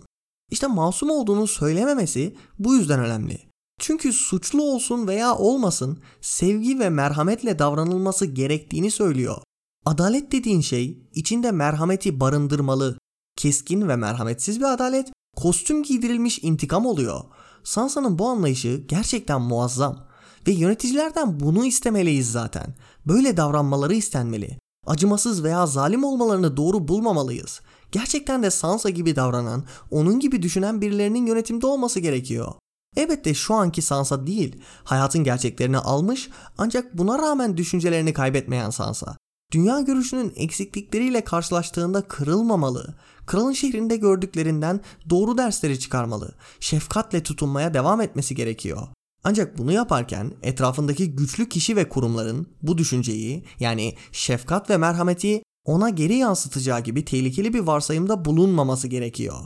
İşte 0.52 0.68
masum 0.68 1.10
olduğunu 1.10 1.48
söylememesi 1.48 2.36
bu 2.60 2.76
yüzden 2.76 3.00
önemli. 3.00 3.40
Çünkü 3.80 4.14
suçlu 4.14 4.64
olsun 4.64 5.08
veya 5.08 5.36
olmasın 5.36 6.00
sevgi 6.22 6.80
ve 6.80 6.90
merhametle 6.90 7.60
davranılması 7.60 8.26
gerektiğini 8.26 8.92
söylüyor. 8.92 9.38
Adalet 9.86 10.32
dediğin 10.32 10.62
şey 10.62 11.08
içinde 11.14 11.52
merhameti 11.52 12.20
barındırmalı. 12.20 12.98
Keskin 13.38 13.88
ve 13.88 13.96
merhametsiz 13.96 14.60
bir 14.60 14.74
adalet 14.74 15.12
kostüm 15.36 15.84
giydirilmiş 15.84 16.40
intikam 16.44 16.86
oluyor. 16.86 17.22
Sansa'nın 17.64 18.20
bu 18.20 18.28
anlayışı 18.28 18.84
gerçekten 18.88 19.42
muazzam 19.42 20.00
ve 20.48 20.52
yöneticilerden 20.52 21.40
bunu 21.40 21.66
istemeliyiz 21.66 22.32
zaten. 22.32 22.76
Böyle 23.06 23.38
davranmaları 23.38 23.94
istenmeli. 23.94 24.58
Acımasız 24.86 25.44
veya 25.44 25.66
zalim 25.66 26.04
olmalarını 26.04 26.58
doğru 26.58 26.88
bulmamalıyız. 26.88 27.62
Gerçekten 27.92 28.44
de 28.44 28.52
Sansa 28.52 28.90
gibi 28.90 29.16
davranan, 29.16 29.64
onun 29.92 30.20
gibi 30.20 30.42
düşünen 30.42 30.82
birilerinin 30.82 31.26
yönetimde 31.26 31.68
olması 31.68 32.00
gerekiyor. 32.00 32.54
Elbette 32.98 33.34
şu 33.34 33.54
anki 33.54 33.82
Sansa 33.82 34.28
değil, 34.28 34.62
hayatın 34.84 35.24
gerçeklerini 35.24 35.78
almış 35.78 36.30
ancak 36.58 36.98
buna 36.98 37.20
rağmen 37.20 37.58
düşüncelerini 37.58 38.14
kaybetmeyen 38.14 38.70
Sansa. 38.70 39.18
Dünya 39.54 39.82
görüşünün 39.82 40.34
eksiklikleriyle 40.36 41.24
karşılaştığında 41.24 42.02
kırılmamalı. 42.02 42.96
Kralın 43.26 43.54
şehrinde 43.54 43.98
gördüklerinden 43.98 44.80
doğru 45.10 45.38
dersleri 45.38 45.80
çıkarmalı. 45.80 46.36
Şefkatle 46.60 47.24
tutunmaya 47.24 47.74
devam 47.74 48.02
etmesi 48.02 48.36
gerekiyor. 48.36 48.88
Ancak 49.24 49.58
bunu 49.58 49.72
yaparken 49.72 50.32
etrafındaki 50.44 51.16
güçlü 51.16 51.50
kişi 51.50 51.76
ve 51.76 51.90
kurumların 51.90 52.48
bu 52.62 52.78
düşünceyi 52.78 53.46
yani 53.60 53.96
şefkat 54.12 54.70
ve 54.70 54.78
merhameti 54.78 55.44
ona 55.66 55.90
geri 55.90 56.16
yansıtacağı 56.16 56.80
gibi 56.80 57.06
tehlikeli 57.06 57.54
bir 57.54 57.60
varsayımda 57.60 58.26
bulunmaması 58.26 58.88
gerekiyor. 58.88 59.38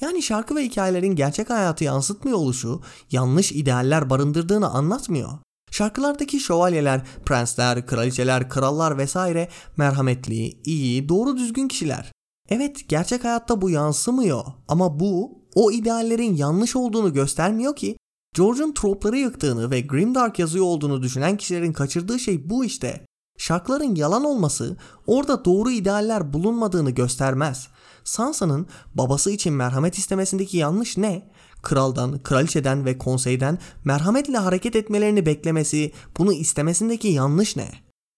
Yani 0.00 0.22
şarkı 0.22 0.56
ve 0.56 0.64
hikayelerin 0.64 1.16
gerçek 1.16 1.50
hayatı 1.50 1.84
yansıtmıyor 1.84 2.38
oluşu 2.38 2.82
yanlış 3.10 3.52
idealler 3.52 4.10
barındırdığını 4.10 4.70
anlatmıyor. 4.70 5.30
Şarkılardaki 5.72 6.40
şövalyeler, 6.40 7.02
prensler, 7.24 7.86
kraliçeler, 7.86 8.48
krallar 8.48 8.98
vesaire 8.98 9.48
merhametli, 9.76 10.60
iyi, 10.64 11.08
doğru 11.08 11.36
düzgün 11.36 11.68
kişiler. 11.68 12.12
Evet 12.48 12.88
gerçek 12.88 13.24
hayatta 13.24 13.62
bu 13.62 13.70
yansımıyor 13.70 14.44
ama 14.68 15.00
bu 15.00 15.42
o 15.54 15.70
ideallerin 15.70 16.36
yanlış 16.36 16.76
olduğunu 16.76 17.12
göstermiyor 17.12 17.76
ki 17.76 17.96
George'un 18.34 18.72
tropları 18.72 19.18
yıktığını 19.18 19.70
ve 19.70 19.80
Grimdark 19.80 20.38
yazıyor 20.38 20.64
olduğunu 20.64 21.02
düşünen 21.02 21.36
kişilerin 21.36 21.72
kaçırdığı 21.72 22.18
şey 22.18 22.50
bu 22.50 22.64
işte. 22.64 23.06
Şarkıların 23.38 23.94
yalan 23.94 24.24
olması 24.24 24.76
orada 25.06 25.44
doğru 25.44 25.70
idealler 25.70 26.32
bulunmadığını 26.32 26.90
göstermez. 26.90 27.68
Sansa'nın 28.04 28.66
babası 28.94 29.30
için 29.30 29.52
merhamet 29.52 29.98
istemesindeki 29.98 30.56
yanlış 30.56 30.96
ne? 30.96 31.30
Kraldan, 31.62 32.22
kraliçeden 32.22 32.84
ve 32.84 32.98
konseyden 32.98 33.58
merhametle 33.84 34.38
hareket 34.38 34.76
etmelerini 34.76 35.26
beklemesi, 35.26 35.92
bunu 36.18 36.32
istemesindeki 36.32 37.08
yanlış 37.08 37.56
ne? 37.56 37.70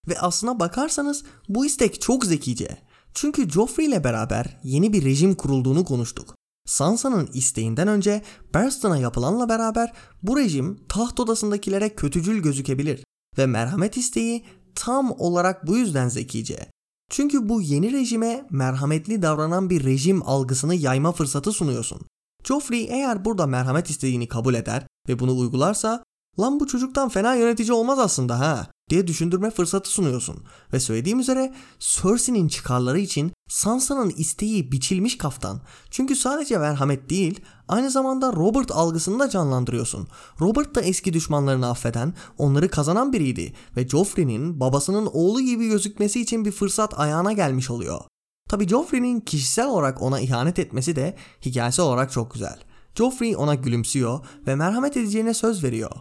Ve 0.07 0.19
aslına 0.19 0.59
bakarsanız 0.59 1.23
bu 1.49 1.65
istek 1.65 2.01
çok 2.01 2.25
zekice. 2.25 2.77
Çünkü 3.13 3.49
Joffrey 3.49 3.85
ile 3.85 4.03
beraber 4.03 4.59
yeni 4.63 4.93
bir 4.93 5.05
rejim 5.05 5.35
kurulduğunu 5.35 5.85
konuştuk. 5.85 6.35
Sansa'nın 6.65 7.29
isteğinden 7.33 7.87
önce 7.87 8.21
Barristan'a 8.53 8.97
yapılanla 8.97 9.49
beraber 9.49 9.93
bu 10.23 10.37
rejim 10.37 10.79
taht 10.89 11.19
odasındakilere 11.19 11.89
kötücül 11.89 12.41
gözükebilir 12.41 13.03
ve 13.37 13.45
merhamet 13.45 13.97
isteği 13.97 14.45
tam 14.75 15.11
olarak 15.11 15.67
bu 15.67 15.77
yüzden 15.77 16.09
zekice. 16.09 16.69
Çünkü 17.09 17.49
bu 17.49 17.61
yeni 17.61 17.91
rejime 17.91 18.47
merhametli 18.49 19.21
davranan 19.21 19.69
bir 19.69 19.83
rejim 19.83 20.23
algısını 20.29 20.75
yayma 20.75 21.11
fırsatı 21.11 21.51
sunuyorsun. 21.51 22.01
Joffrey 22.47 22.87
eğer 22.89 23.25
burada 23.25 23.47
merhamet 23.47 23.89
istediğini 23.89 24.27
kabul 24.27 24.53
eder 24.53 24.87
ve 25.09 25.19
bunu 25.19 25.37
uygularsa 25.37 26.03
lan 26.39 26.59
bu 26.59 26.67
çocuktan 26.67 27.09
fena 27.09 27.35
yönetici 27.35 27.73
olmaz 27.73 27.99
aslında 27.99 28.39
ha 28.39 28.67
diye 28.89 29.07
düşündürme 29.07 29.51
fırsatı 29.51 29.89
sunuyorsun. 29.89 30.43
Ve 30.73 30.79
söylediğim 30.79 31.19
üzere 31.19 31.53
Cersei'nin 31.79 32.47
çıkarları 32.47 32.99
için 32.99 33.31
Sansa'nın 33.49 34.09
isteği 34.09 34.71
biçilmiş 34.71 35.17
kaftan. 35.17 35.61
Çünkü 35.91 36.15
sadece 36.15 36.57
merhamet 36.57 37.09
değil 37.09 37.39
aynı 37.67 37.91
zamanda 37.91 38.33
Robert 38.33 38.71
algısını 38.71 39.19
da 39.19 39.29
canlandırıyorsun. 39.29 40.07
Robert 40.41 40.75
da 40.75 40.81
eski 40.81 41.13
düşmanlarını 41.13 41.69
affeden, 41.69 42.13
onları 42.37 42.69
kazanan 42.69 43.13
biriydi 43.13 43.53
ve 43.77 43.87
Joffrey'nin 43.87 44.59
babasının 44.59 45.09
oğlu 45.13 45.41
gibi 45.41 45.67
gözükmesi 45.67 46.21
için 46.21 46.45
bir 46.45 46.51
fırsat 46.51 46.99
ayağına 46.99 47.31
gelmiş 47.31 47.69
oluyor. 47.69 48.01
Tabi 48.49 48.67
Joffrey'nin 48.67 49.19
kişisel 49.19 49.67
olarak 49.67 50.01
ona 50.01 50.19
ihanet 50.19 50.59
etmesi 50.59 50.95
de 50.95 51.15
hikayesi 51.45 51.81
olarak 51.81 52.11
çok 52.11 52.33
güzel. 52.33 52.59
Joffrey 52.95 53.35
ona 53.35 53.55
gülümsüyor 53.55 54.25
ve 54.47 54.55
merhamet 54.55 54.97
edeceğine 54.97 55.33
söz 55.33 55.63
veriyor. 55.63 55.91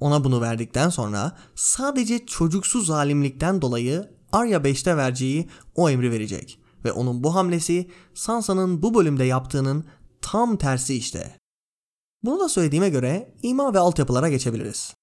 Ona 0.00 0.24
bunu 0.24 0.40
verdikten 0.40 0.88
sonra 0.88 1.36
sadece 1.54 2.26
çocuksu 2.26 2.80
zalimlikten 2.80 3.62
dolayı 3.62 4.10
Arya 4.32 4.58
5'te 4.58 4.96
vereceği 4.96 5.48
o 5.74 5.90
emri 5.90 6.10
verecek. 6.10 6.58
Ve 6.84 6.92
onun 6.92 7.24
bu 7.24 7.34
hamlesi 7.34 7.90
Sansa'nın 8.14 8.82
bu 8.82 8.94
bölümde 8.94 9.24
yaptığının 9.24 9.84
tam 10.20 10.56
tersi 10.56 10.94
işte. 10.94 11.36
Bunu 12.22 12.40
da 12.40 12.48
söylediğime 12.48 12.88
göre 12.88 13.34
ima 13.42 13.74
ve 13.74 13.78
altyapılara 13.78 14.28
geçebiliriz. 14.28 14.94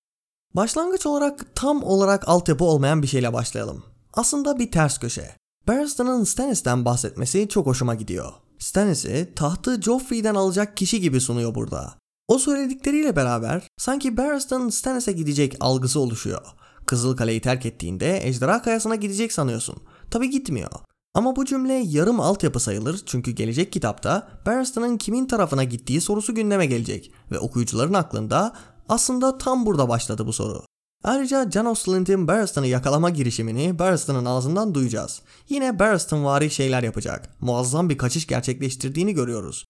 Başlangıç 0.56 1.06
olarak 1.06 1.56
tam 1.56 1.84
olarak 1.84 2.28
altyapı 2.28 2.64
olmayan 2.64 3.02
bir 3.02 3.08
şeyle 3.08 3.34
başlayalım. 3.34 3.84
Aslında 4.14 4.60
bir 4.60 4.72
ters 4.72 5.00
köşe. 5.00 5.41
Barristan'ın 5.68 6.24
Stannis'ten 6.24 6.86
bahsetmesi 6.86 7.48
çok 7.48 7.66
hoşuma 7.68 7.96
gidiyor. 7.96 8.34
Stannis'i 8.60 9.34
tahtı 9.36 9.82
Joffrey'den 9.82 10.36
alacak 10.36 10.78
kişi 10.78 11.02
gibi 11.02 11.22
sunuyor 11.22 11.56
burada. 11.56 11.94
O 12.28 12.40
söyledikleriyle 12.40 13.16
beraber 13.16 13.68
sanki 13.78 14.18
Barristan 14.18 14.70
Stannis'e 14.70 15.12
gidecek 15.12 15.58
algısı 15.60 16.00
oluşuyor. 16.00 16.42
Kızıl 16.86 17.18
Kale'yi 17.18 17.42
terk 17.42 17.66
ettiğinde 17.66 18.28
Ejderha 18.28 18.62
Kayası'na 18.62 18.96
gidecek 18.96 19.34
sanıyorsun. 19.34 19.76
Tabi 20.12 20.30
gitmiyor. 20.30 20.72
Ama 21.14 21.36
bu 21.36 21.46
cümle 21.46 21.74
yarım 21.74 22.20
altyapı 22.20 22.60
sayılır 22.60 23.02
çünkü 23.06 23.32
gelecek 23.32 23.72
kitapta 23.72 24.30
Barristan'ın 24.46 24.98
kimin 24.98 25.26
tarafına 25.26 25.64
gittiği 25.64 26.02
sorusu 26.02 26.36
gündeme 26.36 26.66
gelecek 26.66 27.12
ve 27.32 27.40
okuyucuların 27.40 27.94
aklında 27.94 28.54
aslında 28.90 29.38
tam 29.38 29.66
burada 29.66 29.90
başladı 29.90 30.28
bu 30.28 30.34
soru. 30.34 30.71
Ayrıca 31.04 31.52
Janos 31.52 31.82
Slint'in 31.82 32.28
Barristan'ı 32.28 32.68
yakalama 32.68 33.10
girişimini 33.10 33.80
Barristan'ın 33.80 34.26
ağzından 34.26 34.74
duyacağız. 34.74 35.22
Yine 35.50 35.80
Barristan 35.80 36.26
vari 36.26 36.50
şeyler 36.50 36.84
yapacak. 36.84 37.30
Muazzam 37.42 37.90
bir 37.90 37.98
kaçış 37.98 38.28
gerçekleştirdiğini 38.28 39.14
görüyoruz. 39.14 39.66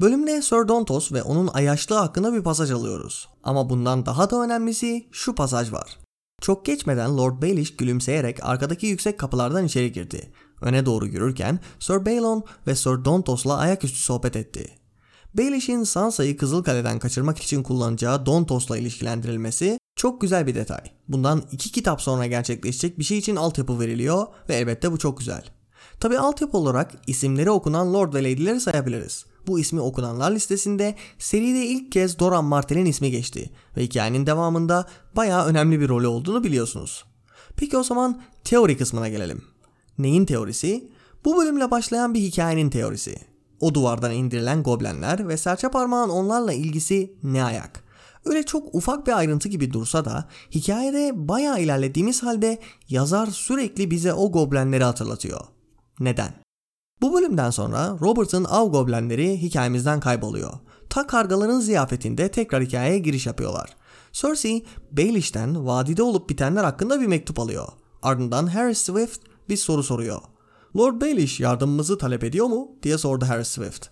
Bölümde 0.00 0.42
Sir 0.42 0.68
Dontos 0.68 1.12
ve 1.12 1.22
onun 1.22 1.48
ayaşlığı 1.48 1.96
hakkında 1.96 2.32
bir 2.32 2.42
pasaj 2.42 2.70
alıyoruz. 2.70 3.28
Ama 3.44 3.70
bundan 3.70 4.06
daha 4.06 4.30
da 4.30 4.42
önemlisi 4.42 5.08
şu 5.12 5.34
pasaj 5.34 5.72
var. 5.72 5.98
Çok 6.40 6.66
geçmeden 6.66 7.18
Lord 7.18 7.42
Baelish 7.42 7.76
gülümseyerek 7.76 8.44
arkadaki 8.44 8.86
yüksek 8.86 9.18
kapılardan 9.18 9.64
içeri 9.64 9.92
girdi. 9.92 10.32
Öne 10.60 10.86
doğru 10.86 11.06
yürürken 11.06 11.60
Sir 11.78 12.06
Balon 12.06 12.44
ve 12.66 12.74
Sir 12.74 13.04
Dontos'la 13.04 13.56
ayaküstü 13.56 13.98
sohbet 13.98 14.36
etti. 14.36 14.79
Baelish'in 15.34 15.84
Sansa'yı 15.84 16.36
Kızılkale'den 16.36 16.98
kaçırmak 16.98 17.38
için 17.38 17.62
kullanacağı 17.62 18.26
Dontos'la 18.26 18.78
ilişkilendirilmesi 18.78 19.78
çok 19.96 20.20
güzel 20.20 20.46
bir 20.46 20.54
detay. 20.54 20.80
Bundan 21.08 21.42
iki 21.52 21.72
kitap 21.72 22.02
sonra 22.02 22.26
gerçekleşecek 22.26 22.98
bir 22.98 23.04
şey 23.04 23.18
için 23.18 23.36
altyapı 23.36 23.80
veriliyor 23.80 24.26
ve 24.48 24.54
elbette 24.54 24.92
bu 24.92 24.98
çok 24.98 25.18
güzel. 25.18 25.44
Tabi 26.00 26.18
altyapı 26.18 26.56
olarak 26.56 26.92
isimleri 27.06 27.50
okunan 27.50 27.94
Lord 27.94 28.14
ve 28.14 28.18
Lady'leri 28.18 28.60
sayabiliriz. 28.60 29.24
Bu 29.46 29.60
ismi 29.60 29.80
okunanlar 29.80 30.30
listesinde 30.30 30.94
seride 31.18 31.66
ilk 31.66 31.92
kez 31.92 32.18
Doran 32.18 32.44
Martell'in 32.44 32.86
ismi 32.86 33.10
geçti 33.10 33.50
ve 33.76 33.82
hikayenin 33.82 34.26
devamında 34.26 34.88
bayağı 35.16 35.46
önemli 35.46 35.80
bir 35.80 35.88
rolü 35.88 36.06
olduğunu 36.06 36.44
biliyorsunuz. 36.44 37.04
Peki 37.56 37.76
o 37.76 37.82
zaman 37.82 38.22
teori 38.44 38.76
kısmına 38.76 39.08
gelelim. 39.08 39.42
Neyin 39.98 40.24
teorisi? 40.24 40.90
Bu 41.24 41.36
bölümle 41.36 41.70
başlayan 41.70 42.14
bir 42.14 42.20
hikayenin 42.20 42.70
teorisi. 42.70 43.29
O 43.60 43.74
duvardan 43.74 44.12
indirilen 44.12 44.62
goblenler 44.62 45.28
ve 45.28 45.36
serçe 45.36 45.68
parmağın 45.68 46.08
onlarla 46.08 46.52
ilgisi 46.52 47.14
ne 47.22 47.44
ayak? 47.44 47.84
Öyle 48.24 48.42
çok 48.42 48.74
ufak 48.74 49.06
bir 49.06 49.18
ayrıntı 49.18 49.48
gibi 49.48 49.72
dursa 49.72 50.04
da 50.04 50.28
hikayede 50.50 51.28
bayağı 51.28 51.60
ilerlediğimiz 51.60 52.22
halde 52.22 52.58
yazar 52.88 53.26
sürekli 53.26 53.90
bize 53.90 54.12
o 54.12 54.32
goblenleri 54.32 54.84
hatırlatıyor. 54.84 55.40
Neden? 56.00 56.34
Bu 57.00 57.14
bölümden 57.14 57.50
sonra 57.50 57.96
Robert'ın 58.00 58.44
av 58.44 58.70
goblenleri 58.70 59.42
hikayemizden 59.42 60.00
kayboluyor. 60.00 60.52
Ta 60.90 61.06
kargaların 61.06 61.60
ziyafetinde 61.60 62.30
tekrar 62.30 62.62
hikayeye 62.62 62.98
giriş 62.98 63.26
yapıyorlar. 63.26 63.76
Cersei, 64.12 64.64
Baelish'ten 64.92 65.66
vadide 65.66 66.02
olup 66.02 66.30
bitenler 66.30 66.64
hakkında 66.64 67.00
bir 67.00 67.06
mektup 67.06 67.40
alıyor. 67.40 67.68
Ardından 68.02 68.46
Harry 68.46 68.74
Swift 68.74 69.20
bir 69.48 69.56
soru 69.56 69.82
soruyor. 69.82 70.20
Lord 70.76 71.00
Baelish 71.00 71.40
yardımımızı 71.40 71.98
talep 71.98 72.24
ediyor 72.24 72.46
mu 72.46 72.68
diye 72.82 72.98
sordu 72.98 73.24
Harry 73.28 73.44
Swift. 73.44 73.86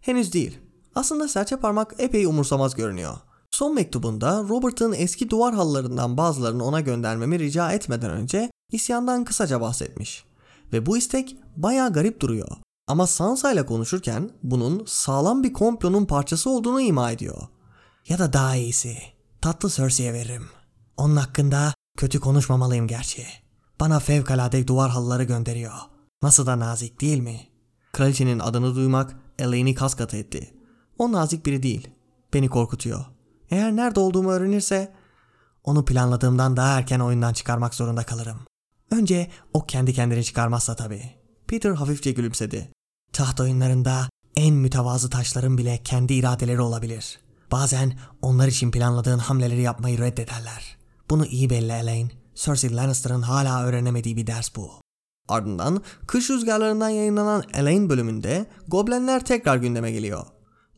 Henüz 0.00 0.32
değil. 0.32 0.58
Aslında 0.94 1.28
serçe 1.28 1.56
parmak 1.56 1.94
epey 1.98 2.24
umursamaz 2.26 2.74
görünüyor. 2.74 3.14
Son 3.50 3.74
mektubunda 3.74 4.44
Robert'ın 4.48 4.92
eski 4.92 5.30
duvar 5.30 5.54
halılarından 5.54 6.16
bazılarını 6.16 6.64
ona 6.64 6.80
göndermemi 6.80 7.38
rica 7.38 7.72
etmeden 7.72 8.10
önce 8.10 8.50
isyandan 8.72 9.24
kısaca 9.24 9.60
bahsetmiş. 9.60 10.24
Ve 10.72 10.86
bu 10.86 10.98
istek 10.98 11.36
bayağı 11.56 11.92
garip 11.92 12.20
duruyor. 12.20 12.48
Ama 12.88 13.06
Sansa 13.06 13.52
ile 13.52 13.66
konuşurken 13.66 14.30
bunun 14.42 14.84
sağlam 14.86 15.42
bir 15.42 15.52
komplonun 15.52 16.04
parçası 16.04 16.50
olduğunu 16.50 16.80
ima 16.80 17.10
ediyor. 17.10 17.36
Ya 18.08 18.18
da 18.18 18.32
daha 18.32 18.56
iyisi, 18.56 18.96
tatlı 19.40 19.70
Cersei'ye 19.70 20.12
veririm. 20.12 20.48
Onun 20.96 21.16
hakkında 21.16 21.74
kötü 21.98 22.20
konuşmamalıyım 22.20 22.86
gerçi. 22.86 23.26
Bana 23.80 24.00
fevkalade 24.00 24.68
duvar 24.68 24.90
halıları 24.90 25.24
gönderiyor. 25.24 25.91
Nasıl 26.22 26.46
da 26.46 26.58
nazik 26.58 27.00
değil 27.00 27.18
mi? 27.18 27.40
Kraliçenin 27.92 28.38
adını 28.38 28.74
duymak 28.74 29.16
Elaine'i 29.38 29.74
kas 29.74 29.94
katı 29.94 30.16
etti. 30.16 30.54
O 30.98 31.12
nazik 31.12 31.46
biri 31.46 31.62
değil. 31.62 31.88
Beni 32.34 32.48
korkutuyor. 32.48 33.04
Eğer 33.50 33.76
nerede 33.76 34.00
olduğumu 34.00 34.30
öğrenirse 34.30 34.92
onu 35.64 35.84
planladığımdan 35.84 36.56
daha 36.56 36.78
erken 36.78 37.00
oyundan 37.00 37.32
çıkarmak 37.32 37.74
zorunda 37.74 38.02
kalırım. 38.02 38.38
Önce 38.90 39.30
o 39.54 39.66
kendi 39.66 39.92
kendini 39.92 40.24
çıkarmazsa 40.24 40.76
tabii. 40.76 41.02
Peter 41.46 41.70
hafifçe 41.70 42.12
gülümsedi. 42.12 42.72
Taht 43.12 43.40
oyunlarında 43.40 44.08
en 44.36 44.54
mütevazı 44.54 45.10
taşların 45.10 45.58
bile 45.58 45.80
kendi 45.84 46.14
iradeleri 46.14 46.60
olabilir. 46.60 47.20
Bazen 47.52 47.98
onlar 48.22 48.48
için 48.48 48.70
planladığın 48.70 49.18
hamleleri 49.18 49.62
yapmayı 49.62 49.98
reddederler. 49.98 50.76
Bunu 51.10 51.26
iyi 51.26 51.50
belli 51.50 51.72
Elaine. 51.72 52.10
Cersei 52.34 52.76
Lannister'ın 52.76 53.22
hala 53.22 53.64
öğrenemediği 53.64 54.16
bir 54.16 54.26
ders 54.26 54.56
bu. 54.56 54.81
Ardından 55.28 55.82
kış 56.06 56.30
rüzgarlarından 56.30 56.88
yayınlanan 56.88 57.44
Elaine 57.54 57.88
bölümünde 57.88 58.46
Goblenler 58.68 59.24
tekrar 59.24 59.56
gündeme 59.56 59.92
geliyor. 59.92 60.26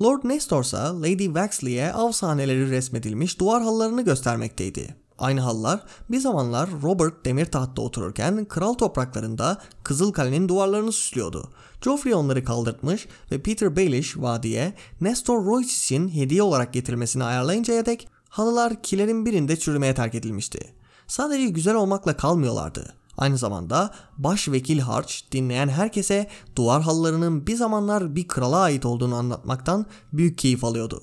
Lord 0.02 0.20
Nestor 0.24 0.64
ise 0.64 0.76
Lady 0.76 1.24
Waxley'e 1.24 1.92
av 1.92 2.12
sahneleri 2.12 2.70
resmedilmiş 2.70 3.40
duvar 3.40 3.62
halılarını 3.62 4.02
göstermekteydi. 4.02 4.96
Aynı 5.18 5.40
halılar 5.40 5.80
bir 6.10 6.18
zamanlar 6.18 6.70
Robert 6.82 7.24
demir 7.24 7.46
tahtta 7.46 7.82
otururken 7.82 8.44
kral 8.44 8.74
topraklarında 8.74 9.58
Kızıl 9.84 10.12
Kale'nin 10.12 10.48
duvarlarını 10.48 10.92
süslüyordu. 10.92 11.50
Joffrey 11.84 12.14
onları 12.14 12.44
kaldırtmış 12.44 13.08
ve 13.30 13.42
Peter 13.42 13.76
Baelish 13.76 14.16
vadiye 14.16 14.74
Nestor 15.00 15.44
Royce 15.44 15.98
hediye 15.98 16.42
olarak 16.42 16.72
getirilmesini 16.72 17.24
ayarlayıncaya 17.24 17.86
dek 17.86 18.08
halılar 18.28 18.82
kilerin 18.82 19.26
birinde 19.26 19.56
çürümeye 19.58 19.94
terk 19.94 20.14
edilmişti. 20.14 20.74
Sadece 21.06 21.46
güzel 21.46 21.74
olmakla 21.74 22.16
kalmıyorlardı. 22.16 22.94
Aynı 23.16 23.38
zamanda 23.38 23.94
başvekil 24.18 24.78
harç 24.78 25.24
dinleyen 25.32 25.68
herkese 25.68 26.30
duvar 26.56 26.82
halılarının 26.82 27.46
bir 27.46 27.56
zamanlar 27.56 28.16
bir 28.16 28.28
krala 28.28 28.58
ait 28.58 28.86
olduğunu 28.86 29.14
anlatmaktan 29.14 29.86
büyük 30.12 30.38
keyif 30.38 30.64
alıyordu. 30.64 31.02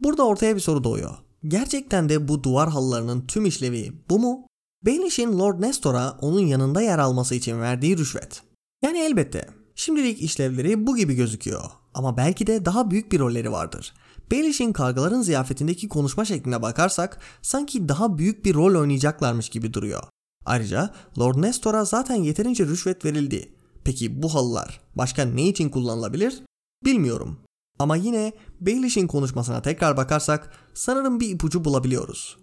Burada 0.00 0.26
ortaya 0.26 0.54
bir 0.54 0.60
soru 0.60 0.84
doğuyor. 0.84 1.14
Gerçekten 1.44 2.08
de 2.08 2.28
bu 2.28 2.42
duvar 2.42 2.68
halılarının 2.68 3.26
tüm 3.26 3.46
işlevi 3.46 3.92
bu 4.10 4.18
mu? 4.18 4.46
Baelish'in 4.86 5.38
Lord 5.38 5.60
Nestor'a 5.60 6.18
onun 6.20 6.46
yanında 6.46 6.82
yer 6.82 6.98
alması 6.98 7.34
için 7.34 7.60
verdiği 7.60 7.98
rüşvet. 7.98 8.42
Yani 8.82 8.98
elbette. 8.98 9.48
Şimdilik 9.74 10.22
işlevleri 10.22 10.86
bu 10.86 10.96
gibi 10.96 11.14
gözüküyor. 11.14 11.64
Ama 11.94 12.16
belki 12.16 12.46
de 12.46 12.64
daha 12.64 12.90
büyük 12.90 13.12
bir 13.12 13.18
rolleri 13.18 13.52
vardır. 13.52 13.94
Baelish'in 14.32 14.72
kargaların 14.72 15.22
ziyafetindeki 15.22 15.88
konuşma 15.88 16.24
şekline 16.24 16.62
bakarsak 16.62 17.20
sanki 17.42 17.88
daha 17.88 18.18
büyük 18.18 18.44
bir 18.44 18.54
rol 18.54 18.80
oynayacaklarmış 18.80 19.48
gibi 19.48 19.74
duruyor. 19.74 20.02
Ayrıca 20.48 20.94
Lord 21.18 21.42
Nestor'a 21.42 21.84
zaten 21.84 22.14
yeterince 22.14 22.66
rüşvet 22.66 23.04
verildi. 23.04 23.54
Peki 23.84 24.22
bu 24.22 24.34
halılar 24.34 24.80
başka 24.94 25.24
ne 25.24 25.48
için 25.48 25.68
kullanılabilir? 25.68 26.42
Bilmiyorum. 26.84 27.40
Ama 27.78 27.96
yine 27.96 28.32
Baelish'in 28.60 29.06
konuşmasına 29.06 29.62
tekrar 29.62 29.96
bakarsak 29.96 30.50
sanırım 30.74 31.20
bir 31.20 31.30
ipucu 31.30 31.64
bulabiliyoruz. 31.64 32.38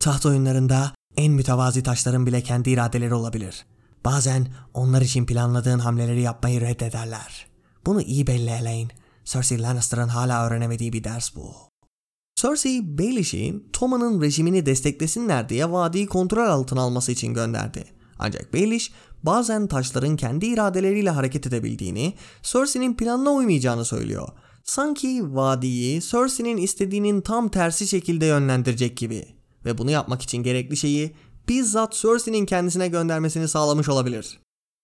Taht 0.00 0.26
oyunlarında 0.26 0.92
en 1.16 1.32
mütevazi 1.32 1.82
taşların 1.82 2.26
bile 2.26 2.42
kendi 2.42 2.70
iradeleri 2.70 3.14
olabilir. 3.14 3.66
Bazen 4.04 4.48
onlar 4.74 5.00
için 5.02 5.26
planladığın 5.26 5.78
hamleleri 5.78 6.20
yapmayı 6.20 6.60
reddederler. 6.60 7.46
Bunu 7.86 8.02
iyi 8.02 8.26
belli 8.26 8.50
Elaine. 8.50 8.90
Cersei 9.24 9.62
Lannister'ın 9.62 10.08
hala 10.08 10.46
öğrenemediği 10.46 10.92
bir 10.92 11.04
ders 11.04 11.36
bu. 11.36 11.54
Cersei, 12.36 12.98
Baelish'i 12.98 13.54
Tommen'ın 13.72 14.22
rejimini 14.22 14.66
desteklesinler 14.66 15.48
diye 15.48 15.72
vadiyi 15.72 16.06
kontrol 16.06 16.46
altına 16.46 16.80
alması 16.80 17.12
için 17.12 17.34
gönderdi. 17.34 17.84
Ancak 18.18 18.54
Baelish 18.54 18.92
bazen 19.22 19.66
taşların 19.66 20.16
kendi 20.16 20.46
iradeleriyle 20.46 21.10
hareket 21.10 21.46
edebildiğini, 21.46 22.14
Cersei'nin 22.42 22.94
planına 22.94 23.32
uymayacağını 23.32 23.84
söylüyor. 23.84 24.28
Sanki 24.64 25.34
vadiyi 25.34 26.00
Cersei'nin 26.00 26.56
istediğinin 26.56 27.20
tam 27.20 27.48
tersi 27.48 27.86
şekilde 27.86 28.26
yönlendirecek 28.26 28.96
gibi. 28.96 29.26
Ve 29.64 29.78
bunu 29.78 29.90
yapmak 29.90 30.22
için 30.22 30.42
gerekli 30.42 30.76
şeyi 30.76 31.14
bizzat 31.48 31.92
Cersei'nin 31.92 32.46
kendisine 32.46 32.88
göndermesini 32.88 33.48
sağlamış 33.48 33.88
olabilir. 33.88 34.38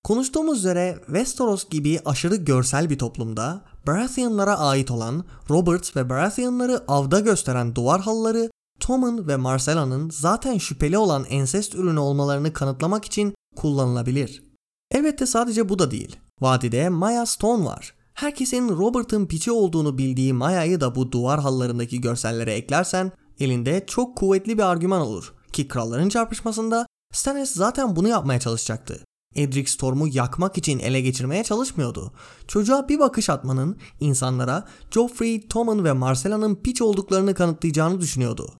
Konuştuğumuz 0.05 0.59
üzere 0.59 0.98
Westeros 1.07 1.68
gibi 1.68 2.00
aşırı 2.05 2.36
görsel 2.36 2.90
bir 2.90 2.98
toplumda 2.98 3.64
Baratheonlara 3.86 4.59
ait 4.59 4.90
olan 4.90 5.24
Robert 5.50 5.96
ve 5.96 6.11
Baratheonları 6.11 6.84
avda 6.88 7.20
gösteren 7.20 7.74
duvar 7.74 8.00
halıları 8.00 8.50
Tommen 8.80 9.28
ve 9.28 9.36
Marcella'nın 9.36 10.11
zaten 10.11 10.59
şüpheli 10.59 10.98
olan 10.98 11.24
ensest 11.24 11.74
ürünü 11.74 11.98
olmalarını 11.98 12.53
kanıtlamak 12.53 13.05
için 13.05 13.34
kullanılabilir. 13.57 14.42
Elbette 14.90 15.26
sadece 15.26 15.68
bu 15.68 15.78
da 15.78 15.90
değil. 15.90 16.16
Vadide 16.40 16.88
Maya 16.88 17.26
Stone 17.26 17.64
var. 17.64 17.94
Herkesin 18.14 18.68
Robert'ın 18.68 19.26
piçi 19.26 19.53
olduğunu 19.53 19.98
bildiği 19.98 20.32
Maya'yı 20.32 20.80
da 20.80 20.94
bu 20.94 21.12
duvar 21.12 21.40
halılarındaki 21.40 22.00
görsellere 22.00 22.55
eklersen 22.55 23.12
elinde 23.40 23.84
çok 23.86 24.16
kuvvetli 24.16 24.59
bir 24.59 24.62
argüman 24.62 25.00
olur. 25.00 25.34
Ki 25.53 25.68
kralların 25.68 26.09
çarpışmasında 26.09 26.86
Stannis 27.12 27.53
zaten 27.53 27.96
bunu 27.96 28.09
yapmaya 28.09 28.40
çalışacaktı. 28.40 29.00
Edric 29.36 29.70
Storm'u 29.70 30.08
yakmak 30.08 30.58
için 30.58 30.78
ele 30.78 31.00
geçirmeye 31.00 31.44
çalışmıyordu. 31.44 32.12
Çocuğa 32.48 32.88
bir 32.88 32.98
bakış 32.98 33.30
atmanın 33.30 33.76
insanlara 34.00 34.68
Joffrey, 34.90 35.48
Tommen 35.48 35.84
ve 35.84 35.92
Marcella'nın 35.92 36.54
piç 36.54 36.82
olduklarını 36.82 37.34
kanıtlayacağını 37.34 38.00
düşünüyordu. 38.00 38.52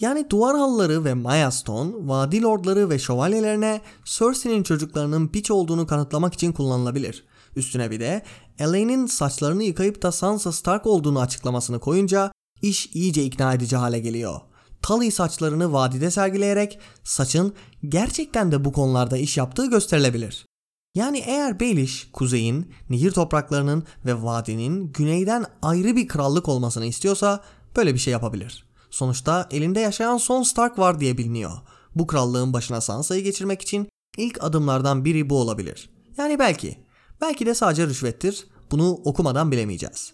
Yani 0.00 0.30
duvar 0.30 0.56
halıları 0.56 1.04
ve 1.04 1.14
Maya 1.14 1.50
Stone, 1.50 1.92
vadi 1.98 2.42
lordları 2.42 2.90
ve 2.90 2.98
şövalyelerine 2.98 3.80
Cersei'nin 4.04 4.62
çocuklarının 4.62 5.28
piç 5.28 5.50
olduğunu 5.50 5.86
kanıtlamak 5.86 6.34
için 6.34 6.52
kullanılabilir. 6.52 7.24
Üstüne 7.56 7.90
bir 7.90 8.00
de 8.00 8.22
Elaine'in 8.58 9.06
saçlarını 9.06 9.62
yıkayıp 9.62 10.02
da 10.02 10.12
Sansa 10.12 10.52
Stark 10.52 10.86
olduğunu 10.86 11.20
açıklamasını 11.20 11.78
koyunca 11.78 12.32
iş 12.62 12.86
iyice 12.86 13.24
ikna 13.24 13.54
edici 13.54 13.76
hale 13.76 13.98
geliyor. 13.98 14.40
Tully 14.82 15.10
saçlarını 15.10 15.72
vadide 15.72 16.10
sergileyerek 16.10 16.78
saçın 17.04 17.54
gerçekten 17.88 18.52
de 18.52 18.64
bu 18.64 18.72
konularda 18.72 19.16
iş 19.16 19.36
yaptığı 19.36 19.66
gösterilebilir. 19.66 20.46
Yani 20.94 21.18
eğer 21.18 21.60
Baelish, 21.60 22.08
kuzeyin, 22.12 22.72
nehir 22.90 23.10
topraklarının 23.10 23.84
ve 24.06 24.22
vadinin 24.22 24.92
güneyden 24.92 25.46
ayrı 25.62 25.96
bir 25.96 26.08
krallık 26.08 26.48
olmasını 26.48 26.86
istiyorsa 26.86 27.44
böyle 27.76 27.94
bir 27.94 27.98
şey 27.98 28.12
yapabilir. 28.12 28.68
Sonuçta 28.90 29.48
elinde 29.50 29.80
yaşayan 29.80 30.16
son 30.16 30.42
Stark 30.42 30.78
var 30.78 31.00
diye 31.00 31.18
biliniyor. 31.18 31.52
Bu 31.94 32.06
krallığın 32.06 32.52
başına 32.52 32.80
Sansa'yı 32.80 33.24
geçirmek 33.24 33.62
için 33.62 33.88
ilk 34.16 34.44
adımlardan 34.44 35.04
biri 35.04 35.30
bu 35.30 35.40
olabilir. 35.40 35.90
Yani 36.16 36.38
belki. 36.38 36.78
Belki 37.20 37.46
de 37.46 37.54
sadece 37.54 37.86
rüşvettir. 37.86 38.46
Bunu 38.70 38.90
okumadan 38.90 39.52
bilemeyeceğiz. 39.52 40.12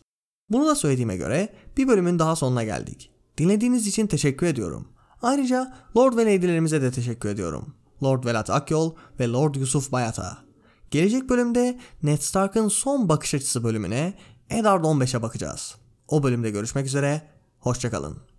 Bunu 0.50 0.66
da 0.66 0.74
söylediğime 0.74 1.16
göre 1.16 1.54
bir 1.76 1.88
bölümün 1.88 2.18
daha 2.18 2.36
sonuna 2.36 2.64
geldik. 2.64 3.10
Dinlediğiniz 3.38 3.86
için 3.86 4.06
teşekkür 4.06 4.46
ediyorum. 4.46 4.88
Ayrıca 5.22 5.74
Lord 5.96 6.16
ve 6.16 6.24
Lady'lerimize 6.24 6.82
de 6.82 6.90
teşekkür 6.90 7.28
ediyorum. 7.28 7.74
Lord 8.02 8.24
Velat 8.24 8.50
Akyol 8.50 8.94
ve 9.20 9.28
Lord 9.28 9.54
Yusuf 9.54 9.92
Bayat'a. 9.92 10.38
Gelecek 10.90 11.28
bölümde 11.28 11.78
Ned 12.02 12.18
Stark'ın 12.18 12.68
son 12.68 13.08
bakış 13.08 13.34
açısı 13.34 13.64
bölümüne 13.64 14.14
Eddard 14.50 14.84
15'e 14.84 15.22
bakacağız. 15.22 15.74
O 16.08 16.22
bölümde 16.22 16.50
görüşmek 16.50 16.86
üzere, 16.86 17.22
hoşçakalın. 17.60 18.33